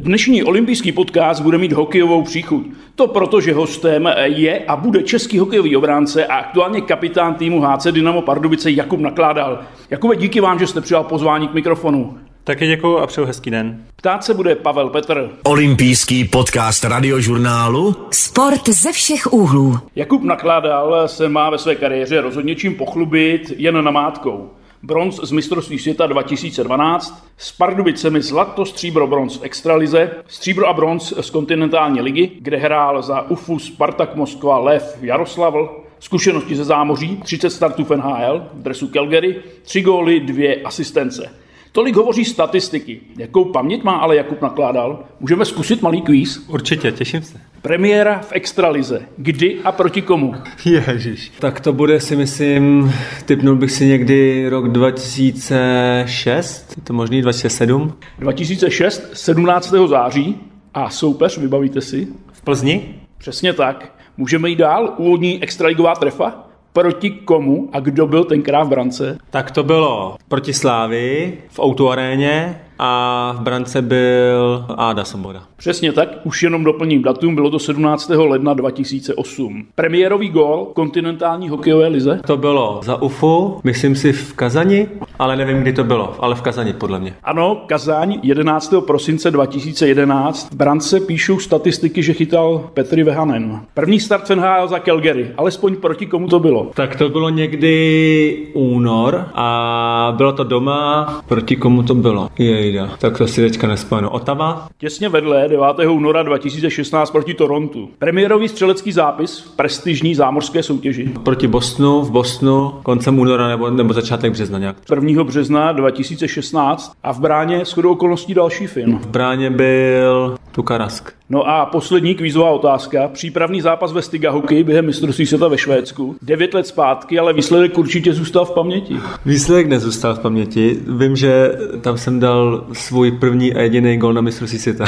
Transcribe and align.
Dnešní 0.00 0.44
olympijský 0.44 0.92
podcast 0.92 1.42
bude 1.42 1.58
mít 1.58 1.72
hokejovou 1.72 2.22
příchuť. 2.22 2.66
To 2.94 3.06
proto, 3.06 3.40
že 3.40 3.54
hostem 3.54 4.08
je 4.24 4.64
a 4.64 4.76
bude 4.76 5.02
český 5.02 5.38
hokejový 5.38 5.76
obránce 5.76 6.26
a 6.26 6.36
aktuálně 6.36 6.80
kapitán 6.80 7.34
týmu 7.34 7.60
HC 7.60 7.86
Dynamo 7.86 8.22
Pardubice 8.22 8.70
Jakub 8.70 9.00
Nakládal. 9.00 9.62
Jakube, 9.90 10.16
díky 10.16 10.40
vám, 10.40 10.58
že 10.58 10.66
jste 10.66 10.80
přijal 10.80 11.04
pozvání 11.04 11.48
k 11.48 11.54
mikrofonu. 11.54 12.18
Taky 12.44 12.66
děkuji 12.66 12.98
a 12.98 13.06
přeju 13.06 13.26
hezký 13.26 13.50
den. 13.50 13.84
Ptát 13.96 14.24
se 14.24 14.34
bude 14.34 14.54
Pavel 14.54 14.90
Petr. 14.90 15.30
Olympijský 15.44 16.24
podcast 16.24 16.84
radiožurnálu 16.84 17.96
Sport 18.10 18.68
ze 18.68 18.92
všech 18.92 19.32
úhlů. 19.32 19.78
Jakub 19.96 20.22
Nakládal 20.22 21.08
se 21.08 21.28
má 21.28 21.50
ve 21.50 21.58
své 21.58 21.74
kariéře 21.74 22.20
rozhodně 22.20 22.54
čím 22.54 22.74
pochlubit 22.74 23.52
jen 23.56 23.84
namátkou. 23.84 24.50
Bronz 24.84 25.20
z 25.22 25.32
mistrovství 25.32 25.78
světa 25.78 26.06
2012, 26.06 27.28
s 27.36 27.52
Pardubicemi 27.52 28.22
zlato, 28.22 28.66
stříbro, 28.66 29.06
bronz 29.06 29.36
v 29.36 29.44
extralize, 29.44 30.10
stříbro 30.26 30.68
a 30.68 30.72
bronz 30.72 31.12
z 31.20 31.30
kontinentální 31.30 32.00
ligy, 32.00 32.30
kde 32.40 32.56
hrál 32.56 33.02
za 33.02 33.30
UFU 33.30 33.58
Spartak 33.58 34.14
Moskva 34.14 34.58
Lev 34.58 34.98
Jaroslavl, 35.02 35.84
zkušenosti 35.98 36.56
ze 36.56 36.64
zámoří, 36.64 37.16
30 37.16 37.50
startů 37.50 37.84
v 37.84 37.90
NHL, 37.90 38.46
v 38.54 38.62
dresu 38.62 38.88
Calgary, 38.88 39.42
3 39.62 39.80
góly, 39.80 40.20
2 40.20 40.54
asistence. 40.64 41.43
Tolik 41.74 41.96
hovoří 41.96 42.24
statistiky. 42.24 43.00
Jakou 43.18 43.44
paměť 43.44 43.82
má 43.82 43.92
ale 43.92 44.16
Jakub 44.16 44.42
nakládal? 44.42 45.04
Můžeme 45.20 45.44
zkusit 45.44 45.82
malý 45.82 46.02
kvíz? 46.02 46.44
Určitě, 46.48 46.92
těším 46.92 47.22
se. 47.22 47.40
Premiéra 47.62 48.18
v 48.18 48.32
extralize. 48.32 49.02
Kdy 49.16 49.58
a 49.64 49.72
proti 49.72 50.02
komu? 50.02 50.34
Ježiš. 50.64 51.32
Tak 51.38 51.60
to 51.60 51.72
bude 51.72 52.00
si 52.00 52.16
myslím, 52.16 52.92
typnul 53.24 53.56
bych 53.56 53.72
si 53.72 53.86
někdy 53.86 54.48
rok 54.48 54.68
2006, 54.68 56.74
je 56.76 56.82
to 56.82 56.92
možný 56.92 57.22
2007? 57.22 57.94
2006, 58.18 59.10
17. 59.12 59.74
září. 59.86 60.38
A 60.74 60.90
soupeř, 60.90 61.38
vybavíte 61.38 61.80
si? 61.80 62.08
V 62.32 62.42
Plzni? 62.42 62.94
Přesně 63.18 63.52
tak. 63.52 63.92
Můžeme 64.16 64.48
jít 64.48 64.56
dál? 64.56 64.94
Úvodní 64.96 65.42
extraligová 65.42 65.94
trefa? 65.94 66.43
Proti 66.74 67.10
komu 67.10 67.68
a 67.72 67.80
kdo 67.80 68.06
byl 68.06 68.24
tenkrát 68.24 68.64
v 68.64 68.68
brance? 68.68 69.18
Tak 69.30 69.50
to 69.50 69.62
bylo 69.62 70.16
proti 70.28 70.52
Slávy 70.52 71.32
v 71.48 71.58
Aréně 71.90 72.60
a 72.78 73.34
v 73.38 73.40
brance 73.40 73.82
byl 73.82 74.64
Áda 74.76 75.04
Soboda. 75.04 75.42
Přesně 75.56 75.92
tak, 75.92 76.08
už 76.24 76.42
jenom 76.42 76.64
doplním 76.64 77.02
datum, 77.02 77.34
bylo 77.34 77.50
to 77.50 77.58
17. 77.58 78.08
ledna 78.08 78.54
2008. 78.54 79.66
Premiérový 79.74 80.28
gól 80.28 80.66
kontinentální 80.74 81.48
hokejové 81.48 81.86
lize? 81.88 82.20
To 82.26 82.36
bylo 82.36 82.80
za 82.82 83.02
UFU, 83.02 83.60
myslím 83.64 83.96
si 83.96 84.12
v 84.12 84.32
Kazani, 84.32 84.88
ale 85.18 85.36
nevím, 85.36 85.60
kdy 85.60 85.72
to 85.72 85.84
bylo, 85.84 86.14
ale 86.18 86.34
v 86.34 86.42
Kazani 86.42 86.72
podle 86.72 87.00
mě. 87.00 87.14
Ano, 87.24 87.62
Kazaň 87.66 88.18
11. 88.22 88.74
prosince 88.86 89.30
2011. 89.30 90.50
V 90.52 90.56
brance 90.56 91.00
píšou 91.00 91.38
statistiky, 91.38 92.02
že 92.02 92.12
chytal 92.12 92.70
Petri 92.74 93.02
Vehanen. 93.02 93.60
První 93.74 94.00
start 94.00 94.30
NHL 94.30 94.68
za 94.68 94.78
Calgary, 94.78 95.30
alespoň 95.36 95.76
proti 95.76 96.06
komu 96.06 96.28
to 96.28 96.40
bylo? 96.40 96.70
Tak 96.74 96.96
to 96.96 97.08
bylo 97.08 97.28
někdy 97.28 98.46
únor 98.54 99.28
a 99.34 100.14
bylo 100.16 100.32
to 100.32 100.44
doma, 100.44 101.22
proti 101.28 101.56
komu 101.56 101.82
to 101.82 101.94
bylo? 101.94 102.28
Jejda, 102.64 102.96
tak 102.98 103.18
to 103.18 103.26
si 103.26 103.40
teďka 103.40 103.66
nespomenu. 103.66 104.10
Otava? 104.10 104.68
Těsně 104.78 105.08
vedle 105.08 105.48
9. 105.48 105.66
února 105.88 106.22
2016 106.22 107.10
proti 107.10 107.34
Torontu. 107.34 107.88
Premiérový 107.98 108.48
střelecký 108.48 108.92
zápis 108.92 109.38
v 109.38 109.56
prestižní 109.56 110.14
zámořské 110.14 110.62
soutěži. 110.62 111.12
Proti 111.22 111.46
Bostonu, 111.46 112.00
v 112.00 112.10
Bostonu, 112.10 112.72
koncem 112.82 113.18
února 113.18 113.48
nebo, 113.48 113.70
nebo 113.70 113.92
začátek 113.92 114.32
března 114.32 114.58
nějak. 114.58 114.76
1. 114.94 115.24
března 115.24 115.72
2016 115.72 116.92
a 117.02 117.12
v 117.12 117.20
bráně 117.20 117.64
shodou 117.64 117.92
okolností 117.92 118.34
další 118.34 118.66
film. 118.66 118.98
V 118.98 119.06
bráně 119.06 119.50
byl 119.50 120.36
Tukarask. 120.54 121.12
No 121.30 121.48
a 121.48 121.66
poslední 121.66 122.14
kvízová 122.14 122.50
otázka. 122.50 123.08
Přípravný 123.08 123.60
zápas 123.60 123.92
ve 123.92 124.02
Stiga 124.02 124.30
hokej 124.30 124.64
během 124.64 124.86
mistrovství 124.86 125.26
světa 125.26 125.48
ve 125.48 125.58
Švédsku. 125.58 126.16
Devět 126.22 126.54
let 126.54 126.66
zpátky, 126.66 127.18
ale 127.18 127.32
výsledek 127.32 127.78
určitě 127.78 128.14
zůstal 128.14 128.44
v 128.44 128.50
paměti. 128.50 128.96
Výsledek 129.26 129.66
nezůstal 129.66 130.14
v 130.14 130.18
paměti. 130.18 130.80
Vím, 130.98 131.16
že 131.16 131.50
tam 131.80 131.98
jsem 131.98 132.20
dal 132.20 132.66
svůj 132.72 133.12
první 133.12 133.54
a 133.54 133.60
jediný 133.60 133.96
gol 133.96 134.12
na 134.12 134.20
mistrovství 134.20 134.58
světa. 134.58 134.84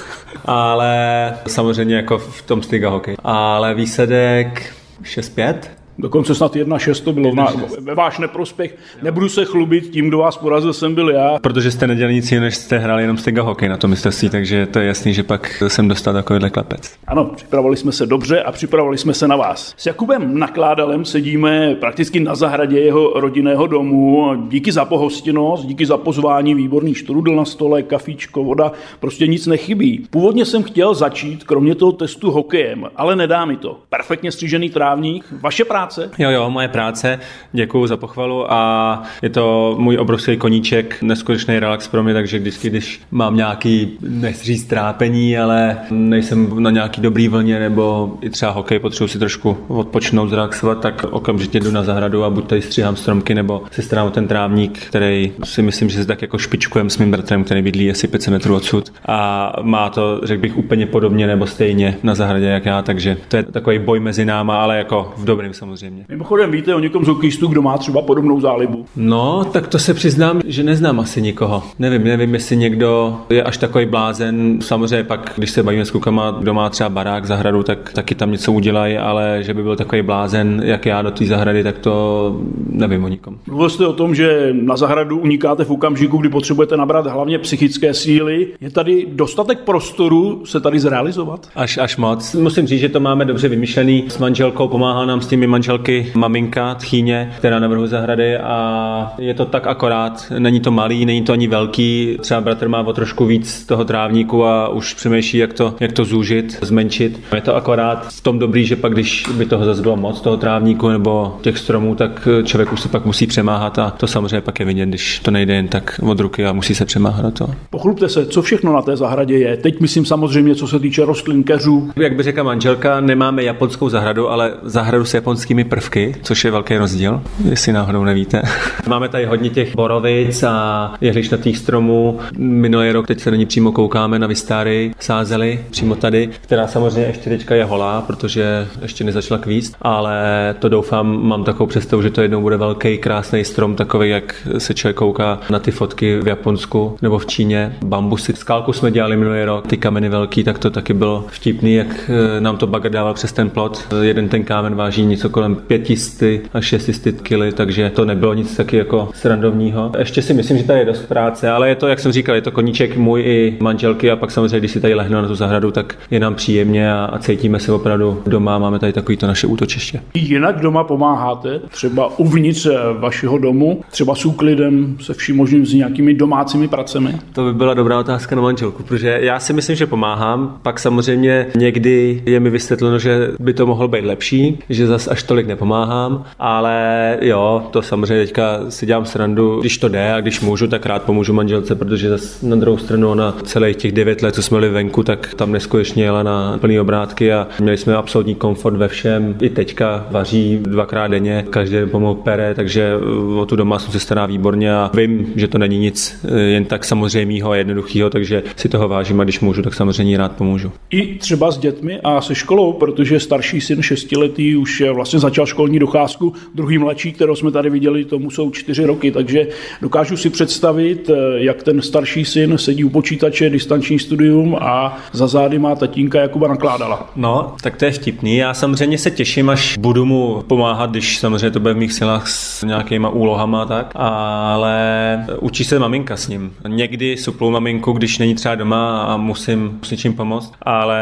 ale 0.44 1.34
samozřejmě 1.46 1.96
jako 1.96 2.18
v 2.18 2.42
tom 2.42 2.62
Stiga 2.62 2.90
hokej. 2.90 3.16
Ale 3.24 3.74
výsledek 3.74 4.72
6-5? 5.02 5.54
Dokonce 6.00 6.34
snad 6.34 6.54
1-6 6.54 7.04
to 7.04 7.12
bylo 7.12 7.34
na, 7.34 7.46
ve 7.80 7.94
váš 7.94 8.18
neprospěch. 8.18 8.76
Nebudu 9.02 9.28
se 9.28 9.44
chlubit 9.44 9.90
tím, 9.90 10.08
kdo 10.08 10.18
vás 10.18 10.36
porazil, 10.36 10.72
jsem 10.72 10.94
byl 10.94 11.10
já. 11.10 11.38
Protože 11.42 11.70
jste 11.70 11.86
nedělali 11.86 12.14
nic 12.14 12.32
jiného, 12.32 12.44
než 12.44 12.56
jste 12.56 12.78
hráli 12.78 13.02
jenom 13.02 13.18
stega 13.18 13.42
hokej 13.42 13.68
na 13.68 13.76
tom 13.76 13.90
mistrovství, 13.90 14.30
takže 14.30 14.66
to 14.66 14.78
je 14.78 14.86
jasný, 14.86 15.14
že 15.14 15.22
pak 15.22 15.62
jsem 15.68 15.88
dostal 15.88 16.14
takovýhle 16.14 16.50
klepec. 16.50 16.94
Ano, 17.06 17.24
připravovali 17.24 17.76
jsme 17.76 17.92
se 17.92 18.06
dobře 18.06 18.42
a 18.42 18.52
připravovali 18.52 18.98
jsme 18.98 19.14
se 19.14 19.28
na 19.28 19.36
vás. 19.36 19.74
S 19.76 19.86
Jakubem 19.86 20.38
Nakládalem 20.38 21.04
sedíme 21.04 21.74
prakticky 21.74 22.20
na 22.20 22.34
zahradě 22.34 22.80
jeho 22.80 23.20
rodinného 23.20 23.66
domu. 23.66 24.34
Díky 24.48 24.72
za 24.72 24.84
pohostinnost, 24.84 25.66
díky 25.66 25.86
za 25.86 25.96
pozvání, 25.96 26.54
výborný 26.54 26.94
štrudl 26.94 27.36
na 27.36 27.44
stole, 27.44 27.82
kafíčko, 27.82 28.44
voda, 28.44 28.72
prostě 29.00 29.26
nic 29.26 29.46
nechybí. 29.46 30.06
Původně 30.10 30.44
jsem 30.44 30.62
chtěl 30.62 30.94
začít, 30.94 31.44
kromě 31.44 31.74
toho 31.74 31.92
testu 31.92 32.30
hokejem, 32.30 32.84
ale 32.96 33.16
nedá 33.16 33.44
mi 33.44 33.56
to. 33.56 33.78
Perfektně 33.88 34.32
střížený 34.32 34.70
trávník, 34.70 35.24
vaše 35.40 35.64
práce 35.64 35.89
práce? 35.94 36.10
Jo, 36.18 36.30
jo, 36.30 36.50
moje 36.50 36.68
práce. 36.68 37.18
Děkuji 37.52 37.86
za 37.86 37.96
pochvalu 37.96 38.52
a 38.52 39.02
je 39.22 39.28
to 39.28 39.76
můj 39.78 39.98
obrovský 39.98 40.36
koníček, 40.36 41.02
neskutečný 41.02 41.58
relax 41.58 41.88
pro 41.88 42.02
mě, 42.02 42.14
takže 42.14 42.38
vždycky, 42.38 42.70
když 42.70 43.00
mám 43.10 43.36
nějaký, 43.36 43.98
nechci 44.00 44.66
trápení, 44.66 45.38
ale 45.38 45.78
nejsem 45.90 46.62
na 46.62 46.70
nějaký 46.70 47.00
dobrý 47.00 47.28
vlně 47.28 47.58
nebo 47.58 48.12
i 48.20 48.30
třeba 48.30 48.52
hokej, 48.52 48.78
potřebuji 48.78 49.08
si 49.08 49.18
trošku 49.18 49.56
odpočnout, 49.68 50.30
zrelaxovat, 50.30 50.80
tak 50.80 51.04
okamžitě 51.10 51.60
jdu 51.60 51.70
na 51.70 51.82
zahradu 51.82 52.24
a 52.24 52.30
buď 52.30 52.46
tady 52.46 52.62
stříhám 52.62 52.96
stromky 52.96 53.34
nebo 53.34 53.62
si 53.70 53.82
starám 53.82 54.10
ten 54.10 54.28
trávník, 54.28 54.78
který 54.78 55.32
si 55.44 55.62
myslím, 55.62 55.90
že 55.90 55.98
se 55.98 56.06
tak 56.06 56.22
jako 56.22 56.38
špičkujem 56.38 56.90
s 56.90 56.98
mým 56.98 57.10
bratrem, 57.10 57.44
který 57.44 57.62
bydlí 57.62 57.90
asi 57.90 58.08
500 58.08 58.32
metrů 58.32 58.56
odsud 58.56 58.92
a 59.06 59.52
má 59.62 59.90
to, 59.90 60.20
řekl 60.22 60.42
bych, 60.42 60.56
úplně 60.56 60.86
podobně 60.86 61.26
nebo 61.26 61.46
stejně 61.46 61.96
na 62.02 62.14
zahradě 62.14 62.46
jak 62.46 62.66
já, 62.66 62.82
takže 62.82 63.16
to 63.28 63.36
je 63.36 63.42
takový 63.42 63.78
boj 63.78 64.00
mezi 64.00 64.24
náma, 64.24 64.62
ale 64.62 64.78
jako 64.78 65.12
v 65.16 65.24
dobrém 65.24 65.54
samozřejmě 65.54 65.79
samozřejmě. 65.80 66.04
Mimochodem 66.08 66.50
víte 66.50 66.74
o 66.74 66.80
někom 66.80 67.04
z 67.04 67.08
hokejistů, 67.08 67.46
kdo 67.46 67.62
má 67.62 67.78
třeba 67.78 68.02
podobnou 68.02 68.40
zálibu? 68.40 68.86
No, 68.96 69.44
tak 69.44 69.68
to 69.68 69.78
se 69.78 69.94
přiznám, 69.94 70.40
že 70.46 70.62
neznám 70.62 71.00
asi 71.00 71.22
nikoho. 71.22 71.62
Nevím, 71.78 72.04
nevím, 72.04 72.34
jestli 72.34 72.56
někdo 72.56 73.16
je 73.30 73.42
až 73.42 73.56
takový 73.56 73.86
blázen. 73.86 74.58
Samozřejmě 74.60 75.04
pak, 75.04 75.32
když 75.36 75.50
se 75.50 75.62
bavíme 75.62 75.84
s 75.84 75.90
klukama, 75.90 76.30
kdo 76.30 76.54
má 76.54 76.70
třeba 76.70 76.88
barák, 76.88 77.26
zahradu, 77.26 77.62
tak 77.62 77.92
taky 77.92 78.14
tam 78.14 78.32
něco 78.32 78.52
udělají, 78.52 78.98
ale 78.98 79.38
že 79.40 79.54
by 79.54 79.62
byl 79.62 79.76
takový 79.76 80.02
blázen, 80.02 80.62
jak 80.64 80.86
já 80.86 81.02
do 81.02 81.10
té 81.10 81.26
zahrady, 81.26 81.62
tak 81.62 81.78
to 81.78 82.36
nevím 82.70 83.04
o 83.04 83.08
nikom. 83.08 83.38
Mluvil 83.46 83.70
jste 83.70 83.86
o 83.86 83.92
tom, 83.92 84.14
že 84.14 84.48
na 84.52 84.76
zahradu 84.76 85.18
unikáte 85.18 85.64
v 85.64 85.70
okamžiku, 85.70 86.16
kdy 86.16 86.28
potřebujete 86.28 86.76
nabrat 86.76 87.06
hlavně 87.06 87.38
psychické 87.38 87.94
síly. 87.94 88.48
Je 88.60 88.70
tady 88.70 89.06
dostatek 89.12 89.58
prostoru 89.58 90.42
se 90.44 90.60
tady 90.60 90.80
zrealizovat? 90.80 91.48
Až, 91.54 91.78
až 91.78 91.96
moc. 91.96 92.34
Musím 92.34 92.66
říct, 92.66 92.80
že 92.80 92.88
to 92.88 93.00
máme 93.00 93.24
dobře 93.24 93.48
vymyšlený. 93.48 94.04
S 94.08 94.18
manželkou 94.18 94.68
pomáhá 94.68 95.06
nám 95.06 95.20
s 95.20 95.26
těmi 95.26 95.46
manželky 95.70 96.12
maminka, 96.14 96.74
tchýně, 96.74 97.32
která 97.38 97.58
navrhuje 97.58 97.88
zahrady 97.88 98.36
a 98.36 99.12
je 99.18 99.34
to 99.34 99.44
tak 99.44 99.66
akorát. 99.66 100.32
Není 100.38 100.60
to 100.60 100.70
malý, 100.70 101.06
není 101.06 101.22
to 101.22 101.32
ani 101.32 101.48
velký. 101.48 102.18
Třeba 102.20 102.40
bratr 102.40 102.68
má 102.68 102.80
o 102.80 102.92
trošku 102.92 103.26
víc 103.26 103.66
toho 103.66 103.84
trávníku 103.84 104.44
a 104.44 104.68
už 104.68 104.94
přemýšlí, 104.94 105.38
jak 105.38 105.52
to, 105.52 105.74
jak 105.80 105.92
to 105.92 106.04
zúžit, 106.04 106.58
zmenšit. 106.62 107.20
Je 107.34 107.40
to 107.40 107.56
akorát 107.56 108.08
v 108.08 108.20
tom 108.20 108.38
dobrý, 108.38 108.66
že 108.66 108.76
pak, 108.76 108.92
když 108.92 109.24
by 109.36 109.46
toho 109.46 109.64
zase 109.64 109.82
bylo 109.82 109.96
moc, 109.96 110.20
toho 110.20 110.36
trávníku 110.36 110.88
nebo 110.88 111.38
těch 111.40 111.58
stromů, 111.58 111.94
tak 111.94 112.28
člověk 112.44 112.72
už 112.72 112.80
se 112.80 112.88
pak 112.88 113.04
musí 113.04 113.26
přemáhat 113.26 113.78
a 113.78 113.90
to 113.90 114.06
samozřejmě 114.06 114.40
pak 114.40 114.60
je 114.60 114.66
vidět, 114.66 114.88
když 114.88 115.18
to 115.18 115.30
nejde 115.30 115.54
jen 115.54 115.68
tak 115.68 116.00
od 116.02 116.20
ruky 116.20 116.46
a 116.46 116.52
musí 116.52 116.74
se 116.74 116.84
přemáhat 116.84 117.34
toho. 117.34 117.54
Pochlubte 117.70 118.08
se, 118.08 118.26
co 118.26 118.42
všechno 118.42 118.72
na 118.72 118.82
té 118.82 118.96
zahradě 118.96 119.38
je. 119.38 119.56
Teď 119.56 119.80
myslím 119.80 120.04
samozřejmě, 120.04 120.54
co 120.54 120.66
se 120.66 120.78
týče 120.78 121.04
rostlin, 121.04 121.42
keřů. 121.42 121.90
Jak 121.96 122.16
by 122.16 122.22
řekla 122.22 122.42
manželka, 122.42 123.00
nemáme 123.00 123.42
japonskou 123.42 123.88
zahradu, 123.88 124.28
ale 124.28 124.52
zahradu 124.62 125.04
s 125.04 125.14
japonským 125.14 125.49
chemickými 125.50 125.64
prvky, 125.64 126.14
což 126.22 126.44
je 126.44 126.50
velký 126.50 126.76
rozdíl, 126.76 127.22
jestli 127.44 127.72
náhodou 127.72 128.04
nevíte. 128.04 128.42
Máme 128.88 129.08
tady 129.08 129.26
hodně 129.26 129.50
těch 129.50 129.76
borovic 129.76 130.42
a 130.42 130.94
jehličnatých 131.00 131.58
stromů. 131.58 132.18
Minulý 132.38 132.92
rok, 132.92 133.06
teď 133.06 133.20
se 133.20 133.30
na 133.30 133.36
ní 133.36 133.46
přímo 133.46 133.72
koukáme, 133.72 134.18
na 134.18 134.26
vystáry 134.26 134.90
sázeli 134.98 135.64
přímo 135.70 135.94
tady, 135.94 136.28
která 136.40 136.66
samozřejmě 136.66 137.02
ještě 137.02 137.30
teďka 137.30 137.54
je 137.54 137.64
holá, 137.64 138.02
protože 138.02 138.68
ještě 138.82 139.04
nezačala 139.04 139.40
kvíst, 139.40 139.76
ale 139.82 140.14
to 140.58 140.68
doufám, 140.68 141.26
mám 141.26 141.44
takovou 141.44 141.66
představu, 141.66 142.02
že 142.02 142.10
to 142.10 142.22
jednou 142.22 142.40
bude 142.40 142.56
velký, 142.56 142.98
krásný 142.98 143.44
strom, 143.44 143.76
takový, 143.76 144.10
jak 144.10 144.48
se 144.58 144.74
člověk 144.74 144.96
kouká 144.96 145.38
na 145.50 145.58
ty 145.58 145.70
fotky 145.70 146.20
v 146.20 146.28
Japonsku 146.28 146.96
nebo 147.02 147.18
v 147.18 147.26
Číně. 147.26 147.76
Bambusy, 147.84 148.32
skálku 148.32 148.72
jsme 148.72 148.90
dělali 148.90 149.16
minulý 149.16 149.44
rok, 149.44 149.66
ty 149.66 149.76
kameny 149.76 150.08
velký, 150.08 150.44
tak 150.44 150.58
to 150.58 150.70
taky 150.70 150.94
bylo 150.94 151.24
vtipný, 151.28 151.74
jak 151.74 152.10
eh, 152.36 152.40
nám 152.40 152.56
to 152.56 152.66
bagr 152.66 152.90
dával 152.90 153.14
přes 153.14 153.32
ten 153.32 153.50
plot. 153.50 153.94
Jeden 154.00 154.28
ten 154.28 154.44
kámen 154.44 154.74
váží 154.74 155.06
něco 155.06 155.30
kolem 155.40 155.56
500 155.56 156.48
až 156.52 156.64
600 156.64 157.20
kg, 157.20 157.54
takže 157.54 157.90
to 157.94 158.04
nebylo 158.04 158.34
nic 158.34 158.56
taky 158.56 158.76
jako 158.76 159.08
srandovního. 159.14 159.92
Ještě 159.98 160.22
si 160.22 160.34
myslím, 160.34 160.58
že 160.58 160.64
tady 160.64 160.78
je 160.78 160.84
dost 160.84 161.06
práce, 161.06 161.50
ale 161.50 161.68
je 161.68 161.74
to, 161.74 161.88
jak 161.88 162.00
jsem 162.00 162.12
říkal, 162.12 162.34
je 162.34 162.40
to 162.40 162.50
koníček 162.50 162.96
můj 162.96 163.20
i 163.20 163.56
manželky 163.60 164.10
a 164.10 164.16
pak 164.16 164.30
samozřejmě, 164.30 164.58
když 164.58 164.70
si 164.70 164.80
tady 164.80 164.94
lehnu 164.94 165.22
na 165.22 165.28
tu 165.28 165.34
zahradu, 165.34 165.70
tak 165.70 165.98
je 166.10 166.20
nám 166.20 166.34
příjemně 166.34 166.92
a, 166.92 167.04
a 167.04 167.18
cítíme 167.18 167.58
se 167.58 167.72
opravdu 167.72 168.22
doma. 168.26 168.58
Máme 168.58 168.78
tady 168.78 168.92
takový 168.92 169.16
to 169.16 169.26
naše 169.26 169.46
útočiště. 169.46 170.00
Jinak 170.14 170.60
doma 170.60 170.84
pomáháte, 170.84 171.60
třeba 171.70 172.18
uvnitř 172.18 172.68
vašeho 172.98 173.38
domu, 173.38 173.80
třeba 173.90 174.14
s 174.14 174.24
úklidem, 174.24 174.96
se 175.00 175.14
vším 175.14 175.36
možným 175.36 175.66
s 175.66 175.74
nějakými 175.74 176.14
domácími 176.14 176.68
pracemi? 176.68 177.14
To 177.32 177.44
by 177.44 177.54
byla 177.54 177.74
dobrá 177.74 178.00
otázka 178.00 178.36
na 178.36 178.42
manželku, 178.42 178.82
protože 178.82 179.18
já 179.22 179.40
si 179.40 179.52
myslím, 179.52 179.76
že 179.76 179.86
pomáhám, 179.86 180.58
pak 180.62 180.80
samozřejmě 180.80 181.46
někdy 181.56 182.22
je 182.26 182.40
mi 182.40 182.50
vysvětleno, 182.50 182.98
že 182.98 183.30
by 183.38 183.54
to 183.54 183.66
mohlo 183.66 183.88
být 183.88 184.04
lepší, 184.04 184.58
že 184.68 184.86
zas 184.86 185.08
až 185.08 185.22
tolik 185.30 185.46
nepomáhám, 185.46 186.24
ale 186.38 187.18
jo, 187.20 187.62
to 187.70 187.82
samozřejmě 187.82 188.24
teďka 188.24 188.60
si 188.68 188.86
dělám 188.86 189.06
srandu, 189.06 189.60
když 189.60 189.78
to 189.78 189.88
jde 189.88 190.12
a 190.12 190.20
když 190.20 190.40
můžu, 190.40 190.66
tak 190.66 190.86
rád 190.86 191.02
pomůžu 191.02 191.32
manželce, 191.32 191.74
protože 191.74 192.10
na 192.42 192.56
druhou 192.56 192.78
stranu 192.78 193.10
ona 193.10 193.34
celých 193.42 193.76
těch 193.76 193.92
devět 193.92 194.22
let, 194.22 194.34
co 194.34 194.42
jsme 194.42 194.58
byli 194.58 194.68
venku, 194.70 195.02
tak 195.02 195.34
tam 195.34 195.52
neskutečně 195.52 196.04
jela 196.04 196.22
na 196.22 196.58
plný 196.58 196.80
obrátky 196.80 197.32
a 197.32 197.48
měli 197.60 197.76
jsme 197.76 197.96
absolutní 197.96 198.34
komfort 198.34 198.76
ve 198.76 198.88
všem. 198.88 199.36
I 199.40 199.48
teďka 199.48 200.06
vaří 200.10 200.58
dvakrát 200.62 201.08
denně, 201.08 201.44
každý 201.50 201.76
pomalu 201.90 202.14
pere, 202.14 202.54
takže 202.54 202.92
o 203.36 203.46
tu 203.46 203.56
domácnost 203.56 203.92
se 203.92 204.00
stará 204.00 204.26
výborně 204.26 204.74
a 204.74 204.90
vím, 204.94 205.32
že 205.36 205.48
to 205.48 205.58
není 205.58 205.78
nic 205.78 206.26
jen 206.46 206.64
tak 206.64 206.84
samozřejmého 206.84 207.50
a 207.50 207.56
jednoduchého, 207.56 208.10
takže 208.10 208.42
si 208.56 208.68
toho 208.68 208.88
vážím 208.88 209.20
a 209.20 209.24
když 209.24 209.40
můžu, 209.40 209.62
tak 209.62 209.74
samozřejmě 209.74 210.18
rád 210.18 210.32
pomůžu. 210.32 210.72
I 210.90 211.18
třeba 211.18 211.50
s 211.50 211.58
dětmi 211.58 212.00
a 212.04 212.20
se 212.20 212.34
školou, 212.34 212.72
protože 212.72 213.20
starší 213.20 213.60
syn 213.60 213.82
šestiletý 213.82 214.56
už 214.56 214.82
vlastně 214.92 215.19
začal 215.20 215.46
školní 215.46 215.78
docházku, 215.78 216.32
druhý 216.54 216.78
mladší, 216.78 217.12
kterou 217.12 217.34
jsme 217.36 217.50
tady 217.50 217.70
viděli, 217.70 218.04
tomu 218.04 218.30
jsou 218.30 218.50
čtyři 218.50 218.84
roky, 218.84 219.10
takže 219.10 219.46
dokážu 219.82 220.16
si 220.16 220.30
představit, 220.30 221.10
jak 221.34 221.62
ten 221.62 221.82
starší 221.82 222.24
syn 222.24 222.58
sedí 222.58 222.84
u 222.84 222.88
počítače, 222.88 223.50
distanční 223.50 223.98
studium 223.98 224.56
a 224.60 224.98
za 225.12 225.26
zády 225.26 225.58
má 225.58 225.74
tatínka 225.74 226.20
Jakuba 226.20 226.48
nakládala. 226.48 227.10
No, 227.16 227.54
tak 227.62 227.76
to 227.76 227.84
je 227.84 227.90
vtipný. 227.90 228.36
Já 228.36 228.54
samozřejmě 228.54 228.98
se 228.98 229.10
těším, 229.10 229.50
až 229.50 229.78
budu 229.78 230.04
mu 230.04 230.42
pomáhat, 230.46 230.90
když 230.90 231.18
samozřejmě 231.18 231.50
to 231.50 231.60
bude 231.60 231.74
v 231.74 231.76
mých 231.76 231.92
silách 231.92 232.28
s 232.28 232.62
nějakýma 232.62 233.08
úlohama 233.08 233.66
tak, 233.66 233.92
ale 233.94 235.26
učí 235.40 235.64
se 235.64 235.78
maminka 235.78 236.16
s 236.16 236.28
ním. 236.28 236.52
Někdy 236.68 237.16
suplou 237.16 237.50
maminku, 237.50 237.92
když 237.92 238.18
není 238.18 238.34
třeba 238.34 238.54
doma 238.54 239.02
a 239.02 239.16
musím 239.16 239.78
s 239.82 239.90
něčím 239.90 240.12
pomoct, 240.12 240.52
ale 240.62 241.00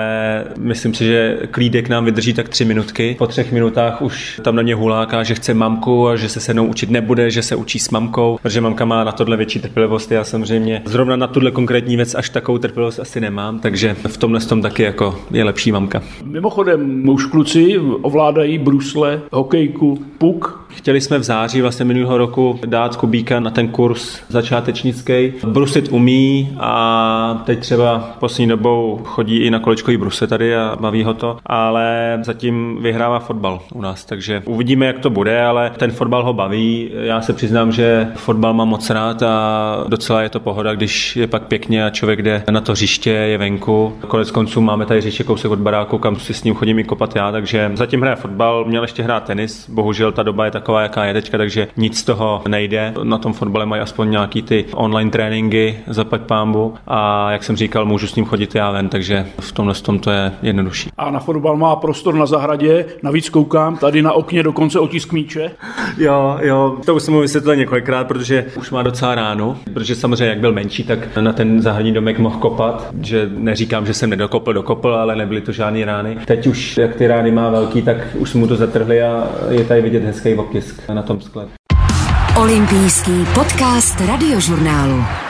myslím 0.59 0.95
si, 0.95 1.05
že 1.05 1.39
klídek 1.51 1.89
nám 1.89 2.05
vydrží 2.05 2.33
tak 2.33 2.49
tři 2.49 2.65
minutky. 2.65 3.17
Po 3.19 3.27
třech 3.27 3.53
minutách 3.53 4.03
už 4.09 4.41
tam 4.45 4.57
na 4.57 4.63
mě 4.63 4.75
huláká, 4.75 5.23
že 5.23 5.35
chce 5.35 5.55
mamku 5.55 6.09
a 6.09 6.17
že 6.17 6.29
se 6.29 6.41
se 6.41 6.53
mnou 6.53 6.67
učit 6.67 6.91
nebude, 6.91 7.31
že 7.31 7.43
se 7.43 7.57
učí 7.57 7.79
s 7.79 7.91
mamkou, 7.91 8.39
protože 8.43 8.61
mamka 8.61 8.85
má 8.85 9.05
na 9.05 9.13
tohle 9.13 9.37
větší 9.37 9.59
trpělivost. 9.61 10.13
Já 10.13 10.25
samozřejmě 10.25 10.83
zrovna 10.85 11.17
na 11.17 11.27
tuhle 11.27 11.51
konkrétní 11.51 11.97
věc 11.97 12.15
až 12.15 12.31
takovou 12.31 12.59
trpělivost 12.59 13.01
asi 13.01 13.21
nemám, 13.21 13.59
takže 13.59 13.97
v 14.09 14.17
tomhle 14.17 14.41
tom 14.41 14.63
taky 14.63 14.83
jako 14.83 15.19
je 15.31 15.45
lepší 15.45 15.73
mamka. 15.73 16.03
Mimochodem, 16.25 17.09
už 17.09 17.25
kluci 17.25 17.79
ovládají 18.03 18.59
brusle, 18.59 19.21
hokejku, 19.33 19.99
puk, 20.19 20.69
Chtěli 20.69 21.01
jsme 21.01 21.19
v 21.19 21.23
září 21.23 21.61
vlastně 21.61 21.85
minulého 21.85 22.19
roku 22.19 22.59
dát 22.67 22.97
Kubíka 22.97 23.41
na 23.41 23.51
ten 23.51 23.69
kurz 23.69 24.21
začátečnický. 24.29 25.33
Brusit 25.47 25.89
umí 25.93 26.57
a 26.61 27.43
teď 27.47 27.59
třeba 27.59 28.17
poslední 28.21 28.49
dobou 28.49 29.01
chodí 29.05 29.39
i 29.39 29.51
na 29.51 29.59
kolečkový 29.59 29.97
bruse 29.97 30.27
tady 30.27 30.57
a 30.57 30.77
baví 30.81 31.05
ho 31.05 31.15
to, 31.15 31.39
ale 31.47 32.19
zatím 32.23 32.79
vyhrává 32.83 33.19
fotbal 33.19 33.61
u 33.75 33.81
nás, 33.81 33.98
takže 34.05 34.43
uvidíme, 34.45 34.87
jak 34.87 34.99
to 34.99 35.11
bude, 35.11 35.43
ale 35.43 35.73
ten 35.77 35.91
fotbal 35.91 36.25
ho 36.25 36.33
baví. 36.33 36.91
Já 36.93 37.21
se 37.21 37.33
přiznám, 37.33 37.73
že 37.73 38.09
fotbal 38.15 38.55
mám 38.55 38.69
moc 38.69 38.91
rád 38.91 39.23
a 39.23 39.85
docela 39.89 40.23
je 40.23 40.29
to 40.29 40.41
pohoda, 40.41 40.75
když 40.75 41.17
je 41.17 41.27
pak 41.27 41.43
pěkně 41.43 41.85
a 41.85 41.91
člověk 41.91 42.23
jde 42.23 42.43
na 42.51 42.61
to 42.61 42.73
hřiště, 42.73 43.11
je 43.11 43.39
venku. 43.39 43.97
Konec 44.09 44.31
konců 44.31 44.61
máme 44.61 44.87
tady 44.87 45.01
hřiště 45.01 45.25
kousek 45.25 45.51
od 45.51 45.59
baráku, 45.59 45.99
kam 45.99 46.17
si 46.17 46.35
s 46.35 46.45
ním 46.45 46.55
chodím 46.55 46.79
i 46.79 46.85
kopat 46.85 47.17
já, 47.17 47.33
takže 47.33 47.71
zatím 47.75 48.01
hraje 48.01 48.17
fotbal, 48.17 48.65
měl 48.65 48.83
ještě 48.83 49.03
hrát 49.03 49.25
tenis, 49.25 49.71
bohužel 49.71 50.13
ta 50.13 50.23
doba 50.23 50.45
je 50.45 50.51
taková, 50.51 50.83
jaká 50.83 51.05
je 51.05 51.13
teďka, 51.13 51.39
takže 51.39 51.69
nic 51.77 51.99
z 51.99 52.05
toho 52.05 52.43
nejde. 52.49 52.95
Na 53.03 53.19
tom 53.19 53.33
fotbale 53.33 53.67
mají 53.67 53.83
aspoň 53.83 54.11
nějaký 54.11 54.43
ty 54.43 54.65
online 54.75 55.11
tréninky, 55.11 55.79
zapať 55.87 56.21
pámbu 56.21 56.75
a 56.87 57.31
jak 57.33 57.45
jsem 57.45 57.57
říkal, 57.57 57.85
můžu 57.85 58.07
s 58.07 58.15
ním 58.15 58.25
chodit 58.25 58.55
já 58.55 58.71
ven, 58.71 58.89
takže 58.89 59.27
v 59.41 59.53
tomhle 59.53 59.75
tom 59.75 59.99
to 59.99 60.11
je 60.11 60.33
jednodušší. 60.43 60.91
A 60.99 61.11
na 61.11 61.21
fotbal 61.21 61.57
má 61.57 61.77
prostor 61.77 62.15
na 62.15 62.27
zahradě, 62.27 62.87
navíc 63.03 63.29
koukám 63.29 63.77
tady 63.89 64.03
na 64.03 64.13
okně 64.13 64.43
dokonce 64.43 64.79
otisk 64.79 65.13
míče. 65.13 65.51
Jo, 65.99 66.39
jo, 66.43 66.77
to 66.87 66.95
už 66.95 67.03
jsem 67.03 67.15
mu 67.15 67.21
vysvětlil 67.21 67.57
několikrát, 67.57 68.09
protože 68.09 68.45
už 68.57 68.71
má 68.71 68.83
docela 68.83 69.15
ránu, 69.15 69.57
protože 69.75 69.95
samozřejmě 69.95 70.27
jak 70.27 70.41
byl 70.41 70.53
menší, 70.53 70.85
tak 70.85 71.17
na 71.17 71.33
ten 71.33 71.63
zahradní 71.63 71.93
domek 71.93 72.19
mohl 72.19 72.39
kopat, 72.39 72.91
že 73.01 73.31
neříkám, 73.37 73.87
že 73.87 73.95
jsem 73.95 74.11
nedokopl, 74.11 74.53
dokopl, 74.53 74.95
ale 74.95 75.17
nebyly 75.17 75.41
to 75.41 75.53
žádné 75.53 75.85
rány. 75.85 76.19
Teď 76.25 76.47
už, 76.47 76.77
jak 76.77 76.95
ty 76.97 77.07
rány 77.07 77.31
má 77.31 77.51
velký, 77.51 77.83
tak 77.83 77.97
už 78.15 78.35
mu 78.35 78.47
to 78.47 78.57
zatrhli 78.57 79.03
a 79.03 79.29
je 79.51 79.65
tady 79.65 79.83
vidět 79.83 80.05
hezký 80.05 80.35
otisk 80.35 80.89
na 80.89 81.03
tom 81.03 81.21
skle. 81.21 81.47
Olympijský 82.37 83.27
podcast 83.35 84.01
radiožurnálu. 84.01 85.28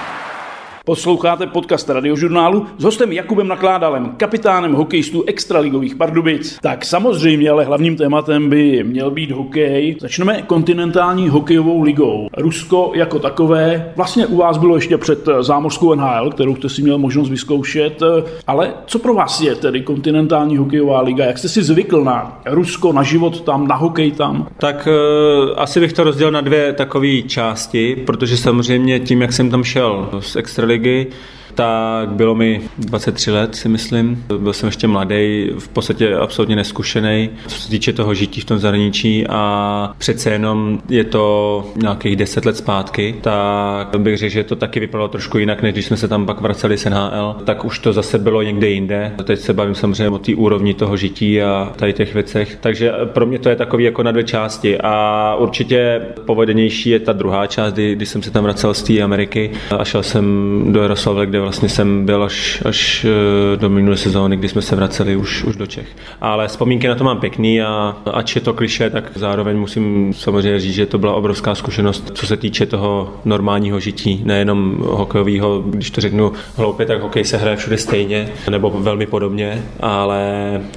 Posloucháte 0.88 1.46
podcast 1.46 1.90
radiožurnálu 1.90 2.66
s 2.78 2.84
hostem 2.84 3.12
Jakubem 3.12 3.48
Nakládalem, 3.48 4.14
kapitánem 4.16 4.72
hokejistů 4.72 5.24
extraligových 5.26 5.96
Pardubic. 5.96 6.58
Tak 6.62 6.84
samozřejmě, 6.84 7.50
ale 7.50 7.64
hlavním 7.64 7.96
tématem 7.96 8.50
by 8.50 8.84
měl 8.84 9.10
být 9.10 9.30
hokej. 9.30 9.96
Začneme 10.00 10.42
kontinentální 10.42 11.28
hokejovou 11.28 11.82
ligou. 11.82 12.28
Rusko 12.36 12.92
jako 12.94 13.18
takové, 13.18 13.92
vlastně 13.96 14.26
u 14.26 14.36
vás 14.36 14.58
bylo 14.58 14.74
ještě 14.74 14.98
před 14.98 15.28
zámořskou 15.40 15.94
NHL, 15.94 16.30
kterou 16.30 16.56
jste 16.56 16.68
si 16.68 16.82
měl 16.82 16.98
možnost 16.98 17.28
vyzkoušet, 17.28 18.02
ale 18.46 18.74
co 18.86 18.98
pro 18.98 19.14
vás 19.14 19.40
je 19.40 19.54
tedy 19.54 19.80
kontinentální 19.80 20.56
hokejová 20.56 21.00
liga? 21.00 21.24
Jak 21.24 21.38
jste 21.38 21.48
si 21.48 21.62
zvykl 21.62 22.04
na 22.04 22.40
Rusko, 22.46 22.92
na 22.92 23.02
život 23.02 23.40
tam, 23.40 23.68
na 23.68 23.74
hokej 23.74 24.10
tam? 24.10 24.48
Tak 24.58 24.88
uh, 24.90 25.54
asi 25.56 25.80
bych 25.80 25.92
to 25.92 26.04
rozdělil 26.04 26.32
na 26.32 26.40
dvě 26.40 26.72
takové 26.72 27.22
části, 27.22 27.96
protože 28.06 28.36
samozřejmě 28.36 29.00
tím, 29.00 29.22
jak 29.22 29.32
jsem 29.32 29.50
tam 29.50 29.64
šel 29.64 30.08
z 30.20 30.36
extraligy, 30.36 30.77
ligy, 30.78 31.12
tak 31.54 32.08
bylo 32.08 32.34
mi 32.34 32.60
23 32.78 33.30
let, 33.30 33.54
si 33.56 33.68
myslím. 33.68 34.24
Byl 34.38 34.52
jsem 34.52 34.66
ještě 34.66 34.86
mladý, 34.86 35.50
v 35.58 35.68
podstatě 35.68 36.16
absolutně 36.16 36.56
neskušený, 36.56 37.30
co 37.46 37.60
se 37.60 37.70
týče 37.70 37.92
toho 37.92 38.14
žití 38.14 38.40
v 38.40 38.44
tom 38.44 38.58
zahraničí 38.58 39.26
a 39.28 39.94
přece 39.98 40.30
jenom 40.30 40.80
je 40.88 41.04
to 41.04 41.64
nějakých 41.76 42.16
10 42.16 42.44
let 42.44 42.56
zpátky, 42.56 43.14
tak 43.20 44.00
bych 44.00 44.18
řekl, 44.18 44.32
že 44.32 44.44
to 44.44 44.56
taky 44.56 44.80
vypadalo 44.80 45.08
trošku 45.08 45.38
jinak, 45.38 45.62
než 45.62 45.72
když 45.72 45.86
jsme 45.86 45.96
se 45.96 46.08
tam 46.08 46.26
pak 46.26 46.40
vraceli 46.40 46.78
z 46.78 46.84
NHL, 46.84 47.36
tak 47.44 47.64
už 47.64 47.78
to 47.78 47.92
zase 47.92 48.18
bylo 48.18 48.42
někde 48.42 48.68
jinde. 48.68 49.12
Teď 49.24 49.38
se 49.38 49.52
bavím 49.52 49.74
samozřejmě 49.74 50.08
o 50.08 50.18
té 50.18 50.34
úrovni 50.34 50.74
toho 50.74 50.96
žití 50.96 51.42
a 51.42 51.72
tady 51.76 51.92
těch 51.92 52.14
věcech. 52.14 52.58
Takže 52.60 52.92
pro 53.04 53.26
mě 53.26 53.38
to 53.38 53.48
je 53.48 53.56
takový 53.56 53.84
jako 53.84 54.02
na 54.02 54.12
dvě 54.12 54.24
části 54.24 54.78
a 54.80 55.34
určitě 55.38 56.00
povedenější 56.26 56.90
je 56.90 57.00
ta 57.00 57.12
druhá 57.12 57.46
část, 57.46 57.72
kdy, 57.72 57.94
kdy 57.94 58.06
jsem 58.06 58.22
se 58.22 58.30
tam 58.30 58.44
vracel 58.44 58.74
z 58.74 58.82
té 58.82 59.00
Ameriky 59.00 59.50
a 59.78 59.84
šel 59.84 60.02
jsem 60.02 60.64
do 60.72 60.82
Jaroslavle, 60.82 61.26
kde 61.26 61.40
vlastně 61.48 61.68
jsem 61.68 62.06
byl 62.06 62.22
až, 62.22 62.62
až 62.64 63.06
eh, 63.08 63.56
do 63.56 63.70
minulé 63.70 63.96
sezóny, 63.96 64.36
kdy 64.36 64.48
jsme 64.48 64.62
se 64.62 64.76
vraceli 64.76 65.16
už, 65.16 65.44
už 65.44 65.56
do 65.56 65.66
Čech. 65.66 65.88
Ale 66.20 66.48
vzpomínky 66.48 66.88
na 66.88 66.94
to 66.94 67.04
mám 67.04 67.20
pěkný 67.20 67.62
a 67.62 67.96
ač 68.12 68.34
je 68.34 68.40
to 68.40 68.52
kliše, 68.52 68.90
tak 68.90 69.10
zároveň 69.14 69.58
musím 69.58 70.12
samozřejmě 70.14 70.60
říct, 70.60 70.74
že 70.74 70.86
to 70.86 70.98
byla 70.98 71.14
obrovská 71.14 71.54
zkušenost, 71.54 72.10
co 72.14 72.26
se 72.26 72.36
týče 72.36 72.66
toho 72.66 73.14
normálního 73.24 73.80
žití, 73.80 74.22
nejenom 74.24 74.76
hokejového, 74.80 75.62
když 75.66 75.90
to 75.90 76.00
řeknu 76.00 76.32
hloupě, 76.56 76.86
tak 76.86 77.02
hokej 77.02 77.24
se 77.24 77.36
hraje 77.36 77.56
všude 77.56 77.78
stejně, 77.78 78.28
nebo 78.50 78.70
velmi 78.70 79.06
podobně, 79.06 79.62
ale 79.80 80.20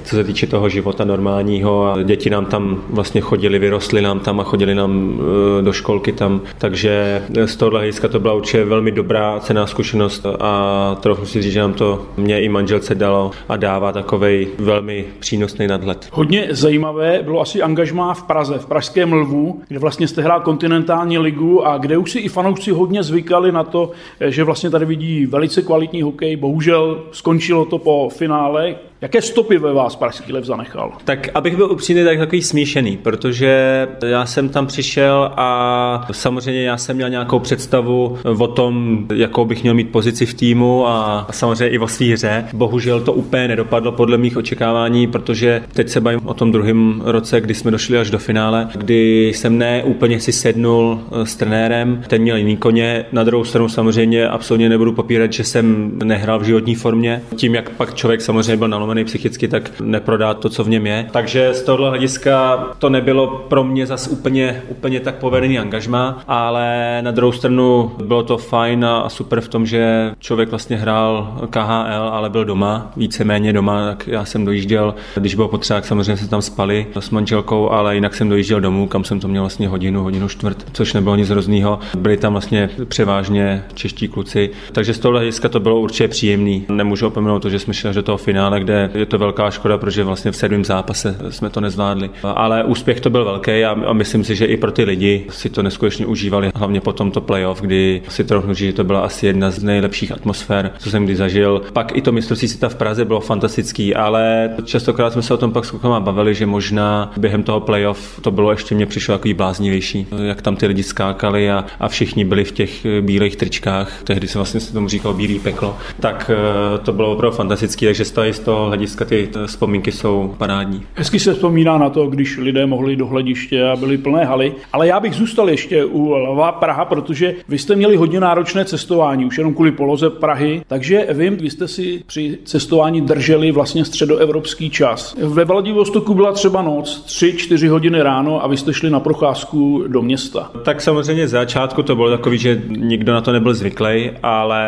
co 0.03 0.15
se 0.15 0.23
týče 0.23 0.47
toho 0.47 0.69
života 0.69 1.05
normálního 1.05 1.85
a 1.85 2.03
děti 2.03 2.29
nám 2.29 2.45
tam 2.45 2.83
vlastně 2.89 3.21
chodili, 3.21 3.59
vyrostly 3.59 4.01
nám 4.01 4.19
tam 4.19 4.39
a 4.39 4.43
chodili 4.43 4.75
nám 4.75 5.19
eh, 5.59 5.61
do 5.61 5.73
školky 5.73 6.11
tam, 6.11 6.41
takže 6.57 7.23
z 7.45 7.55
tohohle 7.55 7.79
hlediska 7.79 8.07
to 8.07 8.19
byla 8.19 8.33
určitě 8.33 8.65
velmi 8.65 8.91
dobrá 8.91 9.39
cená 9.39 9.67
zkušenost 9.67 10.25
a 10.39 10.50
a 10.51 10.95
trochu 10.95 11.25
si 11.25 11.41
říct, 11.41 11.53
že 11.53 11.59
nám 11.59 11.73
to 11.73 12.05
mě 12.17 12.41
i 12.41 12.49
manželce 12.49 12.95
dalo 12.95 13.31
a 13.49 13.57
dává 13.57 13.91
takový 13.91 14.47
velmi 14.57 15.05
přínosný 15.19 15.67
nadhled. 15.67 16.07
Hodně 16.11 16.47
zajímavé 16.49 17.19
bylo 17.23 17.41
asi 17.41 17.61
angažmá 17.61 18.13
v 18.13 18.23
Praze, 18.23 18.57
v 18.57 18.65
Pražském 18.65 19.13
Lvu, 19.13 19.61
kde 19.67 19.79
vlastně 19.79 20.07
jste 20.07 20.21
hrál 20.21 20.39
kontinentální 20.41 21.17
ligu 21.17 21.67
a 21.67 21.77
kde 21.77 21.97
už 21.97 22.11
si 22.11 22.19
i 22.19 22.29
fanoušci 22.29 22.71
hodně 22.71 23.03
zvykali 23.03 23.51
na 23.51 23.63
to, 23.63 23.91
že 24.19 24.43
vlastně 24.43 24.69
tady 24.69 24.85
vidí 24.85 25.25
velice 25.25 25.61
kvalitní 25.61 26.01
hokej. 26.01 26.35
Bohužel 26.35 27.03
skončilo 27.11 27.65
to 27.65 27.77
po 27.77 28.09
finále, 28.09 28.75
Jaké 29.01 29.21
stopy 29.21 29.57
ve 29.57 29.73
vás 29.73 29.95
Pražský 29.95 30.33
lev 30.33 30.45
zanechal? 30.45 30.91
Tak 31.05 31.29
abych 31.33 31.55
byl 31.55 31.71
upřímný, 31.71 32.03
tak 32.03 32.17
takový 32.17 32.41
smíšený, 32.41 32.97
protože 32.97 33.87
já 34.05 34.25
jsem 34.25 34.49
tam 34.49 34.67
přišel 34.67 35.31
a 35.37 36.07
samozřejmě 36.11 36.63
já 36.63 36.77
jsem 36.77 36.95
měl 36.95 37.09
nějakou 37.09 37.39
představu 37.39 38.17
o 38.39 38.47
tom, 38.47 39.05
jakou 39.13 39.45
bych 39.45 39.63
měl 39.63 39.73
mít 39.73 39.91
pozici 39.91 40.25
v 40.25 40.33
týmu 40.33 40.87
a 40.87 41.27
samozřejmě 41.31 41.67
i 41.67 41.79
o 41.79 41.87
svý 41.87 42.13
hře. 42.13 42.45
Bohužel 42.53 43.01
to 43.01 43.13
úplně 43.13 43.47
nedopadlo 43.47 43.91
podle 43.91 44.17
mých 44.17 44.37
očekávání, 44.37 45.07
protože 45.07 45.63
teď 45.73 45.89
se 45.89 46.01
bavím 46.01 46.21
o 46.25 46.33
tom 46.33 46.51
druhém 46.51 47.01
roce, 47.05 47.41
kdy 47.41 47.53
jsme 47.53 47.71
došli 47.71 47.97
až 47.97 48.09
do 48.09 48.19
finále, 48.19 48.69
kdy 48.75 49.27
jsem 49.27 49.57
ne 49.57 49.83
úplně 49.83 50.19
si 50.19 50.31
sednul 50.31 51.01
s 51.23 51.35
trenérem, 51.35 52.03
ten 52.07 52.21
měl 52.21 52.37
jiný 52.37 52.57
koně. 52.57 53.05
Na 53.11 53.23
druhou 53.23 53.43
stranu 53.43 53.69
samozřejmě 53.69 54.29
absolutně 54.29 54.69
nebudu 54.69 54.93
popírat, 54.93 55.33
že 55.33 55.43
jsem 55.43 55.91
nehrál 56.03 56.39
v 56.39 56.43
životní 56.43 56.75
formě. 56.75 57.21
Tím, 57.35 57.55
jak 57.55 57.69
pak 57.69 57.93
člověk 57.93 58.21
samozřejmě 58.21 58.57
byl 58.57 58.67
nalomený 58.91 59.05
psychicky, 59.05 59.47
tak 59.47 59.71
neprodá 59.81 60.33
to, 60.33 60.49
co 60.49 60.63
v 60.63 60.69
něm 60.69 60.87
je. 60.87 61.07
Takže 61.11 61.53
z 61.53 61.63
tohohle 61.63 61.89
hlediska 61.89 62.57
to 62.79 62.89
nebylo 62.89 63.27
pro 63.27 63.63
mě 63.63 63.85
zas 63.85 64.07
úplně, 64.07 64.61
úplně 64.67 64.99
tak 64.99 65.15
povedený 65.15 65.59
angažma, 65.59 66.23
ale 66.27 66.97
na 67.01 67.11
druhou 67.11 67.31
stranu 67.31 67.91
bylo 68.05 68.23
to 68.23 68.37
fajn 68.37 68.85
a 68.85 69.09
super 69.09 69.41
v 69.41 69.47
tom, 69.47 69.65
že 69.65 70.11
člověk 70.19 70.49
vlastně 70.49 70.77
hrál 70.77 71.37
KHL, 71.49 72.09
ale 72.11 72.29
byl 72.29 72.45
doma, 72.45 72.91
víceméně 72.97 73.53
doma, 73.53 73.85
tak 73.85 74.07
já 74.07 74.25
jsem 74.25 74.45
dojížděl, 74.45 74.95
když 75.15 75.35
bylo 75.35 75.47
potřeba, 75.47 75.77
tak 75.77 75.85
samozřejmě 75.85 76.17
se 76.17 76.29
tam 76.29 76.41
spali 76.41 76.87
s 76.99 77.09
manželkou, 77.09 77.69
ale 77.69 77.95
jinak 77.95 78.15
jsem 78.15 78.29
dojížděl 78.29 78.61
domů, 78.61 78.87
kam 78.87 79.03
jsem 79.03 79.19
to 79.19 79.27
měl 79.27 79.43
vlastně 79.43 79.67
hodinu, 79.67 80.03
hodinu 80.03 80.27
čtvrt, 80.27 80.65
což 80.73 80.93
nebylo 80.93 81.15
nic 81.15 81.29
hroznýho. 81.29 81.79
Byli 81.97 82.17
tam 82.17 82.33
vlastně 82.33 82.69
převážně 82.87 83.63
čeští 83.73 84.07
kluci, 84.07 84.49
takže 84.71 84.93
z 84.93 84.99
tohohle 84.99 85.19
hlediska 85.19 85.49
to 85.49 85.59
bylo 85.59 85.79
určitě 85.79 86.07
příjemný. 86.07 86.65
Nemůžu 86.69 87.07
opomenout 87.07 87.39
to, 87.39 87.49
že 87.49 87.59
jsme 87.59 87.73
šli 87.73 87.93
do 87.93 88.03
toho 88.03 88.17
finále, 88.17 88.59
kde 88.59 88.80
je 88.93 89.05
to 89.05 89.17
velká 89.17 89.51
škoda, 89.51 89.77
protože 89.77 90.03
vlastně 90.03 90.31
v 90.31 90.35
sedmém 90.35 90.65
zápase 90.65 91.15
jsme 91.29 91.49
to 91.49 91.61
nezvládli. 91.61 92.09
Ale 92.23 92.63
úspěch 92.63 92.99
to 92.99 93.09
byl 93.09 93.25
velký 93.25 93.65
a, 93.65 93.93
myslím 93.93 94.23
si, 94.23 94.35
že 94.35 94.45
i 94.45 94.57
pro 94.57 94.71
ty 94.71 94.83
lidi 94.83 95.25
si 95.29 95.49
to 95.49 95.63
neskutečně 95.63 96.05
užívali, 96.05 96.51
hlavně 96.55 96.81
po 96.81 96.93
tomto 96.93 97.21
playoff, 97.21 97.61
kdy 97.61 98.01
si 98.09 98.23
trochu 98.23 98.53
že 98.53 98.73
to 98.73 98.83
byla 98.83 98.99
asi 98.99 99.27
jedna 99.27 99.51
z 99.51 99.63
nejlepších 99.63 100.11
atmosfér, 100.11 100.71
co 100.77 100.89
jsem 100.89 101.05
kdy 101.05 101.15
zažil. 101.15 101.61
Pak 101.73 101.97
i 101.97 102.01
to 102.01 102.11
mistrovství 102.11 102.47
světa 102.47 102.69
v 102.69 102.75
Praze 102.75 103.05
bylo 103.05 103.19
fantastický, 103.19 103.95
ale 103.95 104.49
častokrát 104.65 105.13
jsme 105.13 105.21
se 105.21 105.33
o 105.33 105.37
tom 105.37 105.51
pak 105.51 105.65
s 105.65 105.71
klukama 105.71 105.99
bavili, 105.99 106.33
že 106.35 106.45
možná 106.45 107.11
během 107.17 107.43
toho 107.43 107.59
playoff 107.59 108.19
to 108.21 108.31
bylo 108.31 108.51
ještě 108.51 108.75
mě 108.75 108.85
přišlo 108.85 109.15
takový 109.15 109.33
bláznivější, 109.33 110.07
jak 110.23 110.41
tam 110.41 110.55
ty 110.55 110.67
lidi 110.67 110.83
skákali 110.83 111.51
a, 111.51 111.65
a 111.79 111.87
všichni 111.87 112.25
byli 112.25 112.43
v 112.43 112.51
těch 112.51 112.85
bílých 113.01 113.35
tričkách, 113.35 114.03
tehdy 114.03 114.27
se 114.27 114.37
vlastně 114.37 114.59
se 114.59 114.73
tomu 114.73 114.87
říkal 114.87 115.13
bílý 115.13 115.39
peklo, 115.39 115.77
tak 115.99 116.31
eh, 116.33 116.77
to 116.77 116.93
bylo 116.93 117.11
opravdu 117.11 117.37
fantastický, 117.37 117.85
takže 117.85 118.05
z 118.05 118.39
toho 118.39 118.69
hlediska 118.71 119.05
ty 119.05 119.29
vzpomínky 119.45 119.91
jsou 119.91 120.35
parádní. 120.37 120.83
Hezky 120.93 121.19
se 121.19 121.33
vzpomíná 121.33 121.77
na 121.77 121.89
to, 121.89 122.07
když 122.07 122.37
lidé 122.37 122.65
mohli 122.65 122.95
do 122.95 123.05
hlediště 123.07 123.67
a 123.67 123.75
byly 123.75 123.97
plné 123.97 124.25
haly, 124.25 124.53
ale 124.73 124.87
já 124.87 124.99
bych 124.99 125.13
zůstal 125.13 125.49
ještě 125.49 125.85
u 125.85 126.09
Lva 126.09 126.51
Praha, 126.51 126.85
protože 126.85 127.33
vy 127.49 127.57
jste 127.57 127.75
měli 127.75 127.95
hodně 127.95 128.19
náročné 128.19 128.65
cestování, 128.65 129.25
už 129.25 129.37
jenom 129.37 129.53
kvůli 129.53 129.71
poloze 129.71 130.09
Prahy, 130.09 130.61
takže 130.67 131.07
vím, 131.13 131.37
vy 131.37 131.49
jste 131.49 131.67
si 131.67 132.03
při 132.07 132.37
cestování 132.43 133.01
drželi 133.01 133.51
vlastně 133.51 133.85
středoevropský 133.85 134.69
čas. 134.69 135.15
Ve 135.23 135.45
Vladivostoku 135.45 136.13
byla 136.13 136.31
třeba 136.31 136.61
noc, 136.61 137.05
3-4 137.07 137.69
hodiny 137.69 138.01
ráno 138.01 138.43
a 138.43 138.47
vy 138.47 138.57
jste 138.57 138.73
šli 138.73 138.89
na 138.89 138.99
procházku 138.99 139.83
do 139.87 140.01
města. 140.01 140.51
Tak 140.63 140.81
samozřejmě 140.81 141.27
z 141.27 141.31
začátku 141.31 141.83
to 141.83 141.95
bylo 141.95 142.09
takový, 142.09 142.37
že 142.37 142.61
nikdo 142.67 143.13
na 143.13 143.21
to 143.21 143.31
nebyl 143.31 143.53
zvyklý, 143.53 144.11
ale 144.23 144.61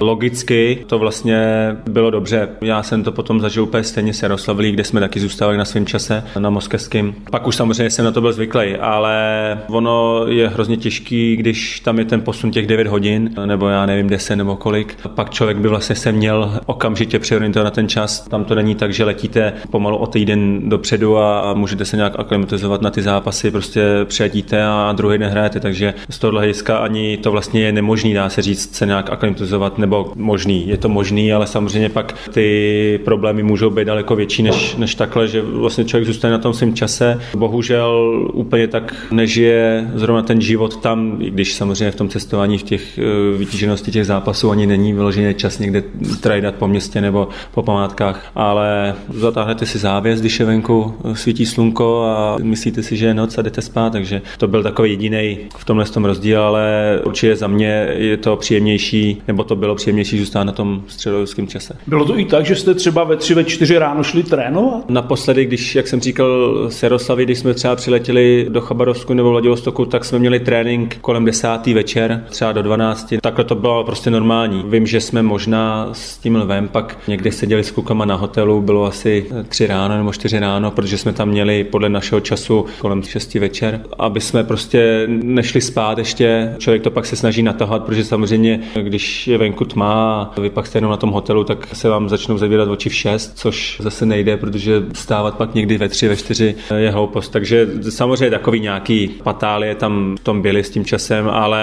logicky 0.00 0.84
to 0.86 0.98
vlastně 0.98 1.76
bylo 1.90 2.10
dobře. 2.10 2.48
Já 2.60 2.82
jsem 2.82 3.02
to 3.02 3.12
potom 3.12 3.39
zažil 3.40 3.62
úplně 3.62 3.84
stejně 3.84 4.14
s 4.14 4.22
Jaroslavlí, 4.22 4.72
kde 4.72 4.84
jsme 4.84 5.00
taky 5.00 5.20
zůstávali 5.20 5.58
na 5.58 5.64
svém 5.64 5.86
čase 5.86 6.24
na 6.38 6.50
moskevském. 6.50 7.14
Pak 7.30 7.46
už 7.46 7.56
samozřejmě 7.56 7.90
jsem 7.90 8.04
na 8.04 8.12
to 8.12 8.20
byl 8.20 8.32
zvyklý, 8.32 8.76
ale 8.76 9.58
ono 9.68 10.24
je 10.26 10.48
hrozně 10.48 10.76
těžký, 10.76 11.36
když 11.36 11.80
tam 11.80 11.98
je 11.98 12.04
ten 12.04 12.20
posun 12.20 12.50
těch 12.50 12.66
9 12.66 12.86
hodin, 12.86 13.30
nebo 13.46 13.68
já 13.68 13.86
nevím, 13.86 14.08
10 14.08 14.36
nebo 14.36 14.56
kolik. 14.56 14.96
Pak 15.14 15.30
člověk 15.30 15.58
by 15.58 15.68
vlastně 15.68 15.94
se 15.96 16.12
měl 16.12 16.52
okamžitě 16.66 17.18
přeorientovat 17.18 17.64
na 17.64 17.70
ten 17.70 17.88
čas. 17.88 18.28
Tam 18.28 18.44
to 18.44 18.54
není 18.54 18.74
tak, 18.74 18.92
že 18.92 19.04
letíte 19.04 19.52
pomalu 19.70 19.96
o 19.96 20.06
týden 20.06 20.68
dopředu 20.68 21.18
a, 21.18 21.54
můžete 21.54 21.84
se 21.84 21.96
nějak 21.96 22.18
aklimatizovat 22.18 22.82
na 22.82 22.90
ty 22.90 23.02
zápasy, 23.02 23.50
prostě 23.50 23.82
přijetíte 24.04 24.64
a 24.64 24.92
druhý 24.96 25.18
den 25.18 25.30
hrajete, 25.30 25.60
takže 25.60 25.94
z 26.10 26.18
toho 26.18 26.30
hlediska 26.30 26.78
ani 26.78 27.16
to 27.16 27.30
vlastně 27.30 27.60
je 27.60 27.72
nemožný, 27.72 28.14
dá 28.14 28.28
se 28.28 28.42
říct, 28.42 28.74
se 28.74 28.86
nějak 28.86 29.10
aklimatizovat, 29.10 29.78
nebo 29.78 30.12
možný. 30.16 30.68
Je 30.68 30.76
to 30.76 30.88
možný, 30.88 31.32
ale 31.32 31.46
samozřejmě 31.46 31.88
pak 31.88 32.14
ty 32.30 33.00
problémy 33.04 33.19
můžou 33.42 33.70
být 33.70 33.84
daleko 33.84 34.16
větší 34.16 34.42
než, 34.42 34.76
než 34.76 34.94
takhle, 34.94 35.28
že 35.28 35.42
vlastně 35.42 35.84
člověk 35.84 36.06
zůstane 36.06 36.32
na 36.32 36.38
tom 36.38 36.54
svém 36.54 36.74
čase. 36.74 37.20
Bohužel 37.36 38.10
úplně 38.32 38.68
tak 38.68 38.94
nežije 39.10 39.90
zrovna 39.94 40.22
ten 40.22 40.40
život 40.40 40.76
tam, 40.76 41.16
i 41.20 41.30
když 41.30 41.54
samozřejmě 41.54 41.90
v 41.90 41.96
tom 41.96 42.08
cestování, 42.08 42.58
v 42.58 42.62
těch 42.62 42.98
eh, 42.98 43.38
vytíženosti 43.38 43.90
těch 43.90 44.06
zápasů 44.06 44.50
ani 44.50 44.66
není 44.66 44.92
vyloženě 44.92 45.34
čas 45.34 45.58
někde 45.58 45.82
trajdat 46.20 46.54
po 46.54 46.68
městě 46.68 47.00
nebo 47.00 47.28
po 47.54 47.62
památkách, 47.62 48.30
ale 48.34 48.94
zatáhnete 49.08 49.66
si 49.66 49.78
závěs, 49.78 50.20
když 50.20 50.40
je 50.40 50.46
venku 50.46 50.94
eh, 51.04 51.16
svítí 51.16 51.46
slunko 51.46 52.04
a 52.04 52.36
myslíte 52.42 52.82
si, 52.82 52.96
že 52.96 53.06
je 53.06 53.14
noc 53.14 53.38
a 53.38 53.42
jdete 53.42 53.62
spát, 53.62 53.92
takže 53.92 54.22
to 54.38 54.48
byl 54.48 54.62
takový 54.62 54.90
jediný 54.90 55.38
v 55.56 55.64
tomhle 55.64 55.84
tom 55.84 56.04
rozdíl, 56.04 56.42
ale 56.42 56.98
určitě 57.04 57.36
za 57.36 57.46
mě 57.46 57.88
je 57.96 58.16
to 58.16 58.36
příjemnější, 58.36 59.22
nebo 59.28 59.44
to 59.44 59.56
bylo 59.56 59.74
příjemnější 59.74 60.18
zůstat 60.18 60.44
na 60.44 60.52
tom 60.52 60.82
středoevropském 60.86 61.46
čase. 61.46 61.76
Bylo 61.86 62.04
to 62.04 62.18
i 62.18 62.24
tak, 62.24 62.46
že 62.46 62.56
jste 62.56 62.74
třeba 62.74 63.04
ve 63.10 63.16
tři, 63.16 63.34
ve 63.34 63.44
čtyři 63.44 63.78
ráno 63.78 64.02
šli 64.02 64.22
trénovat? 64.22 64.90
Naposledy, 64.90 65.44
když, 65.44 65.74
jak 65.74 65.88
jsem 65.88 66.00
říkal, 66.00 66.54
z 66.68 66.82
Jaroslavy, 66.82 67.24
když 67.24 67.38
jsme 67.38 67.54
třeba 67.54 67.76
přiletěli 67.76 68.46
do 68.48 68.60
Chabarovsku 68.60 69.14
nebo 69.14 69.30
Vladivostoku, 69.30 69.84
tak 69.84 70.04
jsme 70.04 70.18
měli 70.18 70.40
trénink 70.40 70.96
kolem 71.00 71.24
desátý 71.24 71.74
večer, 71.74 72.24
třeba 72.30 72.52
do 72.52 72.62
12. 72.62 73.14
Takhle 73.22 73.44
to 73.44 73.54
bylo 73.54 73.84
prostě 73.84 74.10
normální. 74.10 74.64
Vím, 74.66 74.86
že 74.86 75.00
jsme 75.00 75.22
možná 75.22 75.88
s 75.92 76.18
tím 76.18 76.36
lvem 76.36 76.68
pak 76.68 76.98
někde 77.08 77.32
seděli 77.32 77.64
s 77.64 77.70
klukama 77.70 78.04
na 78.04 78.14
hotelu, 78.14 78.60
bylo 78.60 78.84
asi 78.84 79.26
tři 79.48 79.66
ráno 79.66 79.96
nebo 79.96 80.12
čtyři 80.12 80.38
ráno, 80.38 80.70
protože 80.70 80.98
jsme 80.98 81.12
tam 81.12 81.28
měli 81.28 81.64
podle 81.64 81.88
našeho 81.88 82.20
času 82.20 82.66
kolem 82.78 83.02
6 83.02 83.34
večer, 83.34 83.80
aby 83.98 84.20
jsme 84.20 84.44
prostě 84.44 85.04
nešli 85.08 85.60
spát 85.60 85.98
ještě. 85.98 86.54
Člověk 86.58 86.82
to 86.82 86.90
pak 86.90 87.06
se 87.06 87.16
snaží 87.16 87.42
natahovat, 87.42 87.84
protože 87.84 88.04
samozřejmě, 88.04 88.60
když 88.82 89.28
je 89.28 89.38
venku 89.38 89.64
tma 89.64 90.22
a 90.36 90.40
vy 90.40 90.50
pak 90.50 90.66
jste 90.66 90.78
jenom 90.78 90.90
na 90.90 90.96
tom 90.96 91.10
hotelu, 91.10 91.44
tak 91.44 91.68
se 91.72 91.88
vám 91.88 92.08
začnou 92.08 92.38
zavírat 92.38 92.68
oči 92.68 92.88
v 92.88 92.94
6, 93.00 93.38
což 93.38 93.80
zase 93.80 94.06
nejde, 94.06 94.36
protože 94.36 94.82
stávat 94.92 95.36
pak 95.36 95.54
někdy 95.54 95.78
ve 95.78 95.88
3, 95.88 96.08
ve 96.08 96.16
4 96.16 96.54
je 96.76 96.90
hloupost. 96.90 97.28
Takže 97.28 97.68
samozřejmě 97.88 98.30
takový 98.30 98.60
nějaký 98.60 99.08
patálie 99.22 99.74
tam 99.74 100.16
v 100.20 100.24
tom 100.24 100.42
byly 100.42 100.64
s 100.64 100.70
tím 100.70 100.84
časem, 100.84 101.28
ale 101.28 101.60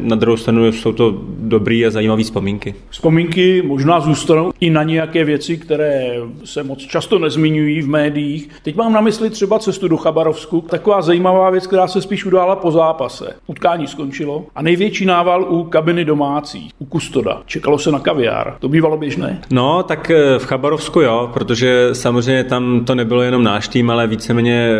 na 0.00 0.16
druhou 0.16 0.36
stranu 0.36 0.72
jsou 0.72 0.92
to 0.92 1.14
dobrý 1.38 1.86
a 1.86 1.90
zajímavé 1.90 2.22
vzpomínky. 2.22 2.74
Vzpomínky 2.90 3.62
možná 3.62 4.00
zůstanou 4.00 4.52
i 4.60 4.70
na 4.70 4.82
nějaké 4.82 5.24
věci, 5.24 5.56
které 5.56 6.16
se 6.44 6.62
moc 6.62 6.78
často 6.78 7.18
nezmiňují 7.18 7.82
v 7.82 7.88
médiích. 7.88 8.48
Teď 8.62 8.76
mám 8.76 8.92
na 8.92 9.00
mysli 9.00 9.30
třeba 9.30 9.58
cestu 9.58 9.88
do 9.88 9.96
Chabarovsku. 9.96 10.60
Taková 10.60 11.02
zajímavá 11.02 11.50
věc, 11.50 11.66
která 11.66 11.88
se 11.88 12.02
spíš 12.02 12.24
udála 12.24 12.56
po 12.56 12.70
zápase. 12.70 13.34
Utkání 13.46 13.86
skončilo 13.86 14.46
a 14.54 14.62
největší 14.62 15.04
nával 15.04 15.46
u 15.48 15.64
kabiny 15.64 16.04
domácí, 16.04 16.70
u 16.78 16.84
kustoda. 16.84 17.42
Čekalo 17.46 17.78
se 17.78 17.92
na 17.92 17.98
kaviár. 17.98 18.56
To 18.60 18.68
bývalo 18.68 18.96
běžné? 18.96 19.40
No, 19.50 19.82
tak 19.82 20.10
v 20.38 20.44
Chabarovsku 20.44 20.75
jo, 21.00 21.30
protože 21.34 21.88
samozřejmě 21.92 22.44
tam 22.44 22.84
to 22.84 22.94
nebylo 22.94 23.22
jenom 23.22 23.42
náš 23.42 23.68
tým, 23.68 23.90
ale 23.90 24.06
víceméně, 24.06 24.70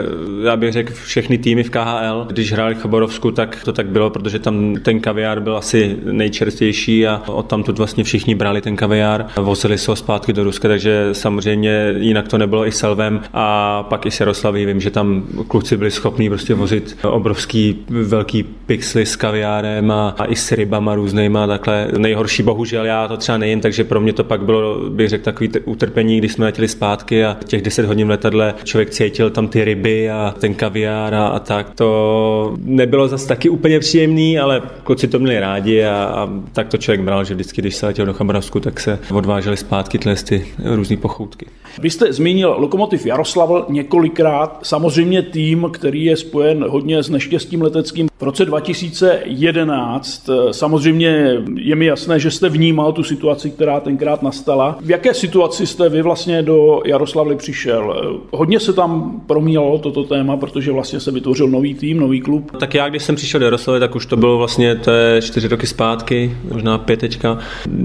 já 0.44 0.56
bych 0.56 0.72
řekl, 0.72 0.92
všechny 0.92 1.38
týmy 1.38 1.62
v 1.62 1.70
KHL. 1.70 2.26
Když 2.28 2.52
hráli 2.52 2.74
v 2.74 2.78
Chabarovsku, 2.78 3.30
tak 3.30 3.64
to 3.64 3.72
tak 3.72 3.86
bylo, 3.86 4.10
protože 4.10 4.38
tam 4.38 4.74
ten 4.82 5.00
kaviár 5.00 5.40
byl 5.40 5.56
asi 5.56 5.96
nejčerstvější 6.04 7.06
a 7.06 7.22
od 7.26 7.46
tam 7.46 7.62
tu 7.62 7.72
vlastně 7.72 8.04
všichni 8.04 8.34
brali 8.34 8.60
ten 8.60 8.76
kaviár, 8.76 9.26
vozili 9.36 9.78
se 9.78 9.90
ho 9.90 9.96
zpátky 9.96 10.32
do 10.32 10.44
Ruska, 10.44 10.68
takže 10.68 11.08
samozřejmě 11.12 11.94
jinak 11.98 12.28
to 12.28 12.38
nebylo 12.38 12.66
i 12.66 12.72
Selvem 12.72 13.20
a 13.32 13.82
pak 13.82 14.06
i 14.06 14.10
s 14.10 14.20
Jaroslaví. 14.20 14.66
Vím, 14.66 14.80
že 14.80 14.90
tam 14.90 15.24
kluci 15.48 15.76
byli 15.76 15.90
schopní 15.90 16.28
prostě 16.28 16.54
vozit 16.54 16.98
obrovský 17.02 17.84
velký 17.88 18.42
pixely 18.42 19.06
s 19.06 19.16
kaviárem 19.16 19.90
a, 19.90 20.14
a 20.18 20.24
i 20.24 20.36
s 20.36 20.52
rybama 20.52 20.94
různýma 20.94 21.46
takhle. 21.46 21.88
Nejhorší 21.98 22.42
bohužel 22.42 22.84
já 22.84 23.08
to 23.08 23.16
třeba 23.16 23.38
nejím, 23.38 23.60
takže 23.60 23.84
pro 23.84 24.00
mě 24.00 24.12
to 24.12 24.24
pak 24.24 24.40
bylo, 24.40 24.90
bych 24.90 25.08
řekl, 25.08 25.24
takový 25.24 25.48
utrpení, 25.86 26.18
když 26.18 26.32
jsme 26.32 26.44
letěli 26.44 26.68
zpátky 26.68 27.24
a 27.24 27.36
těch 27.44 27.62
10 27.62 27.86
hodin 27.86 28.06
v 28.06 28.10
letadle 28.10 28.54
člověk 28.64 28.90
cítil 28.90 29.30
tam 29.30 29.48
ty 29.48 29.64
ryby 29.64 30.10
a 30.10 30.34
ten 30.40 30.54
kaviár 30.54 31.14
a, 31.14 31.26
a 31.26 31.38
tak. 31.38 31.70
To 31.74 32.56
nebylo 32.58 33.08
zase 33.08 33.28
taky 33.28 33.48
úplně 33.48 33.78
příjemný, 33.78 34.38
ale 34.38 34.62
kluci 34.84 35.08
to 35.08 35.18
měli 35.18 35.40
rádi 35.40 35.84
a, 35.84 36.04
a 36.04 36.28
tak 36.52 36.68
to 36.68 36.76
člověk 36.76 37.00
bral, 37.00 37.24
že 37.24 37.34
vždycky, 37.34 37.62
když 37.62 37.76
se 37.76 37.86
letěl 37.86 38.06
do 38.06 38.12
Chabarovsku, 38.12 38.60
tak 38.60 38.80
se 38.80 38.98
odváželi 39.12 39.56
zpátky 39.56 39.98
tyhle 39.98 40.16
ty 40.16 40.46
různé 40.64 40.96
pochoutky. 40.96 41.46
Vy 41.80 41.90
jste 41.90 42.12
zmínil 42.12 42.54
Lokomotiv 42.58 43.06
Jaroslavl 43.06 43.64
několikrát, 43.68 44.58
samozřejmě 44.62 45.22
tým, 45.22 45.68
který 45.72 46.04
je 46.04 46.16
spojen 46.16 46.64
hodně 46.68 47.02
s 47.02 47.10
neštěstím 47.10 47.62
leteckým. 47.62 48.08
V 48.18 48.22
roce 48.22 48.44
2011 48.44 50.30
samozřejmě 50.50 51.36
je 51.54 51.76
mi 51.76 51.86
jasné, 51.86 52.20
že 52.20 52.30
jste 52.30 52.48
vnímal 52.48 52.92
tu 52.92 53.02
situaci, 53.02 53.50
která 53.50 53.80
tenkrát 53.80 54.22
nastala. 54.22 54.78
V 54.80 54.90
jaké 54.90 55.14
situaci 55.14 55.66
jste 55.66 55.88
vy 55.88 56.02
vlastně 56.02 56.42
do 56.42 56.80
Jaroslavly 56.86 57.36
přišel? 57.36 58.12
Hodně 58.30 58.60
se 58.60 58.72
tam 58.72 59.20
promílalo 59.26 59.78
toto 59.78 60.04
téma, 60.04 60.36
protože 60.36 60.72
vlastně 60.72 61.00
se 61.00 61.10
vytvořil 61.10 61.48
nový 61.48 61.74
tým, 61.74 62.00
nový 62.00 62.20
klub. 62.20 62.56
Tak 62.60 62.74
já, 62.74 62.88
když 62.88 63.02
jsem 63.02 63.16
přišel 63.16 63.40
do 63.40 63.46
Jaroslavy, 63.46 63.80
tak 63.80 63.94
už 63.94 64.06
to 64.06 64.16
bylo 64.16 64.38
vlastně 64.38 64.66
je 64.66 65.22
čtyři 65.22 65.48
roky 65.48 65.66
zpátky, 65.66 66.36
možná 66.52 66.78
pět 66.78 67.00
teďka. 67.00 67.38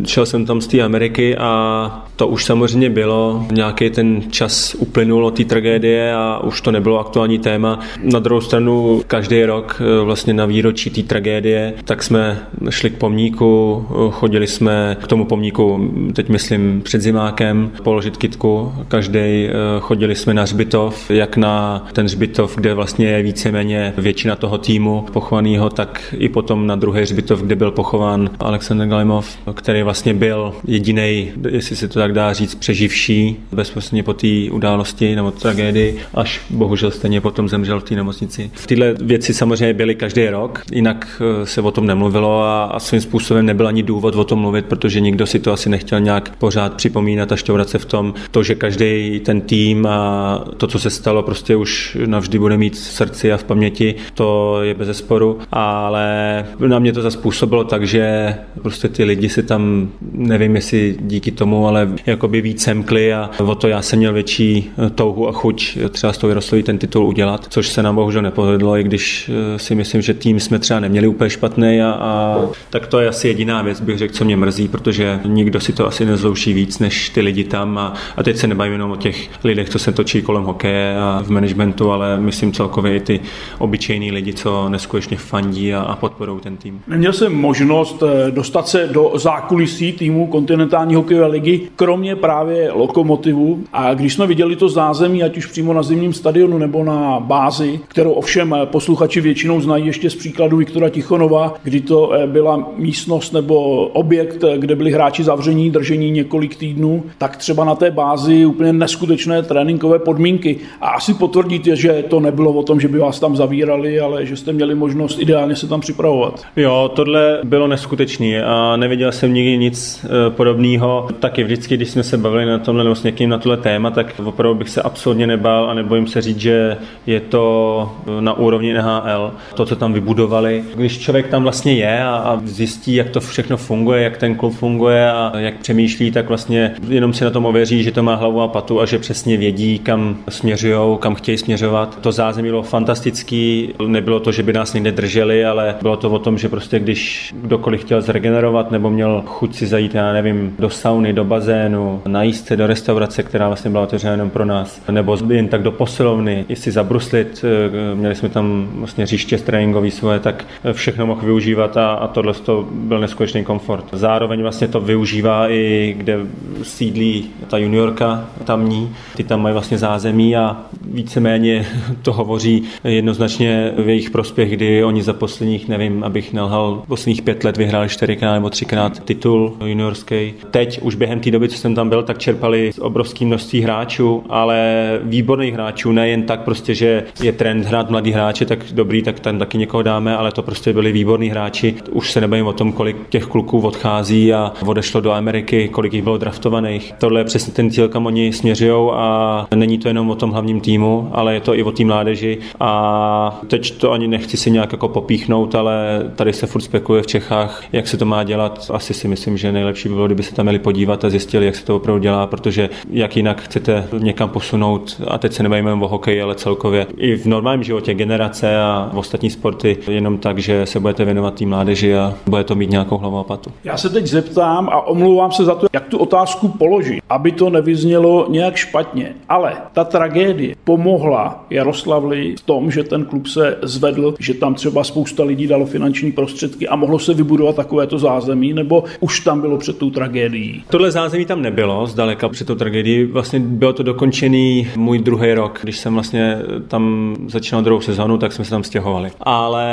Šel 0.06 0.26
jsem 0.26 0.46
tam 0.46 0.62
z 0.62 0.68
té 0.68 0.82
Ameriky 0.82 1.38
a 1.38 2.06
to 2.16 2.28
už 2.28 2.46
samozřejmě 2.46 2.90
bylo. 2.90 3.46
Nějaký 3.52 3.81
ten 3.90 4.22
čas 4.32 4.76
uplynul 4.76 5.26
od 5.26 5.38
té 5.38 5.46
tragédie 5.46 6.14
a 6.14 6.40
už 6.44 6.62
to 6.62 6.72
nebylo 6.72 7.00
aktuální 7.00 7.40
téma. 7.40 7.80
Na 8.04 8.20
druhou 8.20 8.42
stranu 8.42 9.02
každý 9.08 9.46
rok 9.46 9.82
eh, 9.82 10.04
vlastně 10.04 10.34
na 10.34 10.46
výročí 10.46 10.90
té 10.90 11.04
tragédie, 11.04 11.74
tak 11.86 12.04
jsme 12.04 12.40
šli 12.70 12.90
k 12.90 12.98
pomníku, 12.98 13.86
eh, 13.90 14.12
chodili 14.12 14.48
jsme 14.48 14.98
k 15.04 15.08
tomu 15.08 15.26
pomníku, 15.26 15.92
teď 16.14 16.30
myslím 16.30 16.82
před 16.82 17.02
zimákem, 17.02 17.72
položit 17.84 18.18
kitku. 18.18 18.74
Každý 18.88 19.20
eh, 19.20 19.52
chodili 19.80 20.16
jsme 20.16 20.34
na 20.34 20.42
hřbitov, 20.42 21.12
jak 21.12 21.38
na 21.38 21.86
ten 21.94 22.06
hřbitov, 22.06 22.56
kde 22.56 22.74
vlastně 22.74 23.08
je 23.08 23.24
víceméně 23.24 23.94
většina 23.98 24.36
toho 24.36 24.58
týmu 24.58 25.06
pochovaného, 25.14 25.70
tak 25.70 26.16
i 26.18 26.30
potom 26.30 26.68
na 26.68 26.76
druhý 26.76 27.02
hřbitov, 27.02 27.42
kde 27.42 27.56
byl 27.56 27.72
pochován 27.72 28.30
Alexander 28.40 28.88
Galimov, 28.88 29.38
který 29.54 29.84
vlastně 29.84 30.14
byl 30.14 30.54
jediný, 30.68 31.32
jestli 31.50 31.76
se 31.76 31.88
to 31.88 32.00
tak 32.00 32.14
dá 32.14 32.34
říct, 32.34 32.56
přeživší 32.56 33.38
bezprostředně 33.62 34.04
po 34.04 34.14
té 34.14 34.28
události 34.52 35.16
nebo 35.16 35.32
tragédii, 35.32 36.00
až 36.14 36.42
bohužel 36.50 36.92
stejně 36.92 37.22
potom 37.22 37.50
zemřel 37.50 37.80
v 37.80 37.84
té 37.84 37.96
nemocnici. 37.96 38.52
Tyhle 38.66 38.94
věci 38.94 39.34
samozřejmě 39.34 39.74
byly 39.74 39.96
každý 39.96 40.28
rok, 40.30 40.62
jinak 40.72 41.22
eh, 41.22 41.46
se 41.46 41.62
o 41.62 41.72
tom 41.72 41.86
nemluvilo 41.86 42.44
a, 42.44 42.64
a 42.64 42.80
svým 42.80 43.02
způsobem 43.02 43.46
nebyl 43.46 43.68
ani 43.68 43.84
důvod 43.84 44.16
o 44.16 44.24
tom 44.24 44.40
mluvit, 44.40 44.66
protože 44.66 45.00
nikdo 45.00 45.26
si 45.26 45.40
to 45.40 45.54
asi 45.54 45.70
nechtěl 45.70 46.00
nějak 46.00 46.36
pořád 46.36 46.74
připomínat 46.74 47.32
a 47.32 47.36
šťourat 47.36 47.70
se 47.70 47.78
v 47.78 47.86
tom, 47.86 48.14
to, 48.32 48.44
že 48.44 48.56
každý 48.56 49.22
ten 49.26 49.42
tým 49.42 49.86
a 49.86 50.46
to, 50.58 50.68
co 50.68 50.80
se 50.80 50.90
stalo, 50.90 51.24
prostě 51.24 51.56
už 51.56 51.98
navždy 52.06 52.40
bude 52.40 52.58
mít 52.58 52.74
v 52.74 52.78
srdci 52.78 53.34
a 53.34 53.38
v 53.38 53.44
paměti, 53.44 53.96
to 54.14 54.58
je 54.62 54.74
bez 54.74 54.98
sporu, 54.98 55.40
ale 55.52 56.46
na 56.68 56.80
mě 56.80 56.94
to 56.94 57.02
zaspůsobilo 57.02 57.64
tak, 57.64 57.88
že 57.88 58.36
prostě 58.62 58.90
ty 58.90 59.04
lidi 59.04 59.30
si 59.30 59.44
tam, 59.44 59.90
nevím 60.12 60.56
jestli 60.56 60.98
díky 61.00 61.32
tomu, 61.32 61.68
ale 61.68 61.90
jakoby 62.06 62.42
víc 62.42 62.64
semkli 62.64 63.14
a 63.14 63.30
o 63.52 63.56
to 63.56 63.68
já 63.68 63.82
jsem 63.82 64.00
měl 64.00 64.14
větší 64.14 64.72
touhu 64.96 65.28
a 65.28 65.32
chuť 65.32 65.78
třeba 65.90 66.14
s 66.14 66.18
tou 66.18 66.28
Jarosloví 66.28 66.64
ten 66.64 66.78
titul 66.78 67.06
udělat, 67.06 67.46
což 67.50 67.70
se 67.70 67.84
nám 67.84 67.96
bohužel 67.96 68.22
nepovedlo, 68.22 68.78
i 68.78 68.84
když 68.84 69.32
eh, 69.56 69.60
si 69.60 69.76
myslím, 69.76 70.02
že 70.02 70.14
tým 70.14 70.40
jsme 70.40 70.60
třeba 70.60 70.80
neměli 70.80 71.08
úplně 71.08 71.30
špatný 71.30 71.82
a, 71.82 71.92
a 71.92 72.40
tak 72.70 72.88
to 72.88 73.00
je 73.00 73.08
asi 73.08 73.28
jediná 73.28 73.62
věc, 73.62 73.82
bych 73.82 73.98
řekl, 73.98 74.14
co 74.14 74.26
mě 74.26 74.38
mrzí, 74.38 74.68
protože 74.68 75.20
nikdo 75.26 75.60
si 75.60 75.74
to 75.74 75.88
asi 75.88 76.06
nezlouší 76.06 76.54
víc 76.54 76.80
než 76.80 77.10
ty 77.10 77.22
lidi 77.22 77.44
tam 77.44 77.78
a, 77.78 77.94
a 78.18 78.24
teď 78.24 78.38
se 78.38 78.48
nebavím 78.48 78.74
jenom 78.74 78.92
o 78.92 78.96
těch 78.96 79.30
lidech, 79.44 79.70
co 79.70 79.80
se 79.80 79.92
točí 79.92 80.22
kolem 80.22 80.44
hokeje 80.44 80.98
a 81.00 81.24
v 81.26 81.30
managementu, 81.30 81.92
ale 81.92 82.20
myslím 82.20 82.52
celkově 82.52 82.96
i 82.96 83.00
ty 83.00 83.20
obyčejní 83.60 84.12
lidi, 84.12 84.34
co 84.34 84.70
neskutečně 84.70 85.18
fandí 85.18 85.74
a, 85.74 85.82
a 85.82 85.96
podporují 85.96 86.40
ten 86.40 86.58
tým. 86.58 86.82
Neměl 86.88 87.14
jsem 87.14 87.34
možnost 87.34 88.04
eh, 88.04 88.32
dostat 88.32 88.68
se 88.68 88.88
do 88.88 89.12
zákulisí 89.16 89.92
týmu 89.92 90.28
kontinentální 90.28 90.96
hokejové 90.96 91.28
ligy, 91.28 91.62
kromě 91.76 92.16
právě 92.16 92.72
lokomotivu. 92.72 93.41
A 93.74 93.94
když 93.94 94.14
jsme 94.14 94.28
viděli 94.28 94.56
to 94.56 94.70
zázemí, 94.70 95.24
ať 95.24 95.38
už 95.38 95.46
přímo 95.46 95.74
na 95.74 95.84
zimním 95.84 96.14
stadionu 96.14 96.58
nebo 96.58 96.84
na 96.84 97.20
bázi, 97.20 97.80
kterou 97.88 98.12
ovšem 98.12 98.54
eh, 98.54 98.66
posluchači 98.66 99.22
většinou 99.22 99.62
znají 99.62 99.86
ještě 99.86 100.10
z 100.10 100.16
příkladu 100.16 100.58
Viktora 100.58 100.90
Tichonova, 100.90 101.54
kdy 101.64 101.82
to 101.82 102.14
eh, 102.14 102.28
byla 102.28 102.70
místnost 102.78 103.34
nebo 103.34 103.88
objekt, 103.88 104.44
kde 104.58 104.76
byli 104.76 104.92
hráči 104.92 105.24
zavření, 105.24 105.70
držení 105.70 106.12
několik 106.12 106.56
týdnů, 106.56 107.04
tak 107.18 107.38
třeba 107.38 107.66
na 107.66 107.76
té 107.76 107.92
bázi 107.92 108.46
úplně 108.46 108.74
neskutečné 108.74 109.44
tréninkové 109.44 110.00
podmínky. 110.00 110.58
A 110.82 110.90
asi 110.90 111.14
potvrdíte, 111.14 111.76
že 111.76 112.04
to 112.08 112.20
nebylo 112.20 112.54
o 112.54 112.64
tom, 112.64 112.80
že 112.80 112.88
by 112.88 112.98
vás 112.98 113.20
tam 113.20 113.36
zavírali, 113.36 114.00
ale 114.00 114.26
že 114.26 114.36
jste 114.38 114.54
měli 114.54 114.76
možnost 114.76 115.20
ideálně 115.20 115.56
se 115.56 115.68
tam 115.68 115.82
připravovat. 115.82 116.44
Jo, 116.56 116.92
tohle 116.96 117.40
bylo 117.44 117.68
neskutečné 117.68 118.44
a 118.44 118.78
neviděl 118.78 119.12
jsem 119.12 119.34
nikdy 119.34 119.58
nic 119.58 120.06
e, 120.06 120.30
podobného. 120.30 121.08
Taky 121.20 121.44
vždycky, 121.44 121.78
když 121.78 121.90
jsme 121.90 122.04
se 122.04 122.18
bavili 122.18 122.46
na 122.46 122.60
tomhle 122.60 122.84
nebo 122.84 122.96
s 122.96 123.04
někým 123.04 123.30
na 123.32 123.38
tohle 123.38 123.58
téma, 123.58 123.92
tak 123.92 124.22
opravdu 124.24 124.60
bych 124.60 124.70
se 124.70 124.82
absolutně 124.82 125.28
nebál 125.28 125.70
a 125.70 125.74
nebojím 125.74 126.08
se 126.08 126.22
říct, 126.22 126.40
že 126.40 126.78
je 127.06 127.20
to 127.20 127.96
na 128.20 128.34
úrovni 128.34 128.74
NHL, 128.74 129.34
to, 129.54 129.66
co 129.66 129.76
tam 129.76 129.94
vybudovali. 129.94 130.64
Když 130.76 131.00
člověk 131.00 131.28
tam 131.28 131.44
vlastně 131.44 131.74
je 131.74 132.04
a, 132.04 132.16
a 132.16 132.42
zjistí, 132.46 132.96
jak 132.96 133.10
to 133.10 133.20
všechno 133.20 133.58
funguje, 133.58 134.04
jak 134.04 134.18
ten 134.18 134.36
klub 134.36 134.54
funguje 134.54 135.12
a 135.12 135.32
jak 135.38 135.58
přemýšlí, 135.58 136.12
tak 136.12 136.28
vlastně 136.28 136.76
jenom 136.88 137.14
si 137.14 137.24
na 137.24 137.30
tom 137.30 137.46
ověří, 137.46 137.84
že 137.84 137.92
to 137.92 138.04
má 138.04 138.16
hlavu 138.16 138.42
a 138.42 138.48
patu 138.48 138.82
a 138.82 138.86
že 138.86 139.00
přesně 139.00 139.38
vědí, 139.38 139.80
kam 139.80 140.18
směřují, 140.30 140.98
kam 141.00 141.16
chtějí 141.16 141.38
směřovat. 141.38 141.98
To 142.02 142.12
zázemí 142.12 142.50
bylo 142.50 142.64
fantastický, 142.64 143.74
nebylo 143.88 144.20
to, 144.20 144.32
že 144.32 144.44
by 144.44 144.54
nás 144.54 144.74
někde 144.74 144.92
drželi, 144.92 145.46
ale 145.46 145.76
bylo 145.82 145.98
to 145.98 146.12
o 146.12 146.20
tom, 146.20 146.38
že 146.38 146.50
prostě 146.50 146.80
když 146.80 147.34
kdokoliv 147.42 147.82
chtěl 147.82 148.02
zregenerovat 148.02 148.72
nebo 148.72 148.90
měl 148.90 149.24
chuť 149.26 149.56
si 149.56 149.68
zajít, 149.68 149.96
já 149.96 150.14
nevím, 150.14 150.56
do 150.60 150.70
sauny, 150.70 151.14
do 151.14 151.24
bazénu, 151.24 152.02
najíst 152.08 152.48
se 152.48 152.58
do 152.58 152.68
restaurace, 152.68 153.21
která 153.24 153.48
vlastně 153.48 153.72
byla 153.72 153.84
otevřena 153.84 154.12
jenom 154.12 154.30
pro 154.30 154.46
nás, 154.46 154.82
nebo 154.92 155.18
jen 155.30 155.48
tak 155.48 155.64
do 155.64 155.72
posilovny, 155.72 156.46
jestli 156.50 156.72
zabruslit, 156.72 157.46
eh, 157.92 157.96
měli 157.96 158.16
jsme 158.16 158.30
tam 158.30 158.70
vlastně 158.74 159.06
říště 159.06 159.38
tréninkový 159.38 159.92
svoje, 159.92 160.20
tak 160.20 160.46
všechno 160.72 161.08
mohl 161.08 161.26
využívat 161.26 161.78
a, 161.78 161.92
a 161.94 162.08
tohle 162.08 162.34
to 162.34 162.68
byl 162.72 163.00
neskutečný 163.00 163.44
komfort. 163.44 163.86
Zároveň 163.92 164.42
vlastně 164.42 164.68
to 164.68 164.82
využívá 164.82 165.50
i 165.50 165.96
kde 165.98 166.18
sídlí 166.64 167.30
ta 167.48 167.58
juniorka 167.58 168.30
tamní, 168.44 168.96
ty 169.16 169.24
tam 169.24 169.42
mají 169.42 169.54
vlastně 169.54 169.78
zázemí 169.78 170.36
a 170.36 170.58
víceméně 170.82 171.66
to 172.02 172.14
hovoří 172.14 172.64
jednoznačně 172.84 173.74
v 173.78 173.90
jejich 173.90 174.10
prospěch, 174.10 174.50
kdy 174.52 174.84
oni 174.84 175.04
za 175.04 175.14
posledních, 175.14 175.68
nevím, 175.68 176.04
abych 176.04 176.34
nelhal, 176.34 176.84
posledních 176.88 177.22
pět 177.22 177.44
let 177.44 177.58
vyhráli 177.58 177.90
čtyřikrát 177.90 178.34
nebo 178.34 178.50
třikrát 178.50 179.04
titul 179.06 179.58
juniorský. 179.66 180.34
Teď 180.52 180.82
už 180.82 180.96
během 180.96 181.20
té 181.20 181.32
doby, 181.32 181.50
co 181.50 181.58
jsem 181.58 181.76
tam 181.76 181.90
byl, 181.90 182.04
tak 182.04 182.18
čerpali 182.18 182.72
obrovské 182.80 183.11
množství 183.20 183.62
hráčů, 183.62 184.24
ale 184.30 185.00
výborných 185.04 185.54
hráčů, 185.54 185.92
nejen 185.92 186.24
tak 186.24 186.42
prostě, 186.42 186.76
že 186.76 187.04
je 187.24 187.32
trend 187.32 187.66
hrát 187.66 187.90
mladý 187.90 188.12
hráče, 188.12 188.46
tak 188.46 188.60
dobrý, 188.72 189.02
tak 189.02 189.20
tam 189.20 189.40
taky 189.40 189.58
někoho 189.58 189.84
dáme, 189.84 190.18
ale 190.18 190.32
to 190.32 190.44
prostě 190.44 190.74
byli 190.74 190.92
výborní 190.92 191.30
hráči. 191.30 191.76
Už 191.92 192.12
se 192.12 192.22
nebavím 192.22 192.48
o 192.48 192.54
tom, 192.54 192.74
kolik 192.74 193.10
těch 193.10 193.26
kluků 193.26 193.60
odchází 193.60 194.34
a 194.34 194.54
odešlo 194.66 195.02
do 195.02 195.12
Ameriky, 195.12 195.68
kolik 195.68 195.94
jich 195.94 196.04
bylo 196.04 196.18
draftovaných. 196.18 196.94
Tohle 197.00 197.20
je 197.20 197.24
přesně 197.24 197.54
ten 197.54 197.72
cíl, 197.72 197.90
kam 197.90 198.06
oni 198.06 198.34
směřují 198.34 198.92
a 198.94 199.48
není 199.56 199.78
to 199.78 199.88
jenom 199.88 200.10
o 200.10 200.16
tom 200.16 200.32
hlavním 200.32 200.62
týmu, 200.62 201.10
ale 201.12 201.34
je 201.34 201.40
to 201.40 201.56
i 201.56 201.64
o 201.64 201.72
té 201.72 201.86
mládeži 201.86 202.38
a 202.60 203.42
teď 203.48 203.78
to 203.78 203.92
ani 203.92 204.08
nechci 204.08 204.38
si 204.38 204.52
nějak 204.52 204.72
jako 204.72 204.88
popíchnout, 204.88 205.56
ale 205.56 206.04
tady 206.16 206.34
se 206.34 206.48
furt 206.48 206.62
spekuluje 206.62 207.04
v 207.04 207.08
Čechách, 207.08 207.64
jak 207.72 207.88
se 207.88 207.98
to 207.98 208.06
má 208.06 208.24
dělat. 208.24 208.72
Asi 208.74 208.94
si 208.94 209.08
myslím, 209.08 209.38
že 209.38 209.52
nejlepší 209.52 209.90
by 209.90 209.96
bylo, 209.96 210.06
kdyby 210.06 210.24
se 210.24 210.36
tam 210.36 210.46
měli 210.46 210.60
podívat 210.60 211.06
a 211.06 211.10
zjistili, 211.10 211.46
jak 211.46 211.56
se 211.56 211.66
to 211.66 211.76
opravdu 211.76 212.02
dělá, 212.02 212.28
protože 212.28 212.70
jak 213.02 213.16
jinak 213.16 213.42
chcete 213.42 213.88
někam 213.98 214.30
posunout, 214.30 215.02
a 215.08 215.18
teď 215.18 215.34
se 215.34 215.44
nebavíme 215.44 215.74
o 215.74 215.88
hokeji, 215.88 216.22
ale 216.22 216.36
celkově 216.36 216.88
i 216.98 217.16
v 217.16 217.26
normálním 217.26 217.64
životě 217.64 217.94
generace 217.94 218.62
a 218.62 218.90
v 218.94 218.98
ostatní 218.98 219.30
sporty, 219.30 219.78
jenom 219.88 220.18
tak, 220.18 220.40
že 220.40 220.66
se 220.66 220.80
budete 220.80 221.06
věnovat 221.06 221.34
té 221.34 221.46
mládeži 221.46 221.96
a 221.96 222.14
bude 222.28 222.44
to 222.44 222.56
mít 222.56 222.70
nějakou 222.70 222.98
hlavu 222.98 223.18
a 223.18 223.24
patu. 223.24 223.52
Já 223.64 223.78
se 223.78 223.90
teď 223.90 224.06
zeptám 224.08 224.70
a 224.70 224.88
omlouvám 224.88 225.32
se 225.32 225.46
za 225.46 225.56
to, 225.56 225.68
jak 225.74 225.88
tu 225.88 225.98
otázku 225.98 226.48
položit, 226.48 227.02
aby 227.10 227.32
to 227.32 227.50
nevyznělo 227.50 228.26
nějak 228.30 228.56
špatně. 228.56 229.14
Ale 229.30 229.54
ta 229.74 229.84
tragédie 229.84 230.56
pomohla 230.64 231.46
Jaroslavli 231.50 232.36
v 232.36 232.42
tom, 232.42 232.72
že 232.72 232.84
ten 232.84 233.06
klub 233.06 233.28
se 233.28 233.58
zvedl, 233.62 234.16
že 234.20 234.34
tam 234.34 234.54
třeba 234.54 234.84
spousta 234.84 235.24
lidí 235.24 235.48
dalo 235.48 235.66
finanční 235.66 236.12
prostředky 236.12 236.68
a 236.68 236.76
mohlo 236.76 237.00
se 237.00 237.14
vybudovat 237.14 237.56
takovéto 237.56 238.00
zázemí, 238.00 238.54
nebo 238.54 238.84
už 239.00 239.20
tam 239.20 239.42
bylo 239.42 239.58
před 239.58 239.78
tou 239.78 239.90
tragédií? 239.90 240.64
Tohle 240.70 240.92
zázemí 240.92 241.26
tam 241.26 241.42
nebylo 241.42 241.88
zdaleka 241.88 242.30
před 242.30 242.48
tou 242.48 242.56
tragédií. 242.56 242.91
Vlastně 243.12 243.40
bylo 243.40 243.74
to 243.74 243.84
dokončený 243.84 244.68
můj 244.76 245.00
druhý 245.00 245.34
rok, 245.34 245.60
když 245.64 245.78
jsem 245.78 245.94
vlastně 245.94 246.38
tam 246.68 247.16
začínal 247.28 247.64
druhou 247.64 247.82
sezonu, 247.82 248.18
tak 248.18 248.34
jsme 248.34 248.46
se 248.46 248.52
tam 248.52 248.64
stěhovali. 248.64 249.12
Ale 249.22 249.66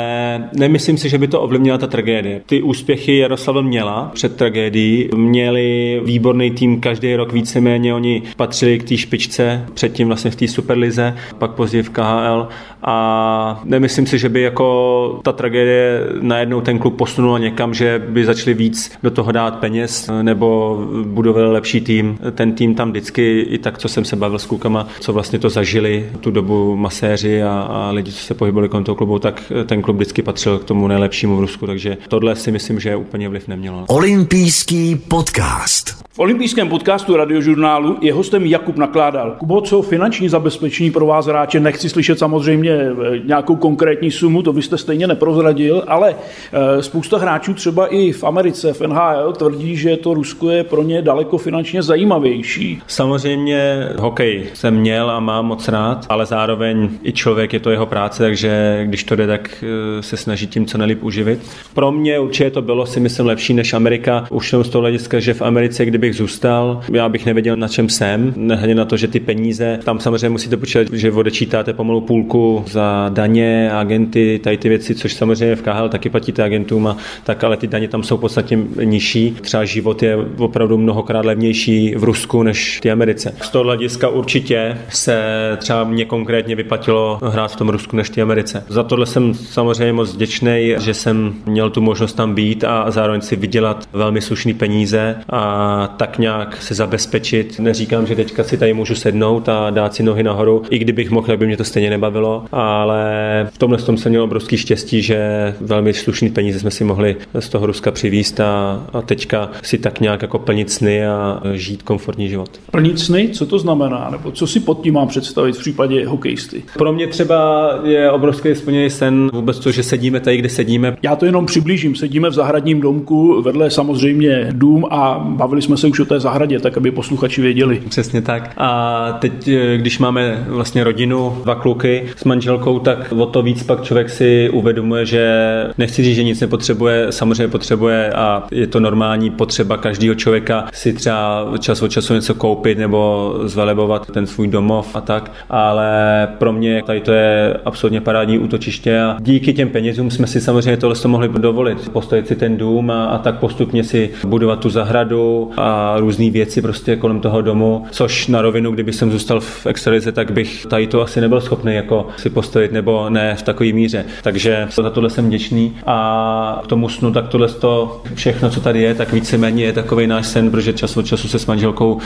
nemyslím 0.53 0.97
si, 0.97 1.09
že 1.09 1.17
by 1.17 1.27
to 1.27 1.41
ovlivnila 1.41 1.77
ta 1.77 1.87
tragédie. 1.87 2.41
Ty 2.45 2.61
úspěchy 2.61 3.17
Jaroslav 3.17 3.55
měla 3.61 4.11
před 4.13 4.35
tragédií, 4.35 5.09
měli 5.15 6.01
výborný 6.05 6.51
tým 6.51 6.81
každý 6.81 7.15
rok 7.15 7.33
víceméně, 7.33 7.93
oni 7.93 8.21
patřili 8.37 8.79
k 8.79 8.83
té 8.83 8.97
špičce, 8.97 9.65
předtím 9.73 10.07
vlastně 10.07 10.31
v 10.31 10.35
té 10.35 10.47
Superlize, 10.47 11.15
pak 11.37 11.51
později 11.51 11.83
v 11.83 11.89
KHL 11.89 12.47
a 12.83 13.61
nemyslím 13.65 14.07
si, 14.07 14.19
že 14.19 14.29
by 14.29 14.41
jako 14.41 15.19
ta 15.23 15.31
tragédie 15.31 16.01
najednou 16.21 16.61
ten 16.61 16.79
klub 16.79 16.97
posunula 16.97 17.39
někam, 17.39 17.73
že 17.73 18.03
by 18.09 18.25
začali 18.25 18.53
víc 18.53 18.91
do 19.03 19.11
toho 19.11 19.31
dát 19.31 19.59
peněz 19.59 20.09
nebo 20.21 20.77
budovali 21.05 21.51
lepší 21.51 21.81
tým. 21.81 22.17
Ten 22.31 22.53
tým 22.53 22.75
tam 22.75 22.91
vždycky, 22.99 23.39
i 23.39 23.57
tak, 23.57 23.77
co 23.77 23.89
jsem 23.89 24.05
se 24.05 24.15
bavil 24.15 24.39
s 24.39 24.45
klukama, 24.45 24.87
co 24.99 25.13
vlastně 25.13 25.39
to 25.39 25.49
zažili 25.49 26.09
tu 26.19 26.31
dobu 26.31 26.75
maséři 26.75 27.43
a, 27.43 27.61
a 27.61 27.91
lidi, 27.91 28.11
co 28.11 28.23
se 28.23 28.33
pohybovali 28.33 28.69
kolem 28.69 28.83
toho 28.83 28.95
klubu, 28.95 29.19
tak 29.19 29.51
ten 29.65 29.81
klub 29.81 29.95
vždycky 29.95 30.21
patřil 30.21 30.59
k 30.59 30.63
tomu 30.63 30.87
nejlepšímu 30.87 31.37
v 31.37 31.39
Rusku, 31.39 31.67
takže 31.67 31.97
tohle 32.07 32.35
si 32.35 32.51
myslím, 32.51 32.79
že 32.79 32.95
úplně 32.95 33.29
vliv 33.29 33.47
nemělo. 33.47 33.85
Olympijský 33.87 34.95
podcast. 35.07 35.99
V 36.19 36.19
olympijském 36.19 36.69
podcastu 36.69 37.15
radiožurnálu 37.15 37.97
je 38.01 38.13
hostem 38.13 38.45
Jakub 38.45 38.77
Nakládal. 38.77 39.35
Kubo, 39.37 39.61
co 39.61 39.81
finanční 39.81 40.29
zabezpečení 40.29 40.91
pro 40.91 41.05
vás 41.05 41.25
hráče? 41.25 41.59
Nechci 41.59 41.89
slyšet 41.89 42.19
samozřejmě 42.19 42.71
eh, 42.71 43.19
nějakou 43.25 43.55
konkrétní 43.55 44.11
sumu, 44.11 44.41
to 44.41 44.53
byste 44.53 44.77
stejně 44.77 45.07
neprozradil, 45.07 45.83
ale 45.87 46.15
eh, 46.15 46.83
spousta 46.83 47.17
hráčů 47.17 47.53
třeba 47.53 47.87
i 47.87 48.11
v 48.11 48.23
Americe, 48.23 48.73
v 48.73 48.81
NHL, 48.81 49.33
tvrdí, 49.33 49.75
že 49.75 49.97
to 49.97 50.13
Rusko 50.13 50.49
je 50.49 50.63
pro 50.63 50.83
ně 50.83 51.01
daleko 51.01 51.37
finančně 51.37 51.83
zajímavější. 51.83 52.81
Samozřejmě 52.89 53.87
hokej 53.97 54.45
jsem 54.53 54.75
měl 54.75 55.11
a 55.11 55.19
mám 55.19 55.45
moc 55.45 55.67
rád, 55.67 56.05
ale 56.09 56.25
zároveň 56.25 56.89
i 57.03 57.11
člověk 57.11 57.53
je 57.53 57.59
to 57.59 57.71
jeho 57.71 57.85
práce, 57.85 58.23
takže 58.23 58.81
když 58.85 59.03
to 59.03 59.15
jde, 59.15 59.27
tak 59.27 59.63
eh, 59.63 60.03
se 60.03 60.17
snaží 60.17 60.47
tím 60.47 60.65
co 60.65 60.77
nejlíp 60.77 61.03
uživit. 61.03 61.39
Pro 61.73 61.91
mě 61.91 62.19
určitě 62.19 62.49
to 62.49 62.61
bylo 62.61 62.85
si 62.85 62.99
myslím 62.99 63.25
lepší 63.25 63.53
než 63.53 63.73
Amerika. 63.73 64.25
Už 64.29 64.49
jsem 64.49 64.63
z 64.63 64.69
toho 64.69 64.81
hlediska, 64.81 65.19
že 65.19 65.33
v 65.33 65.41
Americe, 65.41 65.85
kdybych 65.85 66.15
zůstal, 66.15 66.81
já 66.93 67.09
bych 67.09 67.25
nevěděl, 67.25 67.55
na 67.55 67.67
čem 67.67 67.89
jsem, 67.89 68.33
nehledě 68.35 68.75
na 68.75 68.85
to, 68.85 68.97
že 68.97 69.07
ty 69.07 69.19
peníze, 69.19 69.79
tam 69.83 69.99
samozřejmě 69.99 70.29
musíte 70.29 70.57
počítat, 70.57 70.87
že 70.93 71.11
odečítáte 71.11 71.73
pomalu 71.73 72.01
půlku 72.01 72.63
za 72.67 73.09
daně, 73.13 73.71
agenty, 73.71 74.39
tady 74.43 74.57
ty 74.57 74.69
věci, 74.69 74.95
což 74.95 75.13
samozřejmě 75.13 75.55
v 75.55 75.61
KHL 75.61 75.89
taky 75.89 76.09
platíte 76.09 76.43
agentům, 76.43 76.87
a 76.87 76.97
tak 77.23 77.43
ale 77.43 77.57
ty 77.57 77.67
daně 77.67 77.87
tam 77.87 78.03
jsou 78.03 78.17
podstatně 78.17 78.57
nižší. 78.83 79.37
Třeba 79.41 79.65
život 79.65 80.03
je 80.03 80.17
opravdu 80.37 80.77
mnohokrát 80.77 81.25
levnější 81.25 81.95
v 81.95 82.03
Rusku 82.03 82.43
než 82.43 82.78
v 82.81 82.91
Americe. 82.91 83.35
Z 83.41 83.49
toho 83.49 83.63
hlediska 83.63 84.09
určitě 84.09 84.77
se 84.89 85.21
třeba 85.57 85.83
mě 85.83 86.05
konkrétně 86.05 86.55
vyplatilo 86.55 87.19
hrát 87.23 87.51
v 87.51 87.55
tom 87.55 87.69
Rusku 87.69 87.95
než 87.95 88.09
v 88.09 88.21
Americe. 88.21 88.63
Za 88.69 88.83
tohle 88.83 89.05
jsem 89.05 89.33
samozřejmě 89.33 89.93
moc 89.93 90.13
vděčný, 90.13 90.75
že 90.79 90.93
jsem 90.93 91.33
měl 91.45 91.69
tu 91.69 91.81
možnost 91.81 92.13
tam 92.13 92.35
být 92.35 92.63
a 92.63 92.91
zároveň 92.91 93.21
si 93.21 93.35
vydělat 93.35 93.89
velmi 93.93 94.21
slušný 94.21 94.53
peníze 94.53 95.15
a 95.29 95.95
tak 95.97 96.17
nějak 96.17 96.61
se 96.61 96.73
zabezpečit. 96.73 97.59
Neříkám, 97.59 98.07
že 98.07 98.15
teďka 98.15 98.43
si 98.43 98.57
tady 98.57 98.73
můžu 98.73 98.95
sednout 98.95 99.49
a 99.49 99.69
dát 99.69 99.93
si 99.93 100.03
nohy 100.03 100.23
nahoru, 100.23 100.63
i 100.69 100.79
kdybych 100.79 101.09
mohl, 101.09 101.27
tak 101.27 101.39
by 101.39 101.45
mě 101.45 101.57
to 101.57 101.63
stejně 101.63 101.89
nebavilo, 101.89 102.45
ale 102.51 103.09
v 103.53 103.57
tomhle 103.57 103.77
tom 103.77 103.97
jsem 103.97 104.09
měl 104.09 104.23
obrovský 104.23 104.57
štěstí, 104.57 105.01
že 105.01 105.19
velmi 105.61 105.93
slušný 105.93 106.29
peníze 106.29 106.59
jsme 106.59 106.71
si 106.71 106.83
mohli 106.83 107.15
z 107.39 107.49
toho 107.49 107.65
Ruska 107.65 107.91
přivíst 107.91 108.39
a, 108.39 108.83
a 108.93 109.01
teďka 109.01 109.51
si 109.63 109.77
tak 109.77 109.99
nějak 109.99 110.21
jako 110.21 110.39
plnit 110.39 110.71
sny 110.71 111.07
a 111.07 111.41
žít 111.53 111.83
komfortní 111.83 112.29
život. 112.29 112.59
Plnit 112.71 112.99
sny? 112.99 113.29
Co 113.29 113.45
to 113.45 113.59
znamená? 113.59 114.07
Nebo 114.11 114.31
co 114.31 114.47
si 114.47 114.59
pod 114.59 114.81
tím 114.81 114.93
mám 114.93 115.07
představit 115.07 115.55
v 115.55 115.59
případě 115.59 116.07
hokejisty? 116.07 116.63
Pro 116.77 116.93
mě 116.93 117.07
třeba 117.07 117.69
je 117.83 118.11
obrovský 118.11 118.55
splněný 118.55 118.89
sen 118.89 119.29
vůbec 119.33 119.59
to, 119.59 119.71
že 119.71 119.83
sedíme 119.83 120.19
tady, 120.19 120.37
kde 120.37 120.49
sedíme. 120.49 120.97
Já 121.01 121.15
to 121.15 121.25
jenom 121.25 121.45
přiblížím. 121.45 121.95
Sedíme 121.95 122.29
v 122.29 122.33
zahradním 122.33 122.81
domku, 122.81 123.41
vedle 123.41 123.71
samozřejmě 123.71 124.49
dům 124.51 124.85
a 124.91 125.25
bavili 125.29 125.61
jsme 125.61 125.77
se 125.77 125.87
už 125.87 125.99
o 125.99 126.05
té 126.05 126.19
zahradě, 126.19 126.59
tak 126.59 126.77
aby 126.77 126.91
posluchači 126.91 127.41
věděli. 127.41 127.81
Přesně 127.89 128.21
tak. 128.21 128.51
A 128.57 129.11
teď, 129.21 129.49
když 129.77 129.99
máme 129.99 130.45
vlastně 130.47 130.83
rodinu, 130.83 131.37
dva 131.43 131.55
kluky 131.55 132.05
s 132.15 132.23
manželkou, 132.23 132.79
tak 132.79 133.13
o 133.17 133.25
to 133.25 133.41
víc 133.41 133.63
pak 133.63 133.83
člověk 133.83 134.09
si 134.09 134.49
uvědomuje, 134.53 135.05
že 135.05 135.33
nechci 135.77 136.03
říct, 136.03 136.15
že 136.15 136.23
nic 136.23 136.39
nepotřebuje, 136.39 137.07
samozřejmě 137.09 137.47
potřebuje 137.47 138.13
a 138.13 138.43
je 138.51 138.67
to 138.67 138.79
normální 138.79 139.29
potřeba 139.29 139.77
každého 139.77 140.15
člověka 140.15 140.65
si 140.73 140.93
třeba 140.93 141.47
čas 141.59 141.81
od 141.81 141.87
času 141.87 142.13
něco 142.13 142.35
koupit 142.35 142.58
nebo 142.77 143.33
zvelebovat 143.43 144.11
ten 144.11 144.27
svůj 144.27 144.47
domov 144.47 144.95
a 144.95 145.01
tak, 145.01 145.31
ale 145.49 146.27
pro 146.37 146.53
mě 146.53 146.83
tady 146.85 147.01
to 147.01 147.11
je 147.11 147.59
absolutně 147.65 148.01
parádní 148.01 148.39
útočiště 148.39 149.01
a 149.01 149.17
díky 149.19 149.53
těm 149.53 149.69
penězům 149.69 150.11
jsme 150.11 150.27
si 150.27 150.41
samozřejmě 150.41 150.77
tohle 150.77 150.95
mohli 151.07 151.29
dovolit. 151.29 151.89
Postavit 151.89 152.27
si 152.27 152.35
ten 152.35 152.57
dům 152.57 152.91
a, 152.91 153.05
a 153.05 153.17
tak 153.17 153.39
postupně 153.39 153.83
si 153.83 154.09
budovat 154.27 154.59
tu 154.59 154.69
zahradu 154.69 155.51
a 155.57 155.95
různé 155.97 156.29
věci 156.29 156.61
prostě 156.61 156.95
kolem 156.95 157.19
toho 157.19 157.41
domu, 157.41 157.85
což 157.91 158.27
na 158.27 158.41
rovinu, 158.41 158.71
kdyby 158.71 158.93
jsem 158.93 159.11
zůstal 159.11 159.39
v 159.39 159.65
extralize, 159.65 160.11
tak 160.11 160.31
bych 160.31 160.65
tady 160.65 160.87
to 160.87 161.01
asi 161.01 161.21
nebyl 161.21 161.41
schopný 161.41 161.75
jako 161.75 162.07
si 162.17 162.29
postavit 162.29 162.71
nebo 162.71 163.09
ne 163.09 163.35
v 163.35 163.41
takové 163.41 163.73
míře. 163.73 164.05
Takže 164.23 164.67
za 164.81 164.89
tohle 164.89 165.09
jsem 165.09 165.27
vděčný 165.27 165.75
a 165.85 166.61
k 166.63 166.67
tomu 166.67 166.89
snu, 166.89 167.11
tak 167.11 167.27
tohle 167.27 167.47
to 167.47 168.01
všechno, 168.15 168.49
co 168.49 168.61
tady 168.61 168.81
je, 168.81 168.95
tak 168.95 169.13
víceméně 169.13 169.63
je 169.63 169.73
takový 169.73 170.07
náš 170.07 170.27
sen, 170.27 170.51
protože 170.51 170.73
čas 170.73 170.97
od 170.97 171.05
času 171.05 171.27
se 171.27 171.39
s 171.39 171.45
manželkou 171.45 171.99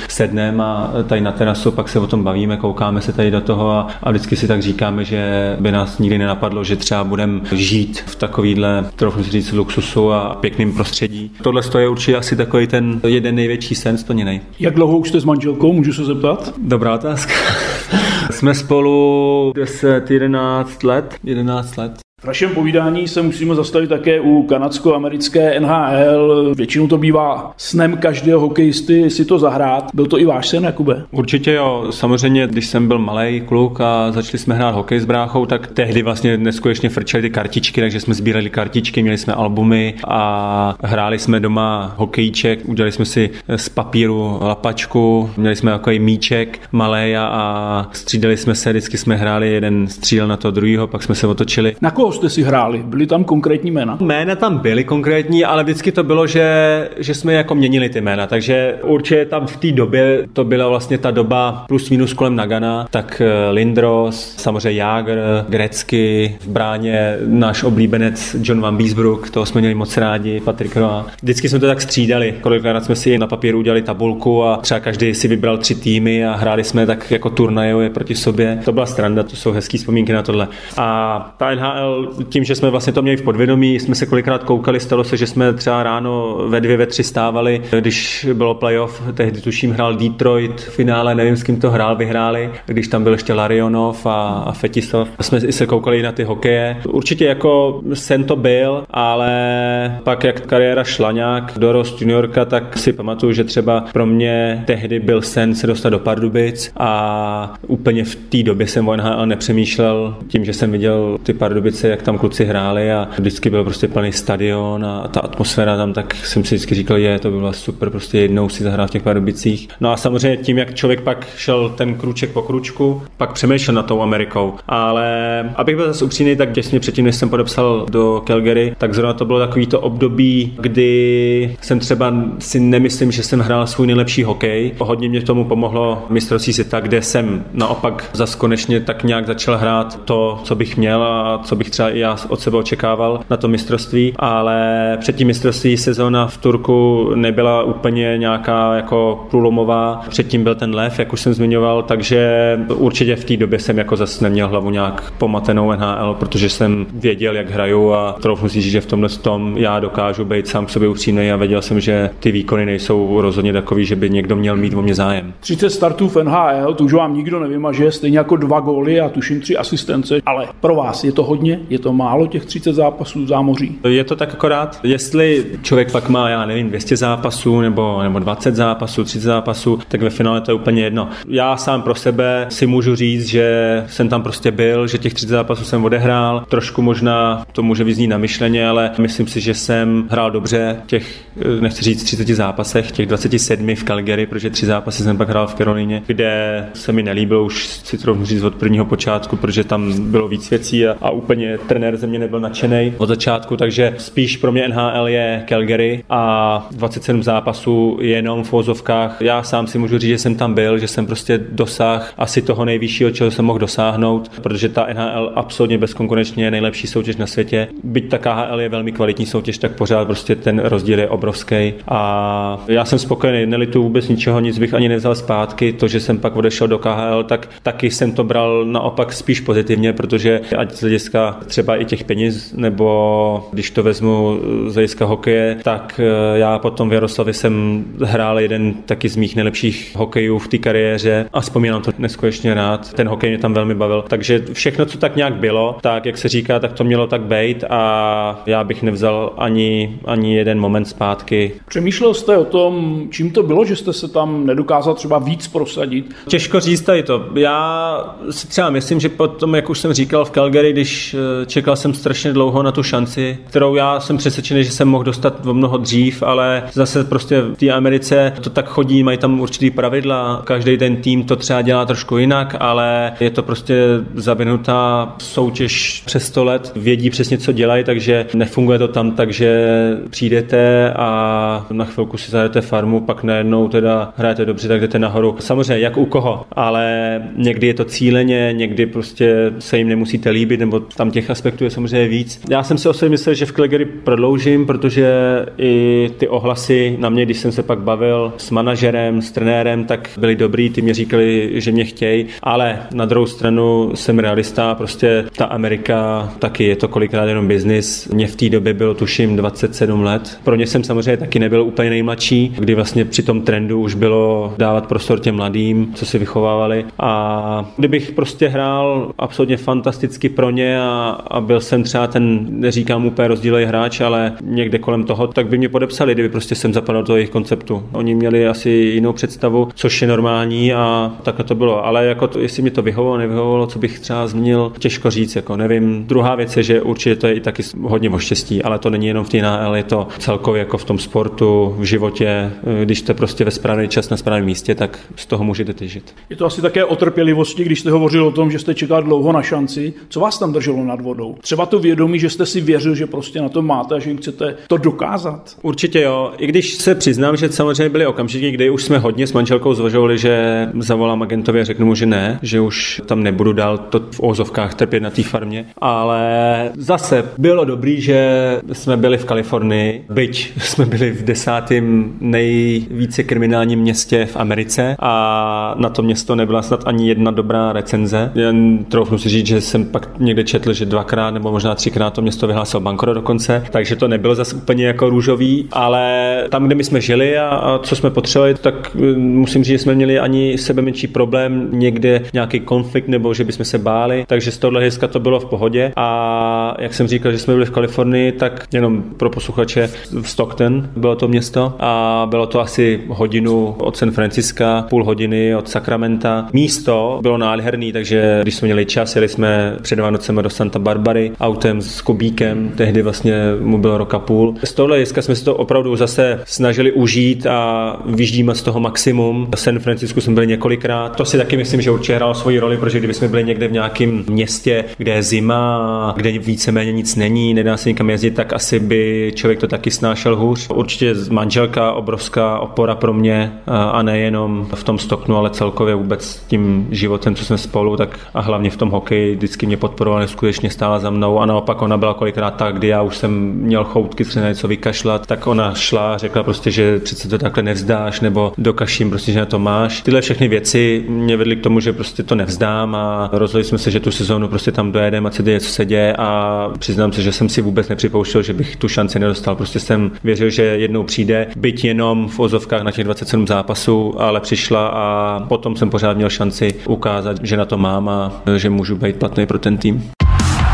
sedneme 0.44 0.64
a 0.64 0.94
tady 1.08 1.22
na 1.22 1.32
terasu 1.32 1.72
pak 1.72 1.90
se 1.90 2.00
o 2.00 2.08
tom 2.08 2.24
bavíme, 2.24 2.58
koukáme 2.58 3.02
se 3.02 3.14
tady 3.14 3.32
do 3.32 3.42
toho 3.42 3.72
a, 3.72 3.88
a 4.04 4.12
vždycky 4.12 4.36
si 4.36 4.48
tak 4.48 4.62
říkáme, 4.62 5.06
že 5.06 5.56
by 5.60 5.72
nás 5.72 6.00
nikdy 6.00 6.18
nenapadlo, 6.18 6.64
že 6.64 6.76
třeba 6.76 7.04
budeme 7.04 7.42
žít 7.52 8.04
v 8.06 8.16
takovýhle, 8.16 8.86
trochu 8.96 9.24
si 9.24 9.32
říct, 9.32 9.52
luxusu 9.52 10.12
a 10.12 10.36
pěkným 10.36 10.74
prostředí. 10.74 11.32
Tohle 11.42 11.62
je 11.80 11.90
určitě 11.90 12.18
asi 12.18 12.36
takový 12.36 12.68
ten 12.68 13.00
jeden 13.08 13.36
největší 13.36 13.76
sen 13.76 13.98
splněný. 13.98 14.42
Jak 14.60 14.76
dlouho 14.76 14.98
už 14.98 15.10
jste 15.10 15.20
s 15.20 15.26
manželkou, 15.26 15.74
můžu 15.74 15.94
se 15.94 16.06
zeptat? 16.06 16.54
Dobrá 16.58 16.96
otázka. 16.96 17.34
Jsme 18.32 18.54
spolu 18.54 19.54
10, 19.56 20.12
11 20.12 20.84
let. 20.84 21.16
11 21.24 21.78
let. 21.78 22.04
V 22.24 22.26
našem 22.26 22.50
povídání 22.50 23.08
se 23.08 23.22
musíme 23.22 23.56
zastavit 23.56 23.88
také 23.88 24.20
u 24.20 24.44
kanadsko-americké 24.44 25.60
NHL. 25.60 26.54
Většinou 26.56 26.88
to 26.88 26.98
bývá 26.98 27.54
snem 27.58 27.98
každého 27.98 28.40
hokejisty 28.40 29.10
si 29.10 29.26
to 29.26 29.40
zahrát. 29.40 29.90
Byl 29.94 30.06
to 30.06 30.20
i 30.20 30.26
váš 30.26 30.48
sen, 30.48 30.64
Jakube? 30.64 31.04
Určitě 31.12 31.54
jo. 31.54 31.88
Samozřejmě, 31.90 32.48
když 32.48 32.68
jsem 32.68 32.88
byl 32.88 33.00
malý 33.00 33.42
kluk 33.42 33.82
a 33.82 34.12
začali 34.12 34.38
jsme 34.38 34.56
hrát 34.56 34.76
hokej 34.76 35.00
s 35.00 35.06
bráchou, 35.06 35.46
tak 35.46 35.68
tehdy 35.68 36.04
vlastně 36.04 36.38
neskutečně 36.38 36.90
frčeli 36.90 37.22
ty 37.22 37.30
kartičky, 37.30 37.82
takže 37.82 38.00
jsme 38.00 38.14
sbírali 38.14 38.50
kartičky, 38.50 39.02
měli 39.02 39.18
jsme 39.18 39.34
albumy 39.34 39.94
a 40.08 40.76
hráli 40.84 41.20
jsme 41.20 41.40
doma 41.40 41.94
hokejček, 41.98 42.60
udělali 42.66 42.92
jsme 42.92 43.06
si 43.06 43.30
z 43.56 43.70
papíru 43.70 44.38
lapačku, 44.42 45.30
měli 45.38 45.56
jsme 45.56 45.72
takový 45.72 46.00
míček 46.00 46.60
malý 46.72 47.16
a, 47.16 47.90
střídali 47.92 48.38
jsme 48.38 48.56
se, 48.56 48.70
vždycky 48.70 48.98
jsme 48.98 49.16
hráli, 49.16 49.54
jeden 49.54 49.88
střídal 49.88 50.28
na 50.28 50.38
to 50.38 50.52
druhýho, 50.52 50.88
pak 50.88 51.04
jsme 51.04 51.16
se 51.16 51.28
otočili. 51.28 51.76
Na 51.82 51.92
koho 51.92 52.13
jste 52.14 52.30
si 52.30 52.44
hráli? 52.44 52.84
Byly 52.86 53.08
tam 53.08 53.24
konkrétní 53.24 53.72
jména? 53.72 53.98
Jména 54.02 54.36
tam 54.36 54.58
byly 54.58 54.84
konkrétní, 54.84 55.46
ale 55.46 55.64
vždycky 55.64 55.92
to 55.92 56.04
bylo, 56.04 56.28
že, 56.28 56.90
že 56.98 57.14
jsme 57.14 57.34
jako 57.34 57.56
měnili 57.56 57.90
ty 57.90 58.02
jména, 58.02 58.28
takže 58.28 58.76
určitě 58.84 59.26
tam 59.26 59.48
v 59.48 59.58
té 59.58 59.72
době 59.72 60.28
to 60.34 60.44
byla 60.44 60.68
vlastně 60.68 60.98
ta 60.98 61.12
doba 61.12 61.66
plus 61.68 61.90
minus 61.90 62.14
kolem 62.14 62.36
Nagana, 62.36 62.88
tak 62.92 63.22
eh, 63.26 63.52
Lindros, 63.52 64.36
samozřejmě 64.38 64.82
Jager, 64.82 65.46
Grecky, 65.50 66.38
v 66.42 66.48
bráně 66.48 67.18
náš 67.26 67.64
oblíbenec 67.64 68.36
John 68.42 68.62
Van 68.62 68.78
Beesbrook, 68.78 69.30
toho 69.30 69.46
jsme 69.46 69.62
měli 69.62 69.76
moc 69.76 69.98
rádi, 69.98 70.42
Patrick 70.42 70.76
Roa. 70.76 71.06
Vždycky 71.22 71.50
jsme 71.50 71.60
to 71.60 71.68
tak 71.68 71.82
střídali, 71.82 72.36
kolikrát 72.42 72.86
jsme 72.86 72.96
si 72.96 73.18
na 73.18 73.28
papíru 73.28 73.60
udělali 73.60 73.82
tabulku 73.82 74.44
a 74.44 74.58
třeba 74.58 74.80
každý 74.80 75.14
si 75.14 75.28
vybral 75.28 75.58
tři 75.58 75.76
týmy 75.76 76.26
a 76.26 76.36
hráli 76.36 76.64
jsme 76.64 76.86
tak 76.86 77.12
jako 77.12 77.30
turnaje 77.30 77.90
proti 77.90 78.16
sobě. 78.16 78.60
To 78.66 78.72
byla 78.72 78.86
stranda, 78.86 79.24
to 79.24 79.36
jsou 79.36 79.52
hezký 79.52 79.78
vzpomínky 79.78 80.14
na 80.14 80.22
tohle. 80.22 80.48
A 80.78 81.34
ta 81.38 81.56
NHL 81.56 82.03
tím, 82.30 82.44
že 82.44 82.56
jsme 82.56 82.70
vlastně 82.70 82.94
to 82.94 83.02
měli 83.02 83.18
v 83.18 83.22
podvědomí, 83.22 83.80
jsme 83.80 83.96
se 83.96 84.06
kolikrát 84.06 84.44
koukali, 84.44 84.80
stalo 84.80 85.04
se, 85.04 85.18
že 85.18 85.28
jsme 85.28 85.54
třeba 85.54 85.84
ráno 85.84 86.38
ve 86.48 86.62
dvě, 86.62 86.78
ve 86.78 86.86
tři 86.86 87.04
stávali, 87.04 87.62
když 87.80 88.28
bylo 88.34 88.56
playoff, 88.56 89.02
tehdy 89.14 89.42
tuším 89.42 89.72
hrál 89.72 89.96
Detroit 89.96 90.62
v 90.62 90.70
finále, 90.70 91.16
nevím 91.16 91.36
s 91.36 91.44
kým 91.44 91.60
to 91.60 91.72
hrál, 91.72 91.96
vyhráli, 91.96 92.50
když 92.66 92.88
tam 92.88 93.04
byl 93.04 93.14
ještě 93.14 93.34
Larionov 93.34 94.06
a, 94.06 94.44
a 94.46 94.52
Fetisov. 94.52 95.10
Jsme 95.22 95.40
se 95.40 95.66
koukali 95.66 96.02
na 96.02 96.12
ty 96.12 96.24
hokeje. 96.24 96.78
Určitě 96.88 97.26
jako 97.26 97.82
sen 97.94 98.24
to 98.24 98.36
byl, 98.36 98.84
ale 98.90 100.00
pak 100.04 100.24
jak 100.24 100.42
kariéra 100.42 100.84
šla 100.84 101.12
nějak 101.12 101.54
dorost 101.58 102.02
juniorka, 102.02 102.46
tak 102.46 102.78
si 102.78 102.94
pamatuju, 102.94 103.34
že 103.34 103.44
třeba 103.44 103.86
pro 103.94 104.06
mě 104.06 104.64
tehdy 104.66 105.00
byl 105.00 105.22
sen 105.22 105.56
se 105.56 105.68
dostat 105.68 105.90
do 105.90 106.00
Pardubic 106.00 106.72
a 106.78 107.54
úplně 107.68 108.04
v 108.04 108.16
té 108.16 108.44
době 108.44 108.68
jsem 108.68 108.88
o 108.88 108.96
NHL 108.96 109.26
nepřemýšlel 109.26 110.16
tím, 110.28 110.46
že 110.46 110.54
jsem 110.54 110.72
viděl 110.72 111.18
ty 111.24 111.34
Pardubice 111.34 111.83
jak 111.88 112.02
tam 112.02 112.18
kluci 112.18 112.46
hráli 112.46 112.92
a 112.92 113.08
vždycky 113.20 113.50
byl 113.50 113.64
prostě 113.64 113.88
plný 113.88 114.12
stadion 114.12 114.86
a 114.86 115.08
ta 115.08 115.20
atmosféra 115.20 115.78
tam, 115.78 115.94
tak 115.94 116.16
jsem 116.16 116.44
si 116.44 116.56
vždycky 116.56 116.76
říkal, 116.76 116.98
je, 116.98 117.20
to 117.20 117.32
by 117.32 117.38
bylo 117.38 117.54
super 117.54 117.90
prostě 117.90 118.20
jednou 118.20 118.50
si 118.50 118.64
zahrát 118.64 118.90
v 118.90 118.92
těch 118.92 119.04
Pardubicích. 119.04 119.68
No 119.82 119.92
a 119.92 119.98
samozřejmě 119.98 120.38
tím, 120.38 120.58
jak 120.58 120.74
člověk 120.74 121.02
pak 121.02 121.28
šel 121.38 121.70
ten 121.70 121.96
krůček 121.96 122.32
po 122.32 122.42
kručku, 122.42 123.02
pak 123.18 123.34
přemýšlel 123.34 123.76
nad 123.76 123.86
tou 123.86 124.02
Amerikou. 124.02 124.54
Ale 124.68 125.14
abych 125.56 125.76
byl 125.76 125.88
zase 125.88 126.06
upřímný, 126.06 126.36
tak 126.36 126.52
těsně 126.52 126.80
předtím, 126.80 127.06
než 127.06 127.16
jsem 127.16 127.30
podepsal 127.30 127.86
do 127.92 128.24
Calgary, 128.28 128.76
tak 128.78 128.94
zrovna 128.94 129.14
to 129.14 129.26
bylo 129.26 129.40
takový 129.40 129.68
to 129.68 129.80
období, 129.80 130.54
kdy 130.60 131.56
jsem 131.62 131.80
třeba 131.80 132.14
si 132.40 132.60
nemyslím, 132.60 133.12
že 133.12 133.24
jsem 133.24 133.40
hrál 133.40 133.68
svůj 133.68 133.88
nejlepší 133.88 134.24
hokej. 134.24 134.72
Hodně 134.80 135.10
mě 135.10 135.22
tomu 135.22 135.46
pomohlo 135.46 136.06
mistrovství 136.10 136.54
světa, 136.54 136.80
kde 136.80 137.02
jsem 137.02 137.46
naopak 137.54 138.10
zase 138.14 138.38
konečně 138.38 138.80
tak 138.80 139.04
nějak 139.04 139.28
začal 139.28 139.58
hrát 139.58 140.00
to, 140.06 140.40
co 140.44 140.56
bych 140.56 140.78
měl 140.78 141.04
a 141.04 141.42
co 141.44 141.56
bych 141.56 141.70
třeba 141.74 141.90
i 141.90 142.00
já 142.00 142.18
od 142.30 142.40
sebe 142.40 142.58
očekával 142.58 143.20
na 143.30 143.38
to 143.38 143.48
mistrovství, 143.48 144.14
ale 144.16 144.98
před 145.00 145.16
tím 145.16 145.28
mistrovství 145.28 145.78
sezóna 145.78 146.28
v 146.28 146.38
Turku 146.38 147.10
nebyla 147.16 147.64
úplně 147.64 148.18
nějaká 148.18 148.76
jako 148.76 149.28
průlomová. 149.30 150.02
Předtím 150.10 150.44
byl 150.44 150.56
ten 150.56 150.76
lev, 150.76 151.00
jak 151.00 151.14
už 151.14 151.22
jsem 151.22 151.34
zmiňoval, 151.34 151.84
takže 151.84 152.60
určitě 152.76 153.16
v 153.16 153.26
té 153.26 153.38
době 153.38 153.60
jsem 153.60 153.78
jako 153.78 153.96
zase 153.96 154.24
neměl 154.24 154.48
hlavu 154.48 154.70
nějak 154.70 155.14
pomatenou 155.18 155.72
NHL, 155.72 156.14
protože 156.20 156.50
jsem 156.50 156.86
věděl, 156.94 157.36
jak 157.36 157.50
hraju 157.50 157.94
a 157.94 158.16
trochu 158.22 158.50
si 158.50 158.62
říct, 158.62 158.72
že 158.72 158.82
v 158.82 158.86
tomhle 158.86 159.10
tom 159.10 159.58
já 159.58 159.80
dokážu 159.80 160.26
být 160.26 160.48
sám 160.48 160.66
k 160.66 160.70
sobě 160.70 160.90
upřímný 160.90 161.32
a 161.32 161.36
věděl 161.36 161.62
jsem, 161.62 161.80
že 161.80 162.10
ty 162.20 162.32
výkony 162.32 162.66
nejsou 162.66 163.22
rozhodně 163.22 163.54
takový, 163.54 163.86
že 163.86 163.96
by 163.96 164.10
někdo 164.10 164.36
měl 164.36 164.58
mít 164.58 164.74
o 164.74 164.82
mě 164.82 164.96
zájem. 164.96 165.34
30 165.40 165.70
startů 165.70 166.10
v 166.10 166.24
NHL, 166.24 166.74
to 166.74 166.84
už 166.84 166.94
vám 166.94 167.14
nikdo 167.14 167.40
nevymaže, 167.40 167.92
stejně 167.92 168.18
jako 168.18 168.36
dva 168.36 168.60
góly 168.60 169.02
a 169.02 169.10
tuším 169.10 169.42
tři 169.42 169.58
asistence, 169.58 170.22
ale 170.26 170.48
pro 170.60 170.76
vás 170.76 171.04
je 171.04 171.12
to 171.12 171.24
hodně, 171.24 171.60
je 171.70 171.80
to 171.80 171.94
málo 171.94 172.28
těch 172.28 172.46
30 172.46 172.74
zápasů 172.74 173.24
v 173.24 173.28
zámoří? 173.28 173.76
Je 173.90 174.04
to 174.04 174.16
tak 174.16 174.34
akorát, 174.34 174.80
jestli 174.84 175.46
člověk 175.62 175.92
pak 175.92 176.10
má, 176.10 176.30
já 176.30 176.46
nevím, 176.46 176.70
200 176.70 176.98
zápasů 176.98 177.62
nebo, 177.62 178.04
nebo 178.04 178.20
20 178.20 178.56
zápasů, 178.56 179.04
30 179.04 179.26
zápasů, 179.26 179.80
tak 179.88 180.02
ve 180.02 180.10
finále 180.10 180.42
to 180.42 180.52
je 180.52 180.56
úplně 180.56 180.84
jedno. 180.84 181.10
Já 181.28 181.58
sám 181.58 181.82
pro 181.82 181.96
sebe 181.96 182.46
si 182.50 182.66
můžu 182.68 182.96
říct, 182.96 183.26
že 183.26 183.84
jsem 183.88 184.10
tam 184.10 184.24
prostě 184.24 184.52
byl, 184.52 184.88
že 184.88 184.98
těch 184.98 185.14
30 185.14 185.30
zápasů 185.30 185.66
jsem 185.66 185.86
odehrál, 185.86 186.46
trošku 186.50 186.82
možná 186.82 187.46
to 187.52 187.64
může 187.64 187.84
vyznít 187.84 188.08
na 188.08 188.18
myšleně, 188.18 188.68
ale 188.68 188.92
myslím 188.98 189.28
si, 189.28 189.42
že 189.42 189.54
jsem 189.54 190.08
hrál 190.10 190.32
dobře 190.32 190.78
těch, 190.86 191.22
nechci 191.60 191.84
říct 191.84 192.04
30 192.04 192.28
zápasech, 192.28 192.92
těch 192.92 193.06
27 193.06 193.76
v 193.76 193.84
Calgary, 193.84 194.26
protože 194.26 194.50
tři 194.50 194.66
zápasy 194.66 195.04
jsem 195.04 195.18
pak 195.18 195.30
hrál 195.30 195.48
v 195.48 195.56
Karolíně, 195.56 196.04
kde 196.08 196.66
se 196.74 196.92
mi 196.92 197.04
nelíbilo 197.04 197.44
už 197.44 197.68
si 197.68 197.98
trochu 197.98 198.26
říct 198.26 198.44
od 198.44 198.56
prvního 198.56 198.86
počátku, 198.86 199.36
protože 199.36 199.64
tam 199.64 200.12
bylo 200.12 200.28
víc 200.28 200.50
věcí 200.50 200.88
a, 200.88 200.96
a 201.02 201.10
úplně 201.10 201.53
trenér 201.58 201.98
ze 201.98 202.08
mě 202.08 202.20
nebyl 202.20 202.40
nadšený 202.40 202.94
od 202.98 203.06
začátku, 203.06 203.58
takže 203.58 203.94
spíš 203.98 204.38
pro 204.38 204.52
mě 204.52 204.68
NHL 204.68 205.08
je 205.08 205.44
Calgary 205.50 206.04
a 206.10 206.68
27 206.72 207.24
zápasů 207.24 207.98
jenom 208.02 208.44
v 208.44 208.52
vozovkách. 208.52 209.18
Já 209.22 209.44
sám 209.44 209.68
si 209.68 209.78
můžu 209.78 209.98
říct, 209.98 210.10
že 210.10 210.18
jsem 210.18 210.36
tam 210.36 210.54
byl, 210.54 210.78
že 210.78 210.88
jsem 210.88 211.06
prostě 211.06 211.40
dosáhl 211.52 212.04
asi 212.18 212.42
toho 212.42 212.66
nejvyššího, 212.66 213.12
čeho 213.12 213.32
jsem 213.32 213.46
mohl 213.46 213.60
dosáhnout, 213.60 214.32
protože 214.42 214.70
ta 214.70 214.88
NHL 214.94 215.32
absolutně 215.36 215.78
bezkonkurenčně 215.78 216.46
je 216.46 216.52
nejlepší 216.52 216.88
soutěž 216.88 217.16
na 217.16 217.28
světě. 217.28 217.68
Byť 217.84 218.10
ta 218.10 218.18
KHL 218.18 218.62
je 218.62 218.70
velmi 218.70 218.92
kvalitní 218.92 219.26
soutěž, 219.26 219.58
tak 219.58 219.72
pořád 219.72 220.06
prostě 220.06 220.36
ten 220.36 220.60
rozdíl 220.60 221.00
je 221.00 221.10
obrovský. 221.10 221.74
A 221.88 222.64
já 222.68 222.86
jsem 222.86 223.00
spokojený, 223.00 223.46
nelitu 223.46 223.84
vůbec 223.84 224.08
ničeho, 224.08 224.40
nic 224.40 224.60
bych 224.60 224.74
ani 224.74 224.90
nevzal 224.90 225.16
zpátky. 225.16 225.74
To, 225.74 225.88
že 225.88 226.00
jsem 226.00 226.18
pak 226.18 226.36
odešel 226.36 226.68
do 226.68 226.80
KHL, 226.80 227.24
tak 227.24 227.50
taky 227.64 227.92
jsem 227.92 228.12
to 228.12 228.24
bral 228.24 228.66
naopak 228.66 229.14
spíš 229.14 229.40
pozitivně, 229.40 229.94
protože 229.94 230.42
ať 230.58 230.72
z 230.72 230.82
hlediska 230.82 231.40
třeba 231.48 231.76
i 231.76 231.86
těch 231.86 232.04
peněz, 232.04 232.54
nebo 232.54 233.50
když 233.52 233.72
to 233.72 233.84
vezmu 233.84 234.40
z 234.68 234.74
hlediska 234.74 235.06
hokeje, 235.06 235.58
tak 235.64 236.00
eh, 236.04 236.38
já 236.40 236.60
potom 236.60 236.90
v 236.90 236.94
Jaroslavě 236.94 237.34
jsem 237.34 237.86
hrál 238.02 238.40
jeden 238.40 238.74
taky 238.74 239.10
z 239.10 239.16
mých 239.16 239.36
nejlepších 239.36 239.94
hokejů 239.96 240.40
v 240.40 240.48
té 240.48 240.58
kariéře 240.58 241.26
a 241.34 241.42
vzpomínám 241.42 241.82
to 241.82 241.92
neskutečně 241.98 242.54
rád. 242.54 242.94
Ten 242.94 243.08
hokej 243.08 243.30
mě 243.30 243.40
tam 243.40 243.54
velmi 243.54 243.76
bavil. 243.76 244.06
Takže 244.08 244.44
všechno, 244.54 244.86
co 244.86 244.98
tak 244.98 245.16
nějak 245.16 245.34
bylo, 245.34 245.78
tak 245.82 246.06
jak 246.06 246.18
se 246.18 246.30
říká, 246.30 246.60
tak 246.60 246.74
to 246.74 246.84
mělo 246.84 247.08
tak 247.08 247.22
být 247.22 247.64
a 247.70 248.44
já 248.46 248.64
bych 248.64 248.84
nevzal 248.84 249.34
ani, 249.38 250.00
ani 250.06 250.36
jeden 250.36 250.60
moment 250.60 250.86
zpátky. 250.86 251.52
Přemýšlel 251.68 252.14
jste 252.14 252.38
o 252.38 252.46
tom, 252.46 253.04
čím 253.10 253.32
to 253.32 253.44
bylo, 253.44 253.66
že 253.66 253.76
jste 253.76 253.94
se 253.94 254.08
tam 254.08 254.46
nedokázal 254.46 254.94
třeba 254.94 255.20
víc 255.20 255.48
prosadit? 255.48 256.16
Těžko 256.28 256.60
říct 256.60 256.82
tady 256.82 257.04
to. 257.04 257.26
Já 257.36 258.16
si 258.30 258.48
třeba 258.48 258.70
myslím, 258.70 259.00
že 259.00 259.10
potom, 259.10 259.56
jak 259.56 259.70
už 259.70 259.80
jsem 259.80 259.94
říkal 259.94 260.26
v 260.26 260.32
Calgary, 260.32 260.72
když 260.72 261.14
eh, 261.14 261.18
čekal 261.46 261.76
jsem 261.76 261.94
strašně 261.94 262.34
dlouho 262.34 262.64
na 262.64 262.72
tu 262.72 262.84
šanci, 262.84 263.38
kterou 263.48 263.76
já 263.76 264.00
jsem 264.00 264.18
přesvědčený, 264.18 264.64
že 264.64 264.72
jsem 264.72 264.88
mohl 264.88 265.04
dostat 265.04 265.46
o 265.46 265.54
mnoho 265.54 265.78
dřív, 265.78 266.24
ale 266.24 266.64
zase 266.74 267.04
prostě 267.04 267.42
v 267.42 267.56
té 267.56 267.70
Americe 267.70 268.34
to 268.42 268.50
tak 268.50 268.68
chodí, 268.68 269.04
mají 269.04 269.18
tam 269.18 269.40
určitý 269.40 269.72
pravidla, 269.72 270.42
každý 270.46 270.78
ten 270.78 270.96
tým 270.96 271.24
to 271.24 271.36
třeba 271.36 271.62
dělá 271.62 271.86
trošku 271.86 272.18
jinak, 272.18 272.56
ale 272.60 273.12
je 273.20 273.30
to 273.30 273.44
prostě 273.44 273.84
zavinutá 274.14 275.14
soutěž 275.18 276.04
přes 276.06 276.26
100 276.26 276.44
let, 276.44 276.72
vědí 276.76 277.10
přesně, 277.10 277.38
co 277.38 277.52
dělají, 277.52 277.84
takže 277.84 278.26
nefunguje 278.34 278.80
to 278.80 278.88
tam 278.88 279.12
tak, 279.12 279.34
že 279.34 279.70
přijdete 280.10 280.94
a 280.94 281.66
na 281.72 281.86
chvilku 281.86 282.18
si 282.18 282.32
zajdete 282.32 282.62
farmu, 282.62 283.00
pak 283.00 283.24
najednou 283.24 283.68
teda 283.68 284.14
hrajete 284.18 284.46
dobře, 284.46 284.68
tak 284.68 284.82
jdete 284.82 285.00
nahoru. 285.00 285.36
Samozřejmě, 285.40 285.84
jak 285.84 285.98
u 285.98 286.06
koho, 286.06 286.46
ale 286.52 287.22
někdy 287.36 287.68
je 287.68 287.74
to 287.74 287.86
cíleně, 287.86 288.50
někdy 288.54 288.86
prostě 288.86 289.52
se 289.60 289.78
jim 289.78 289.88
nemusíte 289.88 290.30
líbit, 290.30 290.60
nebo 290.60 290.80
tam 290.80 291.12
těch 291.12 291.23
aspektů 291.30 291.64
je 291.64 291.70
samozřejmě 291.70 292.08
víc. 292.08 292.42
Já 292.50 292.64
jsem 292.64 292.78
si 292.78 292.90
osobně 292.90 293.10
myslel, 293.10 293.36
že 293.36 293.46
v 293.46 293.52
Calgary 293.52 293.86
prodloužím, 293.86 294.66
protože 294.66 295.12
i 295.58 296.10
ty 296.18 296.28
ohlasy 296.28 296.96
na 297.00 297.10
mě, 297.10 297.26
když 297.26 297.38
jsem 297.38 297.52
se 297.52 297.64
pak 297.64 297.80
bavil 297.80 298.34
s 298.38 298.52
manažerem, 298.52 299.22
s 299.22 299.32
trenérem, 299.32 299.86
tak 299.86 300.10
byly 300.18 300.36
dobrý, 300.36 300.70
ty 300.70 300.82
mě 300.82 300.94
říkali, 300.94 301.52
že 301.54 301.72
mě 301.72 301.86
chtějí, 301.86 302.26
ale 302.44 302.80
na 302.94 303.06
druhou 303.06 303.26
stranu 303.26 303.92
jsem 303.96 304.20
realista, 304.20 304.76
prostě 304.76 305.26
ta 305.38 305.46
Amerika 305.46 306.30
taky 306.40 306.64
je 306.64 306.76
to 306.76 306.88
kolikrát 306.88 307.26
jenom 307.26 307.48
biznis. 307.48 308.08
Mně 308.08 308.28
v 308.28 308.36
té 308.36 308.50
době 308.50 308.74
bylo 308.74 308.94
tuším 308.94 309.36
27 309.36 310.04
let. 310.04 310.40
Pro 310.44 310.56
ně 310.56 310.68
jsem 310.68 310.84
samozřejmě 310.84 311.18
taky 311.18 311.40
nebyl 311.40 311.64
úplně 311.64 311.90
nejmladší, 311.90 312.56
kdy 312.60 312.76
vlastně 312.76 313.06
při 313.06 313.24
tom 313.24 313.42
trendu 313.42 313.82
už 313.82 313.96
bylo 313.96 314.54
dávat 314.58 314.88
prostor 314.88 315.20
těm 315.20 315.36
mladým, 315.36 315.92
co 315.94 316.06
si 316.06 316.20
vychovávali. 316.20 316.86
A 317.00 317.72
kdybych 317.78 318.12
prostě 318.12 318.48
hrál 318.48 319.12
absolutně 319.18 319.58
fantasticky 319.58 320.30
pro 320.30 320.50
ně 320.50 320.82
a, 320.82 321.13
a 321.14 321.42
byl 321.42 321.60
jsem 321.60 321.84
třeba 321.84 322.08
ten, 322.08 322.46
neříkám 322.50 323.06
úplně 323.06 323.28
rozdílej 323.28 323.66
hráč, 323.66 324.02
ale 324.02 324.34
někde 324.42 324.80
kolem 324.80 325.04
toho, 325.04 325.28
tak 325.28 325.48
by 325.48 325.58
mě 325.58 325.70
podepsali, 325.70 326.14
kdyby 326.14 326.30
prostě 326.30 326.56
jsem 326.56 326.74
zapadal 326.74 327.04
do 327.04 327.16
jejich 327.16 327.30
konceptu. 327.30 327.84
Oni 327.92 328.16
měli 328.16 328.48
asi 328.48 328.70
jinou 328.70 329.14
představu, 329.14 329.68
což 329.76 330.02
je 330.02 330.08
normální 330.08 330.74
a 330.74 331.12
takhle 331.24 331.46
to 331.46 331.56
bylo. 331.56 331.86
Ale 331.86 332.06
jako 332.06 332.28
to, 332.28 332.40
jestli 332.40 332.62
mě 332.62 332.72
to 332.72 332.82
vyhovovalo, 332.82 333.18
nevyhovovalo, 333.18 333.68
co 333.68 333.80
bych 333.80 334.00
třeba 334.00 334.28
změnil, 334.28 334.72
těžko 334.80 335.12
říct, 335.12 335.36
jako 335.36 335.58
nevím. 335.58 336.04
Druhá 336.08 336.36
věc 336.36 336.58
je, 336.58 336.64
že 336.64 336.82
určitě 336.82 337.16
to 337.16 337.28
je 337.28 337.34
i 337.34 337.40
taky 337.40 337.64
hodně 337.82 338.10
o 338.10 338.20
štěstí, 338.20 338.64
ale 338.64 338.80
to 338.80 338.90
není 338.90 339.08
jenom 339.08 339.26
v 339.26 339.30
té 339.30 339.42
ale 339.42 339.80
je 339.80 339.84
to 339.84 340.08
celkově 340.20 340.60
jako 340.60 340.78
v 340.78 340.86
tom 340.86 341.00
sportu, 341.00 341.76
v 341.78 341.84
životě. 341.84 342.52
Když 342.84 343.00
jste 343.00 343.14
prostě 343.14 343.46
ve 343.46 343.52
správný 343.52 343.88
čas 343.88 344.10
na 344.10 344.18
správném 344.18 344.46
místě, 344.46 344.76
tak 344.76 345.00
z 345.16 345.26
toho 345.26 345.44
můžete 345.44 345.74
těžit. 345.74 346.16
Je 346.30 346.36
to 346.36 346.46
asi 346.46 346.62
také 346.62 346.86
o 346.86 346.96
trpělivosti, 346.96 347.64
když 347.64 347.80
jste 347.80 347.92
hovořil 347.92 348.28
o 348.28 348.32
tom, 348.32 348.52
že 348.52 348.60
jste 348.60 348.74
čekal 348.74 349.04
dlouho 349.04 349.32
na 349.32 349.42
šanci. 349.42 349.94
Co 350.10 350.20
vás 350.20 350.40
tam 350.40 350.54
drželo 350.54 350.86
nad 350.94 351.02
vodou? 351.02 351.36
Třeba 351.42 351.66
to 351.66 351.80
vědomí, 351.80 352.20
že 352.20 352.30
jste 352.30 352.46
si 352.46 352.62
věřil, 352.62 352.96
že 352.96 353.08
prostě 353.08 353.42
na 353.42 353.50
to 353.50 353.62
máte 353.62 353.96
a 353.96 354.00
že 354.00 354.10
jim 354.10 354.18
chcete 354.18 354.56
to 354.68 354.78
dokázat? 354.78 355.56
Určitě 355.62 356.02
jo. 356.02 356.32
I 356.38 356.48
když 356.48 356.74
se 356.74 356.96
přiznám, 356.96 357.38
že 357.38 357.50
samozřejmě 357.50 357.90
byly 357.90 358.06
okamžiky, 358.06 358.52
kdy 358.52 358.70
už 358.70 358.84
jsme 358.84 358.98
hodně 358.98 359.28
s 359.28 359.34
manželkou 359.34 359.74
zvažovali, 359.74 360.18
že 360.18 360.68
zavolám 360.80 361.22
agentovi 361.22 361.62
a 361.62 361.64
řeknu 361.64 361.86
mu, 361.86 361.96
že 361.96 362.06
ne, 362.06 362.40
že 362.42 362.60
už 362.60 363.02
tam 363.06 363.24
nebudu 363.24 363.54
dál 363.54 363.78
to 363.78 364.00
v 364.12 364.20
ózovkách 364.20 364.76
trpět 364.76 365.00
na 365.00 365.10
té 365.10 365.24
farmě. 365.24 365.66
Ale 365.78 366.72
zase 366.78 367.26
bylo 367.38 367.66
dobrý, 367.66 368.02
že 368.02 368.60
jsme 368.74 368.98
byli 368.98 369.18
v 369.18 369.26
Kalifornii, 369.26 370.06
byť 370.10 370.52
jsme 370.58 370.86
byli 370.86 371.12
v 371.12 371.24
desátém 371.24 372.14
nejvíce 372.20 373.24
kriminálním 373.24 373.80
městě 373.80 374.26
v 374.26 374.38
Americe 374.38 374.96
a 375.00 375.76
na 375.78 375.90
to 375.90 376.02
město 376.02 376.36
nebyla 376.36 376.62
snad 376.62 376.84
ani 376.86 377.08
jedna 377.08 377.32
dobrá 377.32 377.74
recenze. 377.74 378.32
Jen 378.36 378.86
troufnu 378.86 379.18
si 379.18 379.30
říct, 379.30 379.48
že 379.48 379.62
jsem 379.62 379.86
pak 379.86 380.10
někde 380.20 380.44
četl, 380.44 380.74
že 380.74 380.83
dvakrát 380.86 381.32
nebo 381.32 381.52
možná 381.52 381.76
třikrát 381.76 382.14
to 382.14 382.22
město 382.22 382.48
vyhlásil 382.48 382.80
bankrot 382.80 383.16
dokonce, 383.16 383.66
takže 383.72 383.96
to 383.96 384.08
nebylo 384.08 384.36
zase 384.36 384.56
úplně 384.56 384.86
jako 384.86 385.10
růžový, 385.10 385.68
ale 385.72 386.44
tam, 386.50 386.66
kde 386.66 386.76
my 386.76 386.84
jsme 386.84 387.02
žili 387.02 387.38
a, 387.38 387.48
a 387.48 387.80
co 387.80 387.96
jsme 387.96 388.10
potřebovali, 388.10 388.54
tak 388.54 388.96
mm, 388.96 389.38
musím 389.38 389.64
říct, 389.64 389.74
že 389.74 389.80
jsme 389.80 389.96
měli 389.96 390.20
ani 390.20 390.58
sebe 390.58 390.82
menší 390.82 391.08
problém, 391.08 391.70
někde 391.72 392.22
nějaký 392.34 392.60
konflikt 392.60 393.08
nebo 393.08 393.34
že 393.34 393.44
bychom 393.44 393.66
se 393.66 393.78
báli, 393.78 394.26
takže 394.28 394.52
z 394.52 394.58
tohohle 394.58 394.80
hlediska 394.80 395.08
to 395.08 395.20
bylo 395.20 395.40
v 395.40 395.46
pohodě 395.46 395.94
a 395.96 396.76
jak 396.80 396.94
jsem 396.94 397.08
říkal, 397.08 397.32
že 397.32 397.40
jsme 397.40 397.54
byli 397.54 397.66
v 397.66 397.72
Kalifornii, 397.72 398.32
tak 398.32 398.66
jenom 398.74 399.04
pro 399.18 399.30
posluchače 399.30 399.90
v 400.22 400.30
Stockton 400.30 400.90
bylo 400.96 401.16
to 401.16 401.28
město 401.28 401.74
a 401.80 402.26
bylo 402.30 402.48
to 402.48 402.60
asi 402.60 403.02
hodinu 403.08 403.76
od 403.80 403.98
San 403.98 404.12
Franciska, 404.12 404.86
půl 404.90 405.04
hodiny 405.04 405.56
od 405.56 405.70
Sacramenta. 405.70 406.48
Místo 406.54 407.20
bylo 407.22 407.38
nádherný, 407.38 407.94
takže 407.94 408.40
když 408.42 408.56
jsme 408.56 408.66
měli 408.66 408.86
čas, 408.86 409.16
jeli 409.16 409.30
jsme 409.30 409.78
před 409.82 410.00
Vánocemi 410.00 410.44
do 410.44 410.50
Santa 410.50 410.73
Barbary 410.80 411.32
autem 411.40 411.82
s 411.82 412.02
Kubíkem, 412.02 412.72
tehdy 412.76 413.02
vlastně 413.02 413.36
mu 413.60 413.78
bylo 413.78 413.98
roka 413.98 414.20
půl. 414.20 414.56
Z 414.64 414.74
tohle 414.74 414.94
hlediska 414.96 415.22
jsme 415.22 415.36
se 415.36 415.46
to 415.46 415.56
opravdu 415.56 415.96
zase 415.96 416.40
snažili 416.46 416.92
užít 416.92 417.46
a 417.46 417.98
vyždímat 418.06 418.58
z 418.58 418.62
toho 418.62 418.80
maximum. 418.80 419.48
V 419.56 419.60
San 419.60 419.80
Francisku 419.80 420.22
jsme 420.22 420.34
byli 420.34 420.48
několikrát. 420.48 421.16
To 421.16 421.26
si 421.26 421.38
taky 421.38 421.58
myslím, 421.58 421.82
že 421.82 421.92
určitě 421.92 422.16
hrál 422.16 422.34
svoji 422.34 422.60
roli, 422.60 422.78
protože 422.78 423.00
kdyby 423.00 423.14
jsme 423.14 423.28
byli 423.28 423.44
někde 423.44 423.68
v 423.68 423.72
nějakém 423.72 424.24
městě, 424.30 424.86
kde 424.98 425.12
je 425.12 425.24
zima, 425.24 426.14
kde 426.18 426.40
víceméně 426.40 426.92
nic 426.92 427.16
není, 427.16 427.54
nedá 427.54 427.78
se 427.78 427.90
nikam 427.90 428.10
jezdit, 428.10 428.32
tak 428.32 428.54
asi 428.54 428.80
by 428.80 429.32
člověk 429.36 429.60
to 429.60 429.68
taky 429.68 429.92
snášel 429.92 430.36
hůř. 430.36 430.68
Určitě 430.76 431.14
manželka 431.30 431.92
obrovská 431.92 432.60
opora 432.60 432.96
pro 432.96 433.14
mě 433.14 433.54
a 433.68 434.02
nejenom 434.02 434.68
v 434.76 434.84
tom 434.84 434.98
stoknu, 434.98 435.38
ale 435.38 435.50
celkově 435.50 435.96
vůbec 435.96 436.44
tím 436.48 436.88
životem, 436.92 437.36
co 437.36 437.46
jsme 437.46 437.58
spolu, 437.58 437.98
tak 437.98 438.20
a 438.34 438.42
hlavně 438.42 438.70
v 438.70 438.78
tom 438.78 438.90
hokeji 438.90 439.36
vždycky 439.36 439.66
mě 439.66 439.78
podporoval 439.78 440.20
neskutečně 440.20 440.63
skutečně 440.64 440.78
stála 440.78 441.00
za 441.00 441.10
mnou 441.10 441.40
a 441.40 441.46
naopak 441.46 441.82
ona 441.82 441.98
byla 441.98 442.14
kolikrát 442.14 442.56
tak, 442.56 442.78
kdy 442.78 442.88
já 442.88 443.02
už 443.02 443.18
jsem 443.18 443.32
měl 443.56 443.84
choutky 443.84 444.26
se 444.26 444.42
něco 444.42 444.68
vykašlat, 444.68 445.28
tak 445.28 445.48
ona 445.48 445.74
šla 445.74 446.14
a 446.14 446.18
řekla 446.18 446.44
prostě, 446.44 446.72
že 446.72 447.00
přece 447.00 447.30
to 447.30 447.38
takhle 447.38 447.64
nevzdáš 447.64 448.22
nebo 448.22 448.54
dokaším 448.58 449.10
prostě, 449.10 449.32
že 449.32 449.40
na 449.40 449.46
to 449.46 449.60
máš. 449.60 450.02
Tyhle 450.02 450.22
všechny 450.22 450.48
věci 450.48 451.06
mě 451.08 451.38
vedly 451.38 451.56
k 451.56 451.64
tomu, 451.64 451.80
že 451.80 451.94
prostě 451.94 452.24
to 452.24 452.36
nevzdám 452.36 452.96
a 452.96 453.30
rozhodli 453.32 453.64
jsme 453.64 453.78
se, 453.78 453.92
že 453.92 454.00
tu 454.00 454.12
sezónu 454.12 454.48
prostě 454.48 454.72
tam 454.72 454.92
dojedeme 454.92 455.30
a 455.30 455.32
se 455.32 455.44
děje, 455.44 455.60
co 455.60 455.70
se 455.70 455.86
děje 455.86 456.16
a 456.16 456.70
přiznám 456.80 457.12
se, 457.12 457.22
že 457.22 457.32
jsem 457.32 457.50
si 457.50 457.62
vůbec 457.62 457.90
nepřipouštěl, 457.90 458.42
že 458.42 458.54
bych 458.54 458.76
tu 458.76 458.88
šanci 458.88 459.20
nedostal. 459.20 459.56
Prostě 459.56 459.80
jsem 459.80 460.12
věřil, 460.24 460.50
že 460.50 460.64
jednou 460.64 461.04
přijde, 461.04 461.48
byť 461.56 461.86
jenom 461.86 462.28
v 462.28 462.40
ozovkách 462.40 462.84
na 462.84 462.92
těch 462.92 463.06
27 463.06 463.48
zápasů, 463.48 464.16
ale 464.18 464.40
přišla 464.40 464.88
a 464.88 465.40
potom 465.48 465.76
jsem 465.76 465.90
pořád 465.90 466.18
měl 466.18 466.30
šanci 466.30 466.76
ukázat, 466.88 467.38
že 467.44 467.58
na 467.58 467.66
to 467.66 467.78
mám 467.78 468.10
a 468.10 468.42
že 468.58 468.70
můžu 468.70 468.96
být 468.96 469.16
platný 469.16 469.46
pro 469.46 469.60
ten 469.60 469.78
tým. 469.78 470.14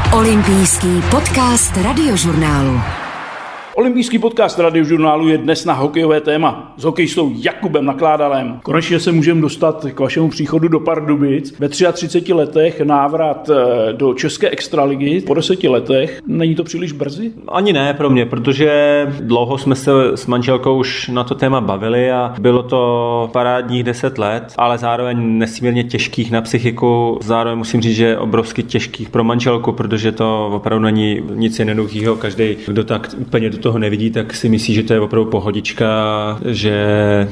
Olympijský 0.10 1.06
podcast 1.14 1.78
radiožurnálu. 1.78 3.09
Olympijský 3.80 4.20
podcast 4.20 4.60
radiožurnálu 4.60 5.28
je 5.28 5.38
dnes 5.38 5.66
na 5.66 5.74
hokejové 5.74 6.22
téma 6.22 6.74
s 6.78 6.84
hokejistou 6.84 7.32
Jakubem 7.36 7.86
Nakládalem. 7.86 8.60
Konečně 8.64 9.00
se 9.00 9.12
můžeme 9.12 9.42
dostat 9.42 9.86
k 9.94 10.00
vašemu 10.00 10.30
příchodu 10.30 10.68
do 10.68 10.80
Pardubic. 10.80 11.60
Ve 11.60 11.70
33 11.70 12.34
letech 12.34 12.82
návrat 12.82 13.50
eh, 13.50 13.94
do 13.94 14.14
České 14.14 14.50
extraligy 14.50 15.22
po 15.22 15.34
deseti 15.34 15.68
letech. 15.68 16.22
Není 16.28 16.56
to 16.56 16.64
příliš 16.64 16.92
brzy? 16.92 17.32
Ani 17.48 17.74
ne 17.74 17.94
pro 17.94 18.10
mě, 18.10 18.26
protože 18.26 18.72
dlouho 19.20 19.58
jsme 19.58 19.76
se 19.76 19.92
s 20.16 20.26
manželkou 20.26 20.78
už 20.78 21.08
na 21.08 21.24
to 21.24 21.36
téma 21.36 21.62
bavili 21.62 22.12
a 22.12 22.34
bylo 22.40 22.64
to 22.64 23.30
parádních 23.34 23.84
deset 23.84 24.18
let, 24.18 24.54
ale 24.58 24.78
zároveň 24.78 25.38
nesmírně 25.38 25.84
těžkých 25.84 26.32
na 26.32 26.42
psychiku. 26.42 27.20
Zároveň 27.24 27.58
musím 27.58 27.82
říct, 27.82 27.96
že 27.96 28.18
obrovsky 28.18 28.64
těžkých 28.64 29.10
pro 29.10 29.24
manželku, 29.24 29.72
protože 29.72 30.12
to 30.12 30.50
opravdu 30.54 30.86
není 30.86 31.22
nic 31.34 31.60
jednoduchého. 31.60 32.16
Každý, 32.16 32.58
kdo 32.68 32.84
tak 32.84 33.10
úplně 33.18 33.50
do 33.50 33.58
toho 33.58 33.69
toho 33.70 33.80
nevidí, 33.80 34.10
tak 34.10 34.34
si 34.34 34.50
myslí, 34.50 34.74
že 34.74 34.84
to 34.84 34.94
je 34.94 35.00
opravdu 35.00 35.30
pohodička, 35.30 35.90
že 36.46 36.78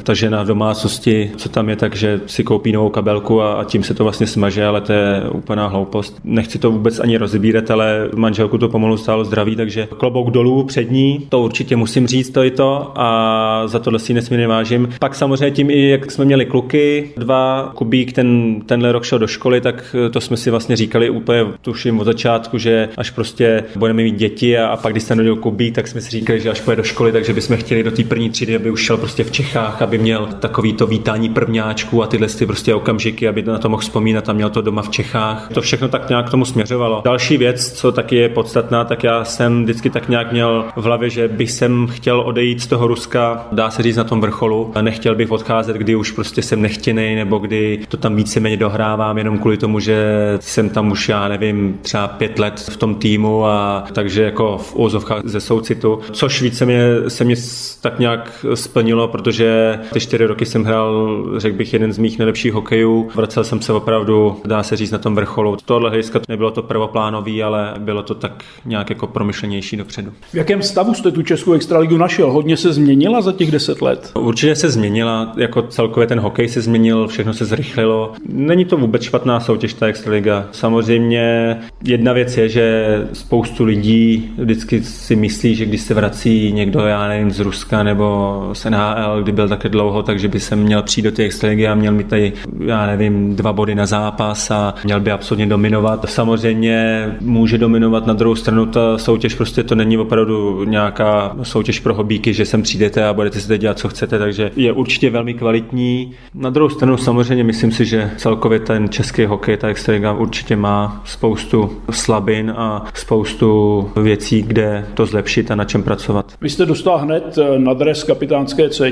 ta 0.03 0.13
žena 0.13 0.43
v 0.43 0.47
domácnosti, 0.47 1.31
co 1.37 1.49
tam 1.49 1.69
je, 1.69 1.75
takže 1.75 2.21
si 2.25 2.43
koupí 2.43 2.71
novou 2.71 2.89
kabelku 2.89 3.41
a, 3.41 3.53
a 3.53 3.63
tím 3.63 3.83
se 3.83 3.93
to 3.93 4.03
vlastně 4.03 4.27
smaže, 4.27 4.65
ale 4.65 4.81
to 4.81 4.93
je 4.93 5.23
úplná 5.31 5.67
hloupost. 5.67 6.19
Nechci 6.23 6.59
to 6.59 6.71
vůbec 6.71 6.99
ani 6.99 7.17
rozbírat, 7.17 7.71
ale 7.71 8.09
manželku 8.15 8.57
to 8.57 8.69
pomalu 8.69 8.97
stálo 8.97 9.25
zdraví, 9.25 9.55
takže 9.55 9.87
klobouk 9.97 10.31
dolů 10.31 10.63
před 10.63 10.91
ní, 10.91 11.25
to 11.29 11.39
určitě 11.41 11.75
musím 11.75 12.07
říct, 12.07 12.29
to 12.29 12.43
je 12.43 12.51
to 12.51 12.91
a 12.95 13.63
za 13.65 13.79
tohle 13.79 13.99
si 13.99 14.13
nesmírně 14.13 14.47
vážím. 14.47 14.89
Pak 14.99 15.15
samozřejmě 15.15 15.51
tím 15.51 15.69
i, 15.69 15.89
jak 15.89 16.11
jsme 16.11 16.25
měli 16.25 16.45
kluky, 16.45 17.09
dva, 17.17 17.71
Kubík 17.75 18.13
ten, 18.13 18.61
tenhle 18.65 18.91
rok 18.91 19.03
šel 19.03 19.19
do 19.19 19.27
školy, 19.27 19.61
tak 19.61 19.95
to 20.11 20.21
jsme 20.21 20.37
si 20.37 20.51
vlastně 20.51 20.75
říkali 20.75 21.09
úplně 21.09 21.45
tuším 21.61 21.99
od 21.99 22.03
začátku, 22.03 22.57
že 22.57 22.89
až 22.97 23.09
prostě 23.09 23.63
budeme 23.75 24.03
mít 24.03 24.15
děti 24.15 24.57
a, 24.57 24.67
a 24.67 24.77
pak 24.77 24.91
když 24.93 25.03
se 25.03 25.15
narodil 25.15 25.35
Kubík, 25.35 25.75
tak 25.75 25.87
jsme 25.87 26.01
si 26.01 26.09
říkali, 26.11 26.16
říkali, 26.19 26.39
že 26.39 26.49
až 26.49 26.61
půjde 26.61 26.75
do 26.75 26.83
školy, 26.83 27.11
takže 27.11 27.33
bychom 27.33 27.57
chtěli 27.57 27.83
do 27.83 27.91
té 27.91 28.03
první 28.03 28.29
třídy, 28.29 28.55
aby 28.55 28.71
už 28.71 28.81
šel 28.81 28.97
prostě 28.97 29.23
v 29.23 29.31
Čechách, 29.31 29.81
aby 29.81 29.97
měl 29.97 30.29
takový 30.39 30.73
to 30.73 30.87
vítání 30.87 31.29
prvňáčků 31.29 32.03
a 32.03 32.07
tyhle 32.07 32.27
ty 32.27 32.45
prostě 32.45 32.75
okamžiky, 32.75 33.27
aby 33.27 33.41
na 33.43 33.57
to 33.57 33.69
mohl 33.69 33.81
vzpomínat 33.81 34.29
a 34.29 34.33
měl 34.33 34.49
to 34.49 34.61
doma 34.61 34.81
v 34.81 34.89
Čechách. 34.89 35.49
To 35.53 35.61
všechno 35.61 35.87
tak 35.87 36.09
nějak 36.09 36.27
k 36.27 36.29
tomu 36.29 36.45
směřovalo. 36.45 37.01
Další 37.05 37.37
věc, 37.37 37.71
co 37.71 37.91
taky 37.91 38.15
je 38.15 38.29
podstatná, 38.29 38.85
tak 38.85 39.03
já 39.03 39.23
jsem 39.23 39.63
vždycky 39.63 39.89
tak 39.89 40.09
nějak 40.09 40.31
měl 40.31 40.65
v 40.75 40.83
hlavě, 40.83 41.09
že 41.09 41.27
bych 41.27 41.51
jsem 41.51 41.87
chtěl 41.87 42.21
odejít 42.21 42.61
z 42.61 42.67
toho 42.67 42.87
Ruska, 42.87 43.47
dá 43.51 43.69
se 43.69 43.83
říct 43.83 43.95
na 43.95 44.03
tom 44.03 44.21
vrcholu. 44.21 44.71
Nechtěl 44.81 45.15
bych 45.15 45.31
odcházet, 45.31 45.75
kdy 45.75 45.95
už 45.95 46.11
prostě 46.11 46.41
jsem 46.41 46.61
nechtěný, 46.61 47.15
nebo 47.15 47.37
kdy 47.37 47.79
to 47.87 47.97
tam 47.97 48.15
víceméně 48.15 48.57
dohrávám 48.57 49.17
jenom 49.17 49.37
kvůli 49.37 49.57
tomu, 49.57 49.79
že 49.79 49.97
jsem 50.39 50.69
tam 50.69 50.91
už, 50.91 51.09
já 51.09 51.27
nevím, 51.27 51.79
třeba 51.81 52.07
pět 52.07 52.39
let 52.39 52.59
v 52.59 52.77
tom 52.77 52.95
týmu 52.95 53.45
a 53.45 53.85
takže 53.93 54.23
jako 54.23 54.57
v 54.57 54.75
úzovkách 54.75 55.21
ze 55.23 55.39
soucitu 55.39 55.99
což 56.11 56.41
více 56.41 56.65
mě, 56.65 56.81
se 57.07 57.23
mě 57.23 57.35
tak 57.81 57.99
nějak 57.99 58.45
splnilo, 58.53 59.07
protože 59.07 59.79
ty 59.93 59.99
čtyři 59.99 60.25
roky 60.25 60.45
jsem 60.45 60.63
hrál, 60.63 61.23
řekl 61.37 61.57
bych, 61.57 61.73
jeden 61.73 61.93
z 61.93 61.97
mých 61.97 62.19
nejlepších 62.19 62.53
hokejů. 62.53 63.09
Vracel 63.15 63.43
jsem 63.43 63.61
se 63.61 63.73
opravdu, 63.73 64.41
dá 64.45 64.63
se 64.63 64.75
říct, 64.75 64.91
na 64.91 64.97
tom 64.97 65.15
vrcholu. 65.15 65.57
Tohle 65.65 65.89
hlediska 65.89 66.19
nebylo 66.29 66.51
to 66.51 66.63
prvoplánový, 66.63 67.43
ale 67.43 67.73
bylo 67.79 68.03
to 68.03 68.15
tak 68.15 68.43
nějak 68.65 68.89
jako 68.89 69.07
promyšlenější 69.07 69.77
dopředu. 69.77 70.11
V 70.31 70.35
jakém 70.35 70.61
stavu 70.61 70.93
jste 70.93 71.11
tu 71.11 71.21
Českou 71.21 71.53
extraligu 71.53 71.97
našel? 71.97 72.31
Hodně 72.31 72.57
se 72.57 72.73
změnila 72.73 73.21
za 73.21 73.31
těch 73.31 73.51
deset 73.51 73.81
let? 73.81 74.11
Určitě 74.19 74.55
se 74.55 74.69
změnila, 74.69 75.33
jako 75.37 75.61
celkově 75.61 76.07
ten 76.07 76.19
hokej 76.19 76.49
se 76.49 76.61
změnil, 76.61 77.07
všechno 77.07 77.33
se 77.33 77.45
zrychlilo. 77.45 78.11
Není 78.29 78.65
to 78.65 78.77
vůbec 78.77 79.03
špatná 79.03 79.39
soutěž 79.39 79.73
ta 79.73 79.87
extraliga. 79.87 80.47
Samozřejmě 80.51 81.57
jedna 81.83 82.13
věc 82.13 82.37
je, 82.37 82.49
že 82.49 82.87
spoustu 83.13 83.63
lidí 83.63 84.31
vždycky 84.37 84.83
si 84.83 85.15
myslí, 85.15 85.55
že 85.55 85.65
když 85.65 85.81
se 85.81 85.93
vrací 85.97 86.51
někdo, 86.51 86.79
já 86.79 87.07
nevím, 87.07 87.31
z 87.31 87.39
Ruska 87.39 87.83
nebo 87.83 88.49
z 88.53 88.65
NHL, 88.65 89.23
kdy 89.23 89.31
byl 89.31 89.49
také 89.49 89.69
dlouho, 89.69 90.03
takže 90.03 90.27
by 90.27 90.39
se 90.39 90.55
měl 90.55 90.81
přijít 90.81 91.03
do 91.03 91.11
té 91.11 91.23
extraligy 91.23 91.67
a 91.67 91.75
měl 91.75 91.93
mít 91.93 92.07
tady, 92.07 92.33
já 92.59 92.85
nevím, 92.85 93.35
dva 93.35 93.53
body 93.53 93.75
na 93.75 93.85
zápas 93.85 94.51
a 94.51 94.73
měl 94.83 94.99
by 94.99 95.11
absolutně 95.11 95.45
dominovat. 95.45 96.05
Samozřejmě 96.09 97.07
může 97.21 97.57
dominovat 97.57 98.07
na 98.07 98.13
druhou 98.13 98.35
stranu 98.35 98.65
ta 98.65 98.97
soutěž, 98.97 99.35
prostě 99.35 99.63
to 99.63 99.75
není 99.75 99.97
opravdu 99.97 100.63
nějaká 100.63 101.35
soutěž 101.43 101.79
pro 101.79 101.93
hobíky, 101.93 102.33
že 102.33 102.45
sem 102.45 102.61
přijdete 102.61 103.05
a 103.05 103.13
budete 103.13 103.39
si 103.39 103.57
dělat, 103.57 103.79
co 103.79 103.89
chcete, 103.89 104.19
takže 104.19 104.51
je 104.55 104.73
určitě 104.73 105.09
velmi 105.09 105.33
kvalitní. 105.33 106.11
Na 106.33 106.49
druhou 106.49 106.69
stranu 106.69 106.97
samozřejmě 106.97 107.43
myslím 107.43 107.71
si, 107.71 107.85
že 107.85 108.11
celkově 108.17 108.59
ten 108.59 108.89
český 108.89 109.25
hokej, 109.25 109.57
ta 109.57 109.67
extraliga 109.67 110.13
určitě 110.13 110.55
má 110.55 111.01
spoustu 111.05 111.71
slabin 111.89 112.53
a 112.57 112.85
spoustu 112.93 113.89
věcí, 114.01 114.41
kde 114.41 114.85
to 114.93 115.05
zlepšit 115.05 115.51
a 115.51 115.55
na 115.55 115.65
čem 115.65 115.83
pracovat. 115.87 116.33
Vy 116.41 116.49
jste 116.49 116.65
dostal 116.65 116.97
hned 116.97 117.37
eh, 117.37 117.59
na 117.59 117.73
dres 117.73 118.03
kapitánské 118.03 118.69
C. 118.69 118.91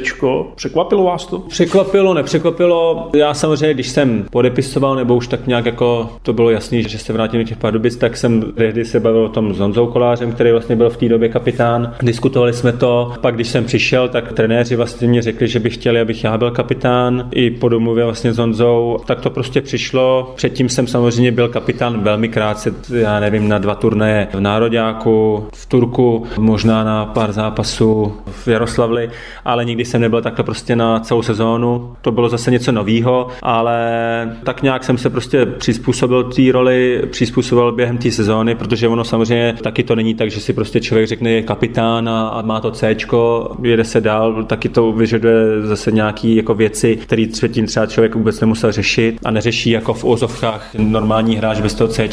Překvapilo 0.56 1.04
vás 1.04 1.26
to? 1.26 1.40
Překvapilo, 1.40 2.14
nepřekvapilo. 2.14 3.10
Já 3.16 3.34
samozřejmě, 3.34 3.74
když 3.74 3.90
jsem 3.90 4.26
podepisoval, 4.32 4.96
nebo 4.96 5.16
už 5.16 5.28
tak 5.28 5.48
nějak 5.48 5.66
jako 5.66 6.10
to 6.22 6.34
bylo 6.34 6.50
jasný, 6.50 6.84
že 6.84 6.98
se 7.00 7.14
vrátím 7.14 7.40
do 7.40 7.48
těch 7.48 7.58
Pardubic, 7.58 7.98
tak 7.98 8.18
jsem 8.18 8.42
tehdy 8.42 8.86
se 8.86 9.00
bavil 9.00 9.26
o 9.26 9.30
tom 9.30 9.54
s 9.54 9.60
Honzou 9.60 9.88
Kolářem, 9.88 10.32
který 10.32 10.52
vlastně 10.52 10.76
byl 10.76 10.90
v 10.90 10.98
té 10.98 11.10
době 11.10 11.30
kapitán. 11.30 11.94
Diskutovali 12.02 12.54
jsme 12.54 12.74
to. 12.74 13.14
Pak, 13.22 13.36
když 13.36 13.48
jsem 13.48 13.66
přišel, 13.66 14.10
tak 14.10 14.34
trenéři 14.34 14.76
vlastně 14.76 15.08
mě 15.08 15.22
řekli, 15.22 15.48
že 15.48 15.60
by 15.60 15.70
chtěli, 15.70 16.02
abych 16.02 16.24
já 16.24 16.38
byl 16.38 16.52
kapitán. 16.52 17.28
I 17.32 17.52
po 17.52 17.70
domluvě 17.70 18.06
vlastně 18.06 18.34
s 18.34 18.38
Honzou. 18.38 18.98
Tak 19.06 19.22
to 19.22 19.30
prostě 19.30 19.62
přišlo. 19.62 20.34
Předtím 20.36 20.70
jsem 20.70 20.88
samozřejmě 20.88 21.32
byl 21.32 21.48
kapitán 21.48 22.02
velmi 22.02 22.30
krátce, 22.30 22.74
já 22.94 23.20
nevím, 23.20 23.50
na 23.50 23.58
dva 23.58 23.76
turnaje 23.76 24.28
v 24.34 24.40
Nároďáku, 24.40 25.48
v 25.54 25.66
Turku, 25.66 26.26
možná 26.38 26.85
na 26.86 27.06
pár 27.06 27.32
zápasů 27.32 28.14
v 28.26 28.48
Jaroslavli, 28.48 29.10
ale 29.46 29.66
nikdy 29.66 29.86
jsem 29.86 30.02
nebyl 30.02 30.22
takhle 30.22 30.44
prostě 30.44 30.76
na 30.76 31.00
celou 31.00 31.22
sezónu. 31.22 31.96
To 32.02 32.12
bylo 32.12 32.30
zase 32.30 32.52
něco 32.52 32.72
novýho, 32.72 33.28
ale 33.42 33.78
tak 34.44 34.62
nějak 34.62 34.84
jsem 34.84 34.98
se 34.98 35.10
prostě 35.10 35.46
přizpůsobil 35.46 36.24
té 36.24 36.42
roli, 36.52 37.04
přizpůsobil 37.12 37.72
během 37.72 37.98
té 37.98 38.12
sezóny, 38.12 38.56
protože 38.56 38.88
ono 38.88 39.04
samozřejmě 39.04 39.56
taky 39.64 39.84
to 39.84 39.96
není 39.96 40.16
tak, 40.16 40.32
že 40.32 40.40
si 40.40 40.54
prostě 40.54 40.82
člověk 40.82 41.08
řekne 41.08 41.32
je 41.32 41.42
kapitán 41.42 42.10
a, 42.10 42.28
a 42.28 42.42
má 42.42 42.60
to 42.60 42.72
C, 42.72 42.96
jede 43.62 43.84
se 43.84 44.02
dál, 44.02 44.44
taky 44.44 44.70
to 44.70 44.92
vyžaduje 44.92 45.62
zase 45.62 45.92
nějaký 45.92 46.36
jako 46.36 46.54
věci, 46.54 46.96
které 46.96 47.26
předtím 47.32 47.66
třeba 47.66 47.86
člověk 47.86 48.16
vůbec 48.16 48.40
nemusel 48.40 48.72
řešit 48.72 49.20
a 49.26 49.32
neřeší 49.32 49.70
jako 49.70 49.94
v 49.94 50.04
úzovkách 50.04 50.76
normální 50.78 51.36
hráč 51.36 51.62
bez 51.62 51.74
toho 51.74 51.88
C. 51.88 52.10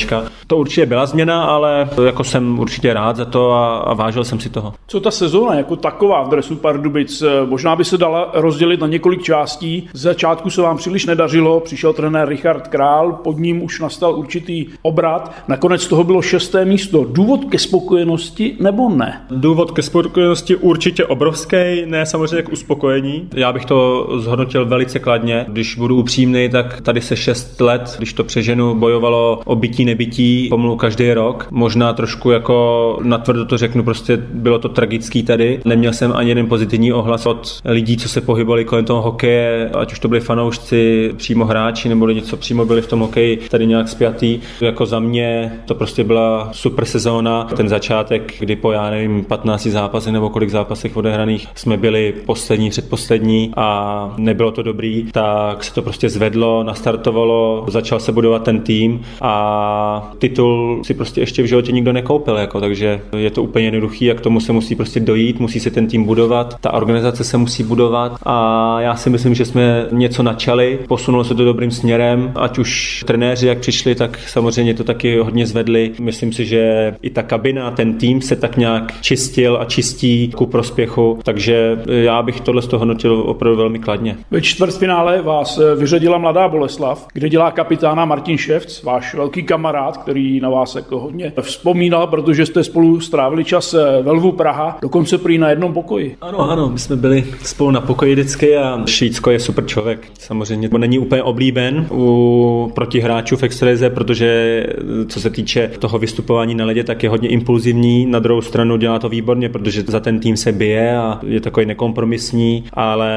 To 0.47 0.57
určitě 0.57 0.87
byla 0.87 1.07
změna, 1.07 1.45
ale 1.45 1.89
jako 2.05 2.25
jsem 2.25 2.59
určitě 2.59 2.95
rád 2.95 3.17
za 3.17 3.25
to 3.25 3.53
a, 3.53 3.77
a 3.79 3.95
vážil 3.95 4.25
jsem 4.25 4.41
si 4.41 4.51
toho. 4.63 4.75
Co 4.87 5.01
ta 5.01 5.11
sezóna 5.11 5.55
jako 5.55 5.77
taková 5.77 6.23
v 6.23 6.29
dresu 6.29 6.57
Pardubic? 6.57 7.23
Eh, 7.23 7.47
možná 7.47 7.77
by 7.77 7.85
se 7.85 7.99
dala 7.99 8.31
rozdělit 8.35 8.81
na 8.81 8.87
několik 8.87 9.23
částí. 9.23 9.89
Z 9.93 10.01
začátku 10.01 10.51
se 10.51 10.63
vám 10.63 10.77
příliš 10.77 11.07
nedařilo, 11.07 11.61
přišel 11.61 11.93
trenér 11.93 12.29
Richard 12.29 12.69
Král, 12.69 13.13
pod 13.13 13.39
ním 13.39 13.63
už 13.63 13.81
nastal 13.81 14.15
určitý 14.15 14.67
obrat. 14.83 15.35
Nakonec 15.49 15.87
toho 15.87 16.05
bylo 16.05 16.23
šesté 16.23 16.65
místo. 16.65 17.05
Důvod 17.09 17.45
ke 17.45 17.59
spokojenosti 17.59 18.57
nebo 18.61 18.91
ne? 18.91 19.21
Důvod 19.31 19.71
ke 19.71 19.83
spokojenosti 19.83 20.57
určitě 20.57 21.05
obrovský, 21.05 21.57
ne 21.87 22.07
samozřejmě 22.07 22.43
k 22.43 22.53
uspokojení. 22.53 23.29
Já 23.35 23.53
bych 23.53 23.65
to 23.65 24.09
zhodnotil 24.19 24.67
velice 24.67 24.99
kladně. 24.99 25.47
Když 25.49 25.77
budu 25.77 25.97
upřímný, 25.97 26.49
tak 26.49 26.81
tady 26.81 27.01
se 27.01 27.17
šest 27.17 27.61
let, 27.61 27.95
když 27.99 28.13
to 28.13 28.25
přeženu, 28.25 28.75
bojovalo 28.75 29.41
o 29.45 29.57
bytí 29.57 29.85
nebytí 29.85 30.49
pomalu 30.49 30.77
každý 30.77 31.13
rok. 31.13 31.47
Možná 31.51 31.93
trošku 31.93 32.31
jako 32.31 32.99
natvrdo 33.03 33.45
to 33.45 33.59
řeknu, 33.59 33.83
prostě 33.83 34.17
bylo 34.17 34.52
bylo 34.53 34.59
to 34.59 34.69
tragický 34.69 35.23
tady. 35.23 35.61
Neměl 35.65 35.93
jsem 35.93 36.13
ani 36.15 36.29
jeden 36.31 36.47
pozitivní 36.47 36.93
ohlas 36.93 37.27
od 37.27 37.61
lidí, 37.65 37.97
co 37.97 38.09
se 38.09 38.21
pohybovali 38.21 38.65
kolem 38.65 38.85
toho 38.85 39.03
hokeje, 39.03 39.71
ať 39.79 39.93
už 39.93 39.99
to 39.99 40.09
byli 40.09 40.21
fanoušci, 40.21 41.13
přímo 41.17 41.45
hráči 41.45 41.89
nebo 41.89 42.11
něco 42.11 42.37
přímo 42.37 42.65
byli 42.65 42.83
v 42.83 42.87
tom 42.87 43.01
hokeji 43.01 43.37
tady 43.51 43.67
nějak 43.67 43.89
spjatý. 43.89 44.41
Jako 44.61 44.87
za 44.87 45.01
mě 45.01 45.53
to 45.65 45.75
prostě 45.75 46.05
byla 46.05 46.49
super 46.53 46.85
sezóna. 46.85 47.45
Ten 47.45 47.69
začátek, 47.69 48.35
kdy 48.39 48.57
po 48.57 48.73
já 48.73 48.91
nevím 48.91 49.25
15 49.25 49.67
zápasech 49.67 50.13
nebo 50.13 50.31
kolik 50.31 50.51
zápasech 50.51 50.97
odehraných 50.97 51.49
jsme 51.55 51.77
byli 51.77 52.15
poslední, 52.27 52.71
předposlední 52.71 53.53
a 53.57 54.15
nebylo 54.17 54.51
to 54.51 54.63
dobrý, 54.63 55.07
tak 55.13 55.65
se 55.65 55.75
to 55.75 55.83
prostě 55.83 56.09
zvedlo, 56.09 56.63
nastartovalo, 56.63 57.65
začal 57.69 58.01
se 58.01 58.13
budovat 58.13 58.43
ten 58.43 58.61
tým 58.61 59.03
a 59.21 60.13
titul 60.19 60.85
si 60.85 60.95
prostě 60.95 61.21
ještě 61.21 61.43
v 61.43 61.47
životě 61.47 61.73
nikdo 61.73 61.93
nekoupil, 61.93 62.37
jako, 62.37 62.61
takže 62.61 63.01
je 63.17 63.31
to 63.31 63.43
úplně 63.43 63.65
jednoduchý 63.65 64.11
a 64.11 64.15
k 64.15 64.21
tomu 64.21 64.42
se 64.43 64.53
musí 64.53 64.75
prostě 64.75 65.01
dojít, 65.01 65.41
musí 65.41 65.61
se 65.61 65.71
ten 65.71 65.87
tým 65.87 66.05
budovat, 66.05 66.57
ta 66.61 66.73
organizace 66.73 67.25
se 67.25 67.37
musí 67.37 67.63
budovat 67.63 68.17
a 68.23 68.77
já 68.81 68.97
si 68.97 69.11
myslím, 69.11 69.35
že 69.35 69.45
jsme 69.45 69.87
něco 69.93 70.23
načali, 70.23 70.79
posunulo 70.89 71.25
se 71.25 71.35
to 71.35 71.45
dobrým 71.45 71.71
směrem, 71.71 72.33
ať 72.35 72.59
už 72.59 73.05
trenéři 73.07 73.47
jak 73.47 73.59
přišli, 73.59 73.95
tak 73.95 74.19
samozřejmě 74.29 74.75
to 74.75 74.85
taky 74.85 75.19
hodně 75.19 75.47
zvedli. 75.47 75.93
Myslím 76.01 76.33
si, 76.33 76.45
že 76.45 76.95
i 77.03 77.11
ta 77.11 77.23
kabina, 77.23 77.71
ten 77.71 77.95
tým 77.95 78.21
se 78.21 78.37
tak 78.37 78.57
nějak 78.57 79.01
čistil 79.01 79.59
a 79.61 79.65
čistí 79.65 80.31
ku 80.37 80.47
prospěchu, 80.47 81.19
takže 81.25 81.83
já 81.87 82.23
bych 82.23 82.41
tohle 82.41 82.63
z 82.63 82.67
toho 82.67 82.79
hodnotil 82.79 83.23
opravdu 83.27 83.59
velmi 83.59 83.79
kladně. 83.79 84.17
Ve 84.31 84.41
čtvrtfinále 84.41 85.23
vás 85.23 85.61
vyřadila 85.79 86.19
mladá 86.19 86.49
Boleslav, 86.49 87.07
kde 87.13 87.29
dělá 87.29 87.51
kapitána 87.51 88.05
Martin 88.05 88.39
Ševc, 88.39 88.83
váš 88.83 89.15
velký 89.15 89.43
kamarád, 89.43 89.97
který 89.97 90.41
na 90.41 90.51
vás 90.51 90.75
jako 90.75 91.01
hodně 91.01 91.33
vzpomínal, 91.41 92.07
protože 92.07 92.47
jste 92.47 92.65
spolu 92.65 93.01
strávili 93.01 93.45
čas 93.45 93.73
ve 94.03 94.11
Lvu 94.23 94.33
Praha, 94.33 94.79
dokonce 94.83 95.19
prý 95.19 95.39
na 95.39 95.51
jednom 95.51 95.73
pokoji. 95.73 96.17
Ano, 96.21 96.51
ano, 96.51 96.69
my 96.69 96.79
jsme 96.79 96.97
byli 96.97 97.25
spolu 97.43 97.71
na 97.71 97.81
pokoji 97.81 98.13
vždycky 98.13 98.57
a 98.57 98.83
Švýcko 98.87 99.31
je 99.31 99.39
super 99.41 99.67
člověk. 99.67 100.09
Samozřejmě 100.19 100.69
není 100.79 100.99
úplně 100.99 101.23
oblíben 101.23 101.87
u 101.91 102.73
protihráčů 102.75 103.37
v 103.37 103.43
extralize, 103.43 103.91
protože 103.91 104.63
co 105.09 105.21
se 105.21 105.31
týče 105.31 105.71
toho 105.79 105.99
vystupování 105.99 106.55
na 106.55 106.65
ledě, 106.65 106.85
tak 106.85 107.03
je 107.03 107.09
hodně 107.09 107.29
impulzivní. 107.29 108.07
Na 108.07 108.19
druhou 108.19 108.41
stranu 108.41 108.77
dělá 108.77 108.99
to 108.99 109.09
výborně, 109.09 109.49
protože 109.49 109.83
za 109.83 110.01
ten 110.01 110.21
tým 110.21 110.37
se 110.37 110.53
bije 110.53 110.97
a 110.97 111.21
je 111.27 111.41
takový 111.41 111.67
nekompromisní, 111.67 112.65
ale 112.73 113.13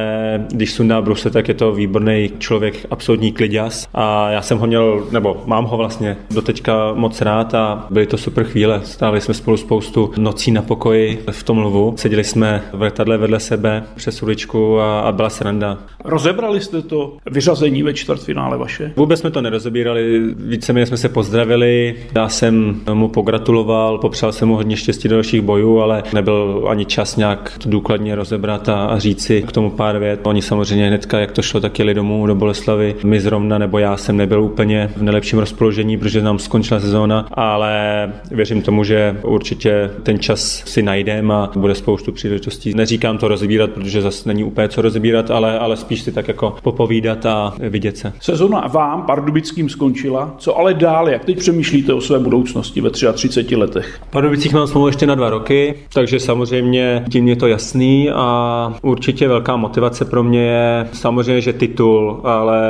když 0.52 0.72
sundá 0.72 1.02
bruse, 1.02 1.30
tak 1.30 1.48
je 1.48 1.54
to 1.54 1.72
výborný 1.72 2.32
člověk, 2.40 2.86
absolutní 2.92 3.32
kliděs. 3.32 3.88
A 3.94 4.30
já 4.30 4.42
jsem 4.42 4.58
ho 4.58 4.68
měl, 4.68 5.04
nebo 5.12 5.38
mám 5.46 5.66
ho 5.66 5.78
vlastně 5.78 6.18
doteďka 6.32 6.94
moc 6.94 7.22
rád 7.22 7.54
a 7.54 7.88
byly 7.90 8.06
to 8.06 8.18
super 8.18 8.44
chvíle. 8.44 8.82
Stáli 8.84 9.22
jsme 9.22 9.34
spolu 9.34 9.58
spoustu 9.58 10.12
nocí 10.18 10.52
na 10.52 10.62
pokoji 10.62 10.95
v 11.32 11.44
tom 11.44 11.58
lvu. 11.58 11.94
Seděli 11.98 12.24
jsme 12.24 12.62
v 12.74 12.82
letadle 12.82 13.18
vedle 13.18 13.40
sebe 13.40 13.84
přes 13.96 14.24
uličku 14.24 14.80
a, 14.80 15.00
a 15.00 15.12
byla 15.12 15.30
sranda. 15.30 15.78
Rozebrali 16.06 16.62
jste 16.62 16.82
to 16.82 17.18
vyřazení 17.32 17.84
ve 17.84 17.94
čtvrtfinále 17.94 18.58
vaše? 18.58 18.92
Vůbec 18.96 19.20
jsme 19.20 19.32
to 19.32 19.42
nerozebírali, 19.42 20.22
víceméně 20.36 20.86
jsme 20.86 20.98
se 20.98 21.10
pozdravili, 21.10 21.96
já 22.16 22.30
jsem 22.30 22.82
mu 22.94 23.08
pogratuloval, 23.08 23.98
popřál 23.98 24.32
jsem 24.32 24.48
mu 24.48 24.56
hodně 24.56 24.78
štěstí 24.78 25.08
do 25.08 25.16
dalších 25.16 25.42
bojů, 25.42 25.80
ale 25.80 26.04
nebyl 26.14 26.66
ani 26.70 26.86
čas 26.86 27.16
nějak 27.16 27.58
to 27.58 27.70
důkladně 27.70 28.16
rozebrat 28.16 28.70
a, 28.70 28.86
a 28.86 29.00
říci 29.00 29.42
k 29.42 29.52
tomu 29.52 29.70
pár 29.70 30.00
vět. 30.00 30.20
Oni 30.24 30.42
samozřejmě 30.42 30.88
hnedka, 30.88 31.20
jak 31.20 31.32
to 31.32 31.42
šlo, 31.42 31.60
tak 31.60 31.80
jeli 31.80 31.94
domů 31.94 32.28
do 32.28 32.36
Boleslavy. 32.36 32.96
My 33.04 33.20
zrovna, 33.20 33.58
nebo 33.58 33.80
já 33.80 33.98
jsem 33.98 34.18
nebyl 34.18 34.44
úplně 34.44 34.90
v 34.98 35.02
nejlepším 35.02 35.40
rozpoložení, 35.40 35.98
protože 35.98 36.22
nám 36.22 36.40
skončila 36.40 36.80
sezóna, 36.80 37.28
ale 37.32 38.14
věřím 38.32 38.62
tomu, 38.62 38.84
že 38.84 39.18
určitě 39.22 39.92
ten 40.04 40.20
čas 40.20 40.64
si 40.66 40.84
najdeme 40.86 41.34
a 41.34 41.50
bude 41.56 41.76
spoustu 41.76 42.12
příležitostí. 42.12 42.74
Neříkám 42.74 43.18
to 43.18 43.28
rozebírat, 43.28 43.72
protože 43.72 44.02
zase 44.02 44.30
není 44.30 44.44
úplně 44.44 44.70
co 44.70 44.82
rozebírat, 44.82 45.32
ale, 45.32 45.60
ale 45.60 45.78
spíš 45.78 46.02
si 46.02 46.12
tak 46.12 46.28
jako 46.28 46.56
popovídat 46.64 47.26
a 47.26 47.54
vidět 47.60 47.98
se. 47.98 48.14
Sezona 48.20 48.68
vám, 48.68 49.02
Pardubickým, 49.02 49.70
skončila. 49.70 50.36
Co 50.38 50.58
ale 50.58 50.74
dál? 50.74 51.10
Jak 51.10 51.26
teď 51.26 51.38
přemýšlíte 51.38 51.94
o 51.94 52.02
své 52.02 52.20
budoucnosti 52.20 52.82
ve 52.82 52.90
33 52.90 53.56
letech? 53.56 54.00
Pardubicích 54.10 54.54
mám 54.54 54.68
smlouvu 54.68 54.88
ještě 54.88 55.08
na 55.08 55.16
dva 55.16 55.30
roky, 55.30 55.76
takže 55.94 56.20
samozřejmě 56.20 57.06
tím 57.12 57.28
je 57.28 57.36
to 57.36 57.48
jasný 57.48 58.10
a 58.10 58.74
určitě 58.82 59.28
velká 59.28 59.56
motivace 59.56 60.06
pro 60.06 60.24
mě 60.24 60.42
je 60.42 60.88
samozřejmě, 60.94 61.42
že 61.42 61.54
titul, 61.54 62.20
ale 62.24 62.64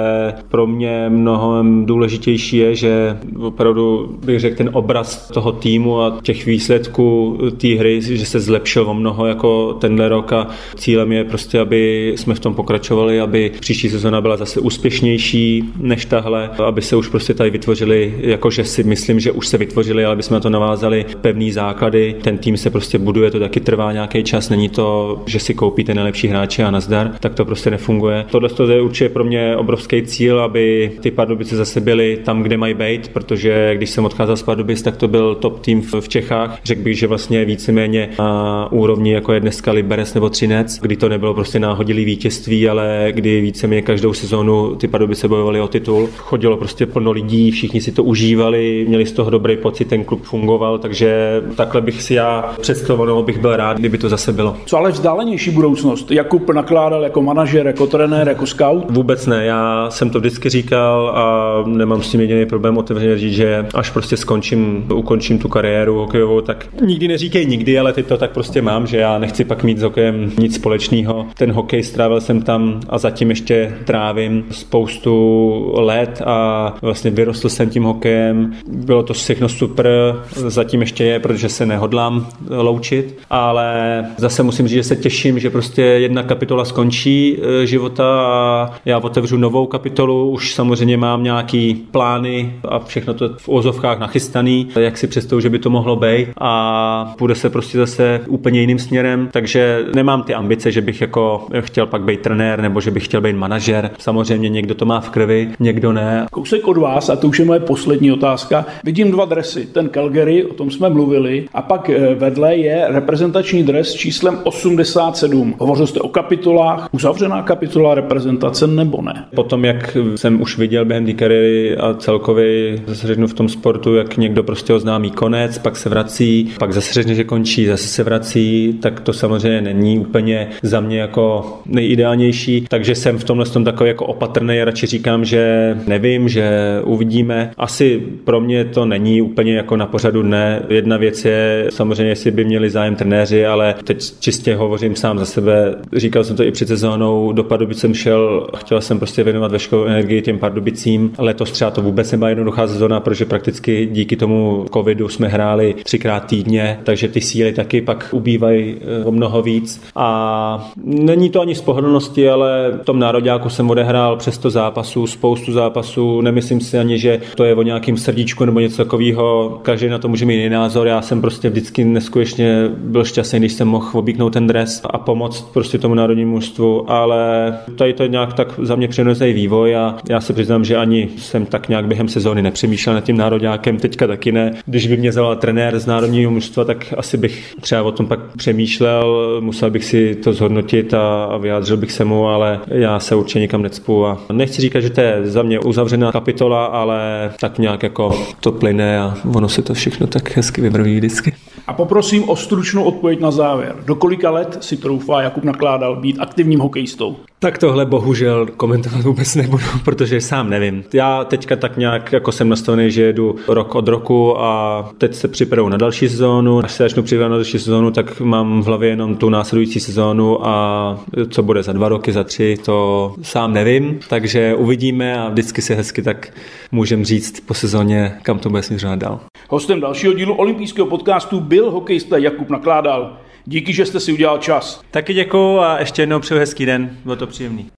pro 0.50 0.68
mě 0.68 1.10
mnohem 1.10 1.86
důležitější 1.86 2.58
je, 2.58 2.76
že 2.76 3.18
opravdu 3.40 4.18
bych 4.26 4.40
řekl 4.40 4.56
ten 4.56 4.70
obraz 4.74 5.32
toho 5.32 5.52
týmu 5.52 6.02
a 6.02 6.18
těch 6.24 6.46
výsledků 6.46 7.38
té 7.58 7.68
hry, 7.68 8.02
že 8.08 8.26
se 8.26 8.40
zlepšil 8.40 8.90
o 8.90 8.94
mnoho 8.94 9.26
jako 9.26 9.74
tenhle 9.74 10.10
rok 10.10 10.34
a 10.34 10.48
cílem 10.76 11.12
je 11.12 11.24
prostě, 11.24 11.60
aby 11.60 12.14
jsme 12.16 12.36
v 12.36 12.40
tom 12.40 12.54
pokračovali, 12.54 13.20
aby 13.20 13.52
příští 13.60 13.90
sezona 13.90 14.22
byla 14.22 14.38
zase 14.38 14.60
úspěšnější 14.60 15.64
než 15.80 16.06
tahle, 16.06 16.50
aby 16.66 16.82
se 16.82 16.96
už 16.96 17.08
prostě 17.08 17.34
tady 17.34 17.50
vytvořili, 17.50 18.14
jakože 18.20 18.64
si 18.64 18.84
myslím, 18.84 19.20
že 19.20 19.32
už 19.32 19.48
se 19.48 19.58
vytvořili, 19.58 20.06
ale 20.06 20.14
aby 20.14 20.24
jsme 20.24 20.34
na 20.34 20.40
to 20.40 20.50
navázali 20.50 21.06
pevný 21.22 21.52
základy. 21.52 22.16
Ten 22.22 22.38
tým 22.38 22.58
se 22.58 22.70
prostě 22.70 22.98
buduje, 22.98 23.32
to 23.32 23.40
taky 23.40 23.60
trvá 23.60 23.92
nějaký 23.92 24.24
čas, 24.24 24.50
není 24.50 24.70
to, 24.70 25.22
že 25.26 25.40
si 25.40 25.54
koupíte 25.54 25.94
nejlepší 25.94 26.28
hráče 26.28 26.64
a 26.64 26.72
nazdar, 26.72 27.12
tak 27.20 27.34
to 27.34 27.46
prostě 27.46 27.72
nefunguje. 27.72 28.26
Tohle 28.32 28.50
je 28.74 28.82
určitě 28.82 29.10
pro 29.10 29.24
mě 29.24 29.56
obrovský 29.56 30.02
cíl, 30.02 30.40
aby 30.40 30.92
ty 31.00 31.12
Pardubice 31.12 31.56
zase 31.56 31.82
byly 31.82 32.20
tam, 32.24 32.44
kde 32.44 32.58
mají 32.58 32.74
být, 32.74 33.08
protože 33.08 33.76
když 33.76 33.90
jsem 33.90 34.06
odcházel 34.06 34.38
z 34.38 34.44
Pardubic, 34.44 34.82
tak 34.82 34.98
to 34.98 35.08
byl 35.08 35.36
top 35.36 35.60
tým 35.60 35.82
v 36.00 36.10
Čechách. 36.10 36.60
Řekl 36.64 36.82
bych, 36.82 36.98
že 36.98 37.08
vlastně 37.08 37.46
víceméně 37.46 37.95
na 38.20 38.68
úrovni 38.72 39.14
jako 39.14 39.34
je 39.34 39.40
dneska 39.40 39.72
Liberec 39.72 40.14
nebo 40.14 40.30
Třinec, 40.30 40.80
kdy 40.80 40.96
to 40.96 41.10
nebylo 41.10 41.34
prostě 41.34 41.60
náhodilý 41.60 42.06
vítězství, 42.06 42.70
ale 42.70 43.08
kdy 43.12 43.42
víceméně 43.42 43.82
každou 43.82 44.14
sezónu 44.14 44.76
ty 44.76 44.88
Pardubice 44.88 45.28
bojovaly 45.28 45.62
o 45.62 45.68
titul. 45.68 46.10
Chodilo 46.18 46.58
prostě 46.58 46.86
plno 46.86 47.12
lidí, 47.12 47.52
všichni 47.52 47.82
si 47.82 47.92
to 47.92 48.04
užívali, 48.04 48.86
měli 48.88 49.06
z 49.06 49.12
toho 49.12 49.30
dobrý 49.30 49.58
pocit, 49.58 49.86
ten 49.86 50.04
klub 50.04 50.24
fungoval, 50.24 50.80
takže 50.80 51.42
takhle 51.56 51.82
bych 51.82 52.02
si 52.02 52.14
já 52.14 52.54
představoval, 52.62 53.08
nebo 53.08 53.24
bych 53.24 53.40
byl 53.40 53.56
rád, 53.56 53.78
kdyby 53.78 53.98
to 53.98 54.10
zase 54.10 54.34
bylo. 54.34 54.58
Co 54.66 54.78
ale 54.78 54.92
vzdálenější 54.92 55.52
budoucnost? 55.52 56.12
Jakub 56.12 56.50
nakládal 56.50 57.04
jako 57.04 57.22
manažer, 57.22 57.68
jako 57.68 57.88
trenér, 57.88 58.28
jako 58.28 58.46
scout? 58.46 58.86
Vůbec 58.90 59.26
ne, 59.26 59.46
já 59.46 59.90
jsem 59.90 60.10
to 60.10 60.20
vždycky 60.20 60.50
říkal 60.50 61.12
a 61.16 61.64
nemám 61.68 62.02
s 62.02 62.12
tím 62.12 62.22
jediný 62.22 62.46
problém 62.46 62.78
otevřeně 62.78 63.18
říct, 63.18 63.34
že 63.34 63.66
až 63.74 63.90
prostě 63.90 64.18
skončím, 64.18 64.86
ukončím 64.94 65.40
tu 65.40 65.50
kariéru 65.50 65.96
hokejovou, 65.96 66.42
tak 66.42 66.68
nikdy 66.82 67.08
neříkej 67.08 67.46
nikdy, 67.46 67.80
ale 67.80 67.85
teď 67.94 68.06
to 68.06 68.18
tak 68.18 68.32
prostě 68.32 68.62
mám, 68.62 68.88
že 68.88 68.98
já 68.98 69.20
nechci 69.20 69.46
pak 69.46 69.64
mít 69.64 69.78
s 69.78 69.82
hokejem 69.82 70.32
nic 70.40 70.56
společného. 70.56 71.26
Ten 71.38 71.52
hokej 71.52 71.84
strávil 71.84 72.22
jsem 72.22 72.42
tam 72.42 72.80
a 72.90 72.98
zatím 72.98 73.30
ještě 73.30 73.78
trávím 73.86 74.46
spoustu 74.52 75.72
let 75.76 76.22
a 76.26 76.74
vlastně 76.82 77.12
vyrostl 77.12 77.50
jsem 77.50 77.70
tím 77.70 77.84
hokejem. 77.84 78.54
Bylo 78.68 79.04
to 79.04 79.14
všechno 79.14 79.50
super, 79.50 79.88
zatím 80.32 80.82
ještě 80.82 81.04
je, 81.04 81.20
protože 81.20 81.50
se 81.50 81.66
nehodlám 81.66 82.28
loučit, 82.50 83.18
ale 83.30 84.06
zase 84.18 84.44
musím 84.44 84.68
říct, 84.68 84.76
že 84.76 84.84
se 84.84 84.96
těším, 84.96 85.40
že 85.40 85.50
prostě 85.50 85.82
jedna 85.82 86.24
kapitola 86.24 86.66
skončí 86.66 87.38
e, 87.42 87.66
života 87.66 88.22
a 88.26 88.72
já 88.86 88.98
otevřu 88.98 89.38
novou 89.38 89.66
kapitolu. 89.66 90.30
Už 90.30 90.54
samozřejmě 90.54 90.98
mám 90.98 91.24
nějaký 91.24 91.74
plány 91.92 92.54
a 92.66 92.80
všechno 92.80 93.14
to 93.14 93.30
v 93.38 93.50
ozovkách 93.50 94.00
nachystaný, 94.00 94.68
jak 94.80 94.98
si 94.98 95.08
představu, 95.08 95.40
že 95.40 95.50
by 95.50 95.60
to 95.60 95.70
mohlo 95.70 95.96
být 95.96 96.28
a 96.38 97.14
půjde 97.18 97.36
se 97.36 97.50
prostě 97.50 97.75
zase 97.78 98.22
úplně 98.28 98.62
jiným 98.62 98.80
směrem, 98.80 99.30
takže 99.32 99.86
nemám 99.96 100.24
ty 100.24 100.34
ambice, 100.34 100.72
že 100.72 100.82
bych 100.82 101.02
jako 101.02 101.48
chtěl 101.60 101.86
pak 101.86 102.02
být 102.02 102.22
trenér 102.22 102.62
nebo 102.62 102.82
že 102.82 102.92
bych 102.92 103.06
chtěl 103.06 103.22
být 103.22 103.36
manažer. 103.36 103.92
Samozřejmě 103.98 104.50
někdo 104.50 104.76
to 104.76 104.86
má 104.86 105.00
v 105.00 105.10
krvi, 105.10 105.50
někdo 105.60 105.94
ne. 105.94 106.26
Kousek 106.32 106.68
od 106.68 106.78
vás, 106.78 107.10
a 107.10 107.16
to 107.16 107.28
už 107.28 107.40
je 107.40 107.46
moje 107.46 107.60
poslední 107.60 108.12
otázka. 108.12 108.66
Vidím 108.84 109.12
dva 109.12 109.26
dresy. 109.26 109.66
Ten 109.66 109.90
Calgary, 109.90 110.46
o 110.46 110.54
tom 110.54 110.72
jsme 110.72 110.90
mluvili, 110.90 111.46
a 111.54 111.62
pak 111.62 111.90
eh, 111.90 112.16
vedle 112.16 112.56
je 112.56 112.86
reprezentační 112.88 113.64
dres 113.64 113.88
s 113.88 113.94
číslem 113.94 114.40
87. 114.44 115.56
Hovořil 115.58 115.88
jste 115.88 116.00
o 116.00 116.08
kapitolách, 116.08 116.90
uzavřená 116.92 117.42
kapitola 117.42 117.96
reprezentace 117.96 118.68
nebo 118.68 119.02
ne? 119.02 119.26
Potom, 119.36 119.66
jak 119.66 119.98
jsem 120.16 120.42
už 120.42 120.58
viděl 120.58 120.86
během 120.86 121.06
té 121.06 121.14
kariéry 121.14 121.78
a 121.78 121.94
celkově 121.94 122.78
zase 122.88 123.08
řeknu 123.08 123.28
v 123.28 123.34
tom 123.34 123.50
sportu, 123.50 123.96
jak 123.96 124.18
někdo 124.18 124.44
prostě 124.44 124.74
oznámí 124.74 125.12
konec, 125.12 125.58
pak 125.58 125.76
se 125.78 125.90
vrací, 125.90 126.52
pak 126.60 126.74
zase 126.74 126.94
řekne, 126.94 127.16
že 127.16 127.24
končí, 127.24 127.65
zase 127.68 127.88
se 127.88 128.04
vrací, 128.04 128.78
tak 128.82 129.00
to 129.00 129.14
samozřejmě 129.14 129.62
není 129.62 130.00
úplně 130.00 130.48
za 130.64 130.80
mě 130.80 131.00
jako 131.00 131.54
nejideálnější, 131.66 132.66
takže 132.70 132.96
jsem 132.96 133.18
v 133.18 133.24
tomhle 133.24 133.46
tom 133.46 133.64
takový 133.64 133.88
jako 133.88 134.06
opatrný, 134.06 134.64
radši 134.64 134.88
říkám, 134.88 135.26
že 135.26 135.76
nevím, 135.88 136.30
že 136.30 136.50
uvidíme. 136.84 137.52
Asi 137.58 138.04
pro 138.24 138.42
mě 138.42 138.66
to 138.66 138.86
není 138.86 139.22
úplně 139.22 139.56
jako 139.56 139.78
na 139.78 139.86
pořadu 139.86 140.22
dne. 140.22 140.62
Jedna 140.70 140.98
věc 140.98 141.26
je 141.26 141.68
samozřejmě, 141.70 142.12
jestli 142.12 142.32
by 142.32 142.46
měli 142.46 142.70
zájem 142.70 142.96
trenéři, 142.96 143.46
ale 143.46 143.76
teď 143.84 144.20
čistě 144.20 144.56
hovořím 144.56 144.96
sám 144.96 145.20
za 145.20 145.26
sebe. 145.26 145.76
Říkal 145.94 146.24
jsem 146.24 146.36
to 146.36 146.44
i 146.44 146.52
před 146.52 146.68
sezónou, 146.68 147.32
do 147.32 147.44
Pardubic 147.44 147.80
jsem 147.80 147.94
šel, 147.94 148.48
chtěl 148.58 148.82
jsem 148.82 149.00
prostě 149.00 149.24
věnovat 149.24 149.52
veškerou 149.52 149.84
energii 149.84 150.22
těm 150.22 150.40
Pardubicím. 150.40 151.12
Letos 151.18 151.52
třeba 151.52 151.72
to 151.72 151.82
vůbec 151.82 152.12
nebyla 152.12 152.30
jednoduchá 152.30 152.68
sezóna, 152.68 153.00
protože 153.00 153.26
prakticky 153.26 153.90
díky 153.92 154.16
tomu 154.16 154.66
covidu 154.74 155.10
jsme 155.10 155.28
hráli 155.28 155.76
třikrát 155.84 156.20
týdně, 156.20 156.80
takže 156.84 157.08
ty 157.08 157.22
síly 157.22 157.54
taky 157.56 157.82
pak 157.82 158.10
ubývají 158.12 158.76
o 159.04 159.12
mnoho 159.12 159.42
víc. 159.42 159.82
A 159.96 160.72
není 160.84 161.30
to 161.30 161.42
ani 161.42 161.56
z 161.56 161.62
pohodlnosti, 161.62 162.30
ale 162.30 162.72
v 162.82 162.86
tom 162.86 163.00
nároďáku 163.00 163.50
jsem 163.50 163.70
odehrál 163.70 164.16
přes 164.16 164.38
to 164.38 164.50
zápasů, 164.50 165.08
spoustu 165.08 165.52
zápasů. 165.52 166.22
Nemyslím 166.22 166.62
si 166.62 166.80
ani, 166.80 167.00
že 167.00 167.22
to 167.36 167.44
je 167.44 167.56
o 167.56 167.62
nějakým 167.62 167.98
srdíčku 167.98 168.46
nebo 168.46 168.60
něco 168.60 168.78
takového. 168.78 169.60
Každý 169.62 169.88
na 169.88 169.98
to 169.98 170.08
může 170.08 170.26
mít 170.26 170.36
jiný 170.36 170.50
názor. 170.50 170.88
Já 170.88 171.02
jsem 171.02 171.22
prostě 171.22 171.50
vždycky 171.50 171.86
neskutečně 171.86 172.70
byl 172.78 173.06
šťastný, 173.06 173.40
když 173.40 173.54
jsem 173.54 173.68
mohl 173.68 173.90
obíknout 173.94 174.34
ten 174.34 174.48
dres 174.48 174.82
a 174.84 174.98
pomoct 174.98 175.42
prostě 175.54 175.78
tomu 175.78 175.96
národnímu 175.96 176.32
mužstvu, 176.32 176.92
ale 176.92 177.54
tady 177.78 177.94
to 177.94 178.06
nějak 178.06 178.34
tak 178.34 178.60
za 178.64 178.76
mě 178.76 178.88
přirozený 178.88 179.34
vývoj 179.34 179.76
a 179.76 179.96
já 180.10 180.22
se 180.22 180.34
přiznám, 180.34 180.66
že 180.66 180.78
ani 180.78 181.10
jsem 181.18 181.46
tak 181.46 181.70
nějak 181.70 181.88
během 181.88 182.08
sezóny 182.08 182.42
nepřemýšlel 182.42 182.96
nad 182.96 183.04
tím 183.04 183.18
nároďákem, 183.18 183.78
teďka 183.78 184.08
taky 184.08 184.32
ne. 184.32 184.54
Když 184.66 184.88
by 184.88 184.98
mě 184.98 185.12
zavolal 185.12 185.36
trenér 185.36 185.80
z 185.80 185.86
národního 185.86 186.32
mužstva, 186.32 186.64
tak 186.66 186.94
asi 186.98 187.18
bych 187.18 187.35
třeba 187.62 187.84
o 187.84 187.92
tom 187.92 188.08
pak 188.08 188.20
přemýšlel, 188.38 189.38
musel 189.42 189.70
bych 189.70 189.86
si 189.86 190.16
to 190.16 190.34
zhodnotit 190.34 190.94
a, 190.94 191.26
a 191.26 191.38
vyjádřil 191.38 191.78
bych 191.78 191.92
se 191.92 192.06
mu, 192.06 192.28
ale 192.28 192.60
já 192.68 193.00
se 193.00 193.16
určitě 193.16 193.40
nikam 193.40 193.62
necpu 193.62 194.06
a 194.06 194.22
nechci 194.32 194.62
říkat, 194.62 194.80
že 194.80 194.90
to 194.90 195.02
je 195.02 195.20
za 195.24 195.44
mě 195.44 195.60
uzavřená 195.60 196.12
kapitola, 196.12 196.66
ale 196.66 197.32
tak 197.40 197.60
nějak 197.60 197.84
jako 197.84 198.26
to 198.40 198.52
plyne 198.52 199.00
a 199.00 199.18
ono 199.36 199.50
se 199.50 199.62
to 199.62 199.74
všechno 199.74 200.08
tak 200.08 200.38
hezky 200.38 200.62
vybrví 200.62 200.96
vždycky. 200.96 201.34
A 201.68 201.74
poprosím 201.74 202.30
o 202.30 202.36
stručnou 202.36 202.84
odpověď 202.84 203.20
na 203.20 203.32
závěr. 203.32 203.76
Do 203.86 203.96
kolika 203.96 204.32
let 204.32 204.58
si 204.62 204.78
troufá 204.78 205.22
Jakub 205.22 205.44
nakládal 205.44 205.96
být 205.96 206.20
aktivním 206.20 206.60
hokejistou? 206.60 207.16
Tak 207.46 207.58
tohle 207.58 207.86
bohužel 207.86 208.46
komentovat 208.58 209.02
vůbec 209.02 209.36
nebudu, 209.36 209.64
protože 209.86 210.22
sám 210.22 210.50
nevím. 210.50 210.84
Já 210.94 211.24
teďka 211.24 211.56
tak 211.56 211.78
nějak 211.78 212.14
jako 212.14 212.32
jsem 212.32 212.50
nastavený, 212.50 212.92
že 212.92 213.02
jedu 213.02 213.36
rok 213.48 213.76
od 213.76 213.88
roku 213.88 214.42
a 214.42 214.90
teď 214.98 215.16
se 215.16 215.28
připravu 215.28 215.70
na 215.70 215.78
další 215.78 216.10
sezónu. 216.10 216.64
Až 216.64 216.72
se 216.72 216.84
začnu 216.84 217.04
připravovat 217.04 217.32
na 217.32 217.38
další 217.38 217.60
sezónu, 217.60 217.92
tak 217.92 218.20
mám 218.20 218.62
v 218.62 218.66
hlavě 218.66 218.90
jenom 218.90 219.16
tu 219.16 219.30
následující 219.30 219.80
sezónu 219.80 220.48
a 220.48 221.00
co 221.30 221.44
bude 221.44 221.64
za 221.64 221.74
dva 221.74 221.90
roky, 221.90 222.12
za 222.12 222.24
tři, 222.24 222.58
to 222.66 223.14
sám 223.22 223.54
nevím. 223.54 224.00
Takže 224.10 224.56
uvidíme 224.56 225.20
a 225.20 225.30
vždycky 225.30 225.62
se 225.62 225.76
hezky 225.76 226.02
tak 226.02 226.34
můžem 226.72 227.06
říct 227.06 227.40
po 227.40 227.54
sezóně, 227.54 228.14
kam 228.22 228.40
to 228.40 228.50
bude 228.50 228.64
směřovat 228.64 229.00
dál. 229.00 229.20
Hostem 229.50 229.80
dalšího 229.80 230.14
dílu 230.14 230.34
olympijského 230.34 230.88
podcastu 230.88 231.40
byl 231.40 231.72
hokejista 231.72 232.18
Jakub 232.18 232.50
Nakládal. 232.50 233.18
Díky, 233.48 233.74
že 233.74 233.86
jste 233.86 234.00
si 234.00 234.14
udělal 234.14 234.38
čas. 234.38 234.82
Taky 234.92 235.14
děkuju 235.14 235.60
a 235.60 235.80
ještě 235.80 236.02
jednou 236.02 236.20
přeju 236.20 236.40
hezký 236.40 236.66
den. 236.66 236.98
Bylo 237.04 237.16
to 237.16 237.28
příjemný. 237.28 237.70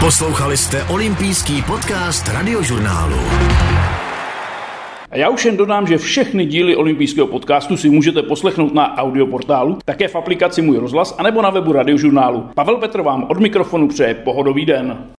Poslouchali 0.00 0.56
jste 0.56 0.84
olympijský 0.84 1.62
podcast 1.62 2.28
radiožurnálu. 2.28 3.16
A 5.10 5.16
já 5.16 5.28
už 5.28 5.44
jen 5.44 5.56
dodám, 5.56 5.86
že 5.86 5.98
všechny 5.98 6.46
díly 6.46 6.76
olympijského 6.76 7.26
podcastu 7.26 7.76
si 7.76 7.90
můžete 7.90 8.22
poslechnout 8.22 8.74
na 8.74 8.96
audioportálu, 8.96 9.78
také 9.84 10.08
v 10.08 10.16
aplikaci 10.16 10.62
Můj 10.62 10.78
rozhlas, 10.78 11.14
anebo 11.18 11.42
na 11.42 11.50
webu 11.50 11.72
radiožurnálu. 11.72 12.48
Pavel 12.54 12.76
Petr 12.76 13.02
vám 13.02 13.26
od 13.30 13.40
mikrofonu 13.40 13.88
přeje 13.88 14.14
pohodový 14.14 14.66
den. 14.66 15.16